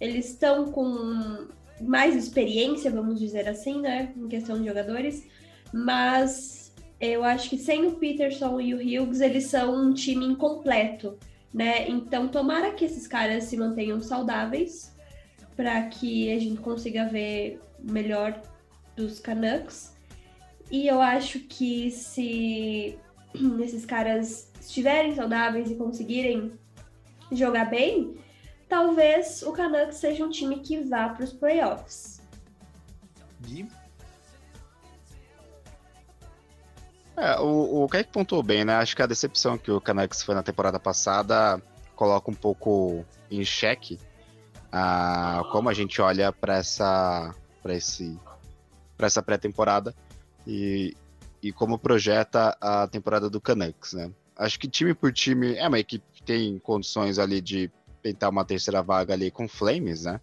[0.01, 1.49] Eles estão com
[1.81, 4.15] mais experiência, vamos dizer assim, né?
[4.17, 5.27] Em questão de jogadores.
[5.73, 6.60] Mas
[7.01, 11.19] eu acho que sem o Peterson e o Hughes, eles são um time incompleto
[11.53, 11.89] né?
[11.89, 14.95] Então, tomara que esses caras se mantenham saudáveis
[15.57, 18.41] para que a gente consiga ver melhor
[18.97, 19.95] dos Canucks.
[20.71, 22.99] E eu acho que se
[23.61, 26.53] esses caras estiverem saudáveis e conseguirem
[27.33, 28.15] jogar bem,
[28.69, 32.21] talvez o Canucks seja um time que vá para os playoffs.
[33.41, 33.67] Gui?
[37.21, 38.77] É, o, o Kaique pontuou bem, né?
[38.77, 41.63] Acho que a decepção que o Canucks foi na temporada passada
[41.95, 43.99] coloca um pouco em xeque
[44.73, 48.19] a, como a gente olha para essa, pra esse,
[48.97, 49.95] pra essa pré-temporada
[50.47, 50.97] e,
[51.43, 54.11] e como projeta a temporada do Canucks, né?
[54.35, 57.71] Acho que time por time é uma equipe que tem condições ali de
[58.03, 60.19] tentar uma terceira vaga ali com Flames, né?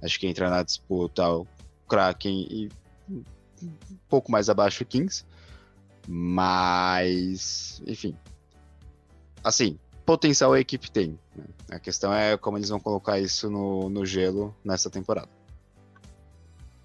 [0.00, 1.46] Acho que entra na disputa o
[1.86, 2.70] Kraken e
[3.10, 5.26] um pouco mais abaixo o Kings.
[6.10, 8.16] Mas, enfim.
[9.44, 11.18] Assim, potencial a equipe tem.
[11.36, 11.44] Né?
[11.70, 15.28] A questão é como eles vão colocar isso no, no gelo nessa temporada.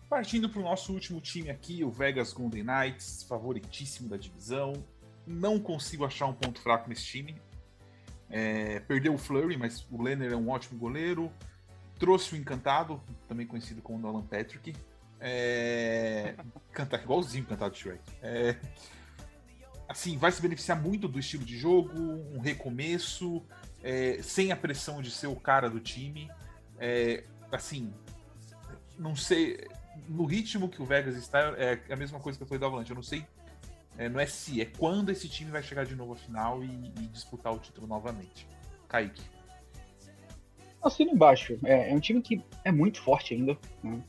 [0.10, 4.74] Partindo para o nosso último time aqui, o Vegas Golden Knights, favoritíssimo da divisão.
[5.26, 7.42] Não consigo achar um ponto fraco nesse time.
[8.30, 11.32] É, perdeu o Flurry, mas o Lenner é um ótimo goleiro.
[11.98, 14.76] Trouxe o Encantado, também conhecido como Nolan Patrick.
[15.18, 16.36] É,
[16.74, 18.04] cantar igualzinho cantado Shrek.
[18.22, 18.58] É,
[19.94, 23.44] assim, vai se beneficiar muito do estilo de jogo, um recomeço,
[23.84, 26.30] é, sem a pressão de ser o cara do time.
[26.80, 27.94] É, assim,
[28.98, 29.68] não sei.
[30.10, 32.90] No ritmo que o Vegas está, é a mesma coisa que eu falei do Avalanche.
[32.90, 33.26] Eu não sei.
[33.96, 36.68] É, não é se, é quando esse time vai chegar de novo à final e,
[36.68, 38.48] e disputar o título novamente.
[38.90, 39.22] Kaique.
[40.84, 41.60] Assino embaixo.
[41.64, 43.56] É, é, um time que é muito forte ainda.
[43.84, 44.02] Né?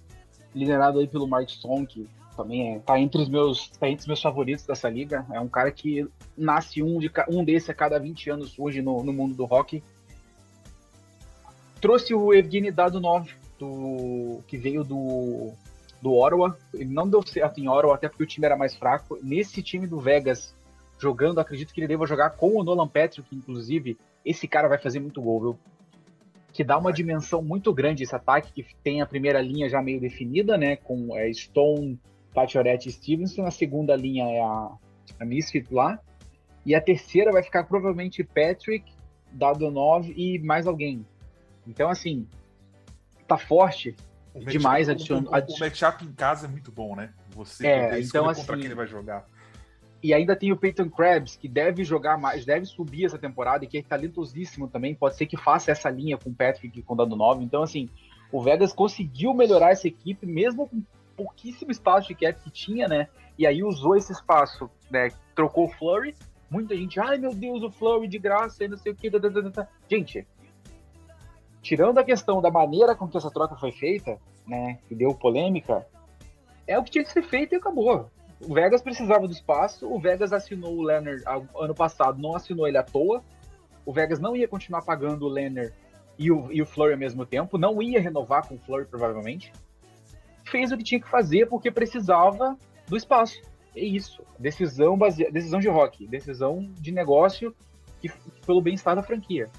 [0.55, 4.07] Liderado aí pelo Mark Stone, que também é, tá entre os meus tá entre os
[4.07, 5.27] meus favoritos dessa liga.
[5.33, 6.07] É um cara que
[6.37, 9.83] nasce um, de, um desse a cada 20 anos hoje no, no mundo do hockey.
[11.81, 13.29] Trouxe o Evgeny Dadonov,
[13.59, 15.53] do, que veio do,
[16.01, 16.57] do Ottawa.
[16.73, 19.19] Ele não deu certo em Ottawa, até porque o time era mais fraco.
[19.23, 20.55] Nesse time do Vegas,
[20.99, 23.99] jogando, acredito que ele deva jogar com o Nolan Patrick, inclusive.
[24.25, 25.59] Esse cara vai fazer muito gol, viu?
[26.55, 30.01] que dá uma dimensão muito grande esse ataque, que tem a primeira linha já meio
[30.01, 30.77] definida, né?
[30.77, 31.99] Com é, Stone,
[32.35, 33.47] Pacioretty e Stevenson.
[33.47, 34.71] A segunda linha é a,
[35.21, 35.99] a Misfit lá.
[36.67, 38.93] E a terceira vai ficar provavelmente Patrick,
[39.33, 41.07] Dadonov e mais alguém.
[41.67, 42.27] Então, assim,
[43.27, 43.95] tá forte
[44.35, 45.31] demais adicionando.
[45.31, 47.13] O, o, o matchup em casa é muito bom, né?
[47.31, 49.27] Você é, então, assim, contra quem ele vai jogar.
[50.03, 53.67] E ainda tem o Peyton Krabs, que deve jogar mais, deve subir essa temporada e
[53.67, 54.95] que é talentosíssimo também.
[54.95, 57.43] Pode ser que faça essa linha com o Patrick e com o Dado 9.
[57.43, 57.89] Então, assim,
[58.31, 60.83] o Vegas conseguiu melhorar essa equipe, mesmo com
[61.17, 63.09] pouquíssimo espaço de cap que tinha, né?
[63.39, 65.11] E aí usou esse espaço, né?
[65.35, 66.15] Trocou o Flurry.
[66.51, 69.11] Muita gente, ai meu Deus, o Flurry de graça e não sei o que.
[69.91, 70.27] Gente,
[71.63, 74.79] tirando a questão da maneira com que essa troca foi feita, né?
[74.87, 75.87] Que deu polêmica,
[76.67, 78.11] é o que tinha que ser feito e acabou.
[78.41, 81.23] O Vegas precisava do espaço, o Vegas assinou o Leonard
[81.57, 83.23] ano passado, não assinou ele à toa.
[83.87, 85.73] O Vegas não ia continuar pagando o Leonard
[86.19, 89.53] e o, e o Flurry ao mesmo tempo, não ia renovar com o Flurry provavelmente.
[90.55, 92.57] Fez o que tinha que fazer porque precisava
[92.87, 93.43] do espaço.
[93.75, 94.23] É isso.
[94.39, 97.53] Decisão baseada, decisão de rock, decisão de negócio
[98.01, 98.09] que,
[98.47, 99.51] pelo bem-estar da franquia.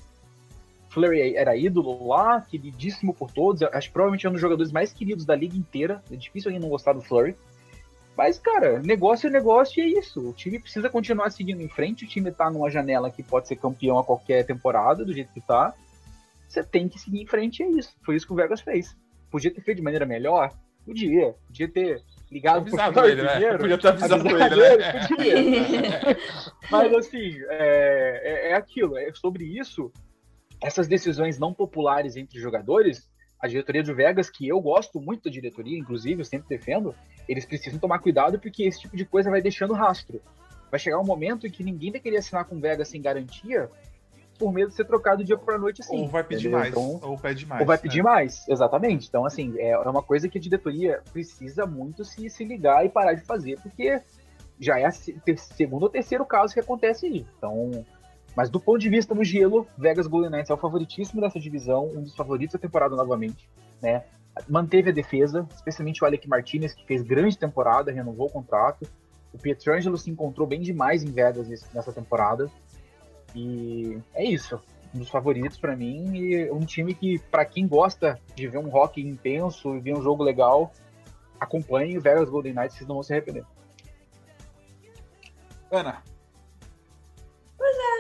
[0.87, 3.61] Flurry era ídolo lá, queridíssimo por todos.
[3.61, 6.01] Acho que provavelmente é um dos jogadores mais queridos da liga inteira.
[6.09, 7.35] É difícil alguém não gostar do Flurry.
[8.15, 10.29] Mas, cara, negócio é negócio e é isso.
[10.29, 12.05] O time precisa continuar seguindo em frente.
[12.05, 15.41] O time tá numa janela que pode ser campeão a qualquer temporada, do jeito que
[15.41, 15.73] tá.
[16.47, 17.93] Você tem que seguir em frente e é isso.
[18.01, 18.95] Foi isso que o Vegas fez.
[19.29, 20.53] Podia ter feito de maneira melhor?
[20.85, 21.33] Podia.
[21.47, 22.01] Podia ter
[22.31, 23.57] ligado avisado pro ele, né?
[23.57, 25.07] Podia ter avisado, avisado ele, né?
[25.07, 26.17] Podia.
[26.69, 28.97] Mas, assim, é, é, é aquilo.
[28.97, 29.91] É sobre isso.
[30.61, 33.09] Essas decisões não populares entre jogadores
[33.45, 36.95] a diretoria de Vegas, que eu gosto muito da diretoria, inclusive, eu sempre defendo,
[37.27, 40.21] eles precisam tomar cuidado porque esse tipo de coisa vai deixando rastro.
[40.71, 43.69] Vai chegar um momento em que ninguém vai querer assinar com Vegas sem garantia
[44.37, 46.01] por medo de ser trocado dia para noite assim.
[46.01, 46.59] Ou vai pedir entendeu?
[46.59, 47.61] mais, então, ou pede mais.
[47.61, 47.81] Ou vai né?
[47.81, 49.07] pedir mais, exatamente.
[49.07, 52.89] Então, assim, é, é uma coisa que a diretoria precisa muito se, se ligar e
[52.89, 54.01] parar de fazer, porque
[54.59, 54.91] já é o
[55.37, 57.25] segundo ou terceiro caso que acontece aí.
[57.37, 57.85] Então,
[58.35, 61.87] mas do ponto de vista no gelo, Vegas Golden Knights é o favoritíssimo dessa divisão,
[61.87, 63.49] um dos favoritos da temporada novamente,
[63.81, 64.03] né?
[64.49, 68.85] Manteve a defesa, especialmente o Alec Martinez, que fez grande temporada, renovou o contrato.
[69.31, 72.51] O Pietrangelo se encontrou bem demais em Vegas nessa temporada.
[73.35, 74.59] E é isso.
[74.93, 78.69] Um dos favoritos para mim e um time que, para quem gosta de ver um
[78.69, 80.71] rock intenso e ver um jogo legal,
[81.39, 83.43] acompanhe o Vegas Golden Knights, vocês não vão se arrepender.
[85.69, 86.01] Ana,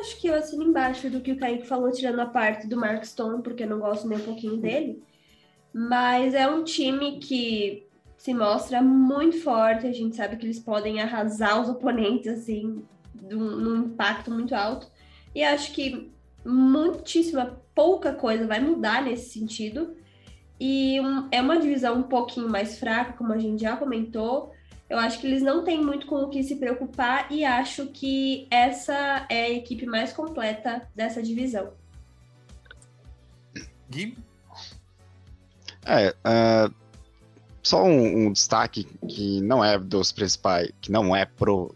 [0.05, 3.03] acho que eu assino embaixo do que o Kaique falou, tirando a parte do Mark
[3.03, 5.03] Stone, porque eu não gosto nem um pouquinho dele.
[5.73, 7.87] Mas é um time que
[8.17, 12.83] se mostra muito forte, a gente sabe que eles podem arrasar os oponentes, assim,
[13.21, 14.87] num impacto muito alto.
[15.35, 16.11] E acho que
[16.45, 19.95] muitíssima, pouca coisa vai mudar nesse sentido.
[20.59, 24.55] E um, é uma divisão um pouquinho mais fraca, como a gente já comentou,
[24.89, 28.47] eu acho que eles não têm muito com o que se preocupar e acho que
[28.51, 31.73] essa é a equipe mais completa dessa divisão.
[33.89, 34.17] Gui?
[35.85, 36.73] É, uh,
[37.63, 41.75] só um, um, destaque que não é dos principais, que não é pro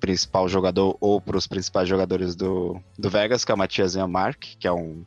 [0.00, 4.40] principal jogador ou para os principais jogadores do, do Vegas, que é o Matias Mark,
[4.58, 5.04] que é um,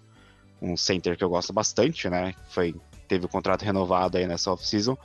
[0.62, 2.34] um center que eu gosto bastante, né?
[2.50, 2.76] Foi,
[3.08, 4.98] teve o contrato renovado aí nessa off-season.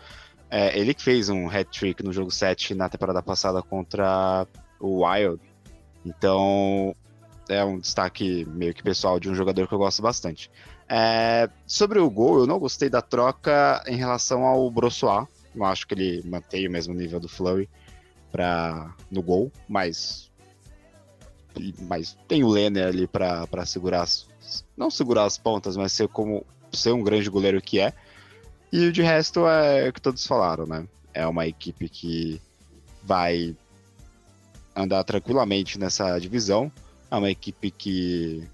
[0.50, 4.46] É, ele que fez um hat-trick no jogo 7 na temporada passada contra
[4.78, 5.40] o Wild.
[6.04, 6.94] Então,
[7.48, 10.50] é um destaque meio que pessoal de um jogador que eu gosto bastante.
[10.88, 15.26] É, sobre o gol, eu não gostei da troca em relação ao Brossois.
[15.54, 17.68] Eu acho que ele mantém o mesmo nível do Flurry
[18.36, 20.30] pra, no gol, mas,
[21.88, 24.28] mas tem o Lenner ali para segurar, as,
[24.76, 27.94] não segurar as pontas, mas ser como ser um grande goleiro que é.
[28.70, 30.86] E de resto é o que todos falaram, né?
[31.14, 32.42] É uma equipe que
[33.02, 33.56] vai
[34.74, 36.70] andar tranquilamente nessa divisão.
[37.10, 38.46] É uma equipe que,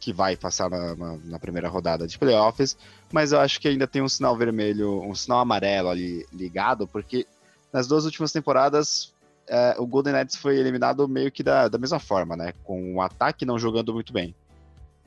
[0.00, 2.76] que vai passar na, na, na, primeira rodada de playoffs,
[3.12, 7.28] mas eu acho que ainda tem um sinal vermelho, um sinal amarelo ali ligado, porque
[7.74, 9.12] nas duas últimas temporadas
[9.48, 12.54] é, o Golden Knights foi eliminado meio que da, da mesma forma, né?
[12.64, 14.34] Com o ataque não jogando muito bem,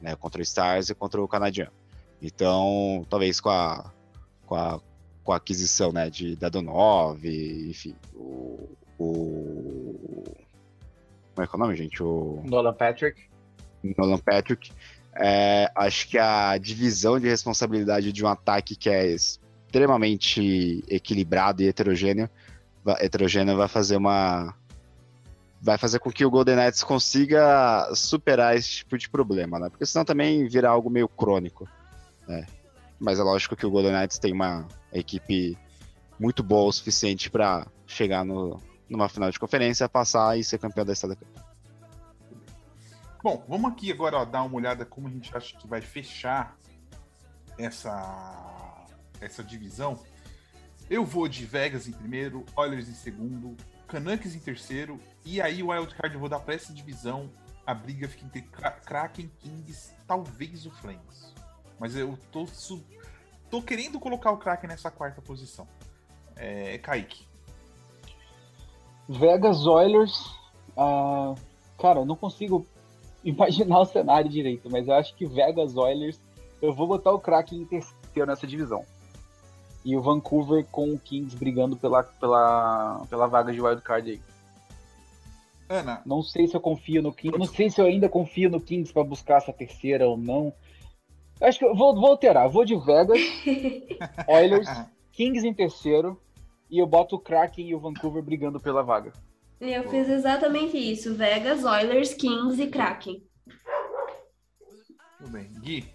[0.02, 0.16] né?
[0.16, 1.70] Contra o Stars e contra o Canadian.
[2.22, 3.92] Então, talvez com a
[4.46, 4.80] com a,
[5.24, 10.24] com a aquisição né, de, da Donov, enfim, o, o.
[11.36, 12.02] Como é que é o nome, gente?
[12.02, 13.22] O Nolan Patrick.
[13.98, 14.72] Nolan Patrick.
[15.16, 21.68] É, acho que a divisão de responsabilidade de um ataque que é extremamente equilibrado e
[21.68, 22.30] heterogêneo,
[23.00, 24.54] heterogêneo vai fazer uma.
[25.60, 29.70] Vai fazer com que o Golden Knights consiga superar esse tipo de problema, né?
[29.70, 31.68] Porque senão também vira algo meio crônico.
[32.30, 32.46] É.
[33.00, 35.58] Mas é lógico que o Golden Knights tem uma equipe
[36.20, 40.86] muito boa o suficiente para chegar no, numa final de conferência, passar e ser campeão
[40.86, 41.28] da Estado Cup.
[43.24, 46.56] Bom, vamos aqui agora ó, dar uma olhada como a gente acha que vai fechar
[47.58, 48.86] essa,
[49.20, 50.00] essa divisão.
[50.90, 53.58] Eu vou de Vegas em primeiro, Oilers em segundo,
[53.88, 57.30] Canucks em terceiro, e aí o Wildcard eu vou dar para essa divisão.
[57.66, 58.44] A briga fica entre
[58.86, 61.34] Kraken, Kings, talvez o Flames.
[61.78, 62.46] Mas eu tô,
[63.50, 65.68] tô querendo colocar o Kraken nessa quarta posição.
[66.38, 67.28] É, Kaique.
[69.10, 70.18] Vegas Oilers.
[70.78, 71.36] Uh,
[71.78, 72.66] cara, eu não consigo
[73.24, 76.22] imaginar o cenário direito, mas eu acho que Vegas Oilers.
[76.62, 78.86] Eu vou botar o Kraken em terceiro nessa divisão.
[79.88, 84.22] E o Vancouver com o Kings brigando pela, pela, pela vaga de wildcard aí.
[85.70, 86.02] Ana.
[86.06, 87.40] Não sei se eu confio no Kings.
[87.40, 90.52] Não sei se eu ainda confio no Kings para buscar essa terceira ou não.
[91.40, 92.50] Acho que eu vou, vou alterar.
[92.50, 93.18] Vou de Vegas,
[94.28, 94.68] Oilers,
[95.14, 96.22] Kings em terceiro.
[96.70, 99.14] E eu boto o Kraken e o Vancouver brigando pela vaga.
[99.62, 101.16] Eu fiz exatamente isso.
[101.16, 103.24] Vegas, Oilers, Kings e Kraken.
[105.18, 105.50] Tudo bem.
[105.62, 105.86] Gui?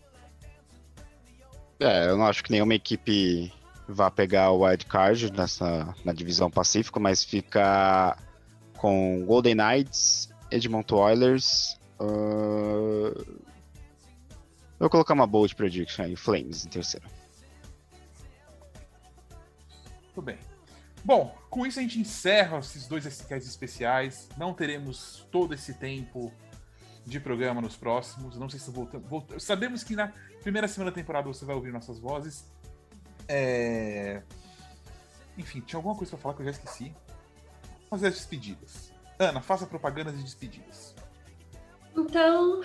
[1.78, 3.52] É, eu não acho que nenhuma equipe
[3.88, 8.16] vá pegar o wild card nessa, na divisão Pacífico, mas fica
[8.76, 11.78] com Golden Knights, Edmonton Oilers.
[12.00, 13.42] Uh...
[14.78, 17.06] Eu vou colocar uma bold prediction aí, Flames em terceiro.
[20.12, 20.38] Tudo bem.
[21.04, 24.28] Bom, com isso a gente encerra esses dois SKs especiais.
[24.36, 26.32] Não teremos todo esse tempo
[27.04, 28.36] de programa nos próximos.
[28.36, 29.08] Não sei se voltamos.
[29.08, 29.38] Volta...
[29.40, 32.44] Sabemos que na primeira semana da temporada você vai ouvir nossas vozes.
[33.34, 34.22] É...
[35.38, 36.94] Enfim, tinha alguma coisa pra falar que eu já esqueci.
[37.88, 38.92] Fazer as despedidas.
[39.18, 40.94] Ana, faça propagandas e despedidas.
[41.96, 42.60] Então,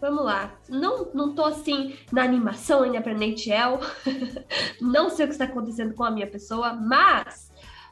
[0.00, 0.56] vamos lá.
[0.68, 3.80] Não, não tô assim na animação ainda pra NHL.
[4.80, 7.50] não sei o que está acontecendo com a minha pessoa, mas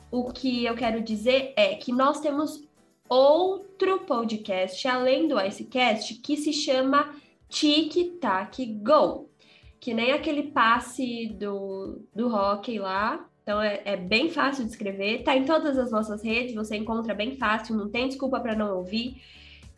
[0.09, 2.65] o que eu quero dizer é que nós temos
[3.09, 7.15] outro podcast além do Icecast que se chama
[7.49, 9.29] Tic Tac Go,
[9.81, 13.29] que nem aquele passe do, do hockey lá.
[13.43, 17.15] Então é, é bem fácil de escrever, tá em todas as nossas redes, você encontra
[17.15, 19.23] bem fácil, não tem desculpa para não ouvir.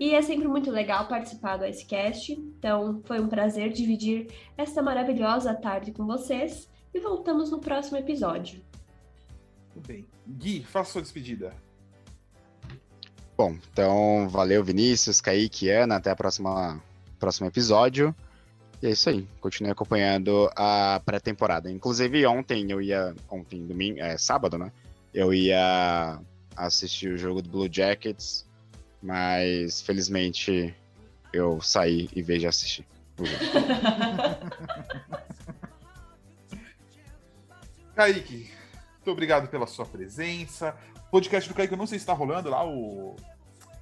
[0.00, 2.32] E é sempre muito legal participar do Icecast.
[2.32, 8.62] Então foi um prazer dividir essa maravilhosa tarde com vocês e voltamos no próximo episódio.
[9.74, 10.06] Muito bem.
[10.26, 11.54] Gui, faça sua despedida.
[13.36, 16.82] Bom, então valeu Vinícius, Kaique, Ana, até a próxima
[17.18, 18.14] próximo episódio.
[18.80, 21.68] E é isso aí, continue acompanhando a pré-temporada.
[21.70, 24.70] Inclusive ontem eu ia, ontem, domingo, é sábado, né?
[25.12, 26.20] Eu ia
[26.56, 28.46] assistir o jogo do Blue Jackets,
[29.02, 30.72] mas felizmente
[31.32, 32.86] eu saí e vejo assistir.
[37.96, 38.48] Kaique,
[38.94, 40.76] muito obrigado pela sua presença.
[41.08, 43.16] O podcast do Kaique, eu não sei se está rolando lá, o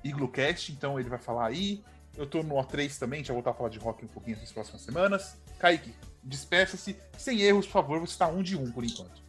[0.02, 1.84] Iglocast, então ele vai falar aí.
[2.16, 4.50] Eu tô no O3 também, já vou voltar a falar de rock um pouquinho nas
[4.50, 5.36] próximas semanas.
[5.58, 6.96] Kaique, despeça-se.
[7.18, 9.22] Sem erros, por favor, você está um de um por enquanto.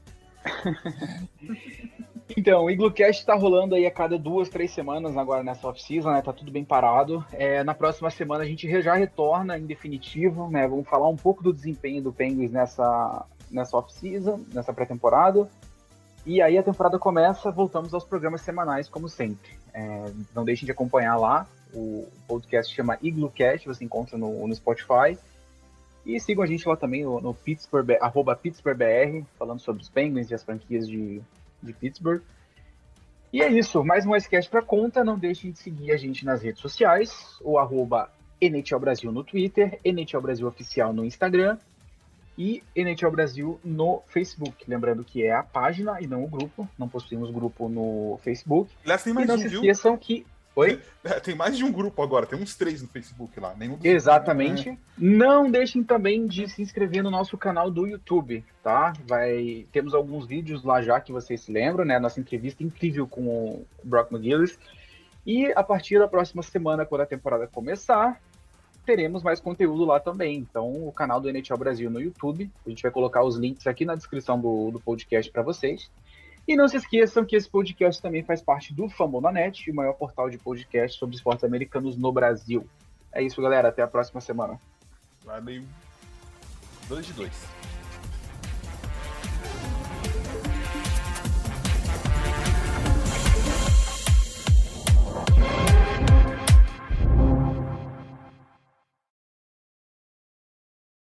[2.35, 6.21] Então, o Iglocast está rolando aí a cada duas, três semanas agora nessa off-season, né?
[6.21, 7.25] Tá tudo bem parado.
[7.31, 10.67] É, na próxima semana a gente já retorna em definitivo, né?
[10.67, 15.49] Vamos falar um pouco do desempenho do Penguins nessa, nessa off-season, nessa pré-temporada.
[16.25, 19.51] E aí a temporada começa, voltamos aos programas semanais, como sempre.
[19.73, 21.47] É, não deixem de acompanhar lá.
[21.73, 25.17] O podcast chama Iglocast, você encontra no, no Spotify.
[26.05, 30.31] E sigam a gente lá também no, no Pittsburgh, arroba PittsburghBR, falando sobre os Penguins
[30.31, 31.21] e as franquias de,
[31.61, 32.21] de Pittsburgh.
[33.33, 35.03] E é isso, mais um Icecast para conta.
[35.03, 39.79] Não deixem de seguir a gente nas redes sociais, o arroba NHL Brasil no Twitter,
[39.83, 41.57] NHL Brasil Oficial no Instagram
[42.37, 44.63] e NHL Brasil no Facebook.
[44.67, 46.69] Lembrando que é a página e não o grupo.
[46.77, 48.71] Não possuímos grupo no Facebook.
[49.23, 49.99] E não se esqueçam viu?
[49.99, 50.27] que.
[50.57, 50.81] Oi?
[51.03, 53.53] É, tem mais de um grupo agora, tem uns três no Facebook lá.
[53.55, 54.69] Nenhum Exatamente.
[54.69, 54.77] É.
[54.97, 58.91] Não deixem também de se inscrever no nosso canal do YouTube, tá?
[59.07, 59.67] Vai...
[59.71, 61.99] Temos alguns vídeos lá já que vocês se lembram, né?
[61.99, 64.57] Nossa entrevista incrível com o Brock McGillis.
[65.23, 68.19] E a partir da próxima semana, quando a temporada começar,
[68.83, 70.37] teremos mais conteúdo lá também.
[70.37, 73.85] Então, o canal do NHL Brasil no YouTube, a gente vai colocar os links aqui
[73.85, 75.87] na descrição do, do podcast para vocês.
[76.47, 80.29] E não se esqueçam que esse podcast também faz parte do Fambonanet, o maior portal
[80.29, 82.65] de podcast sobre esportes americanos no Brasil.
[83.11, 83.67] É isso, galera.
[83.67, 84.59] Até a próxima semana.
[85.25, 85.63] Valeu.
[86.87, 87.56] 2 de 2.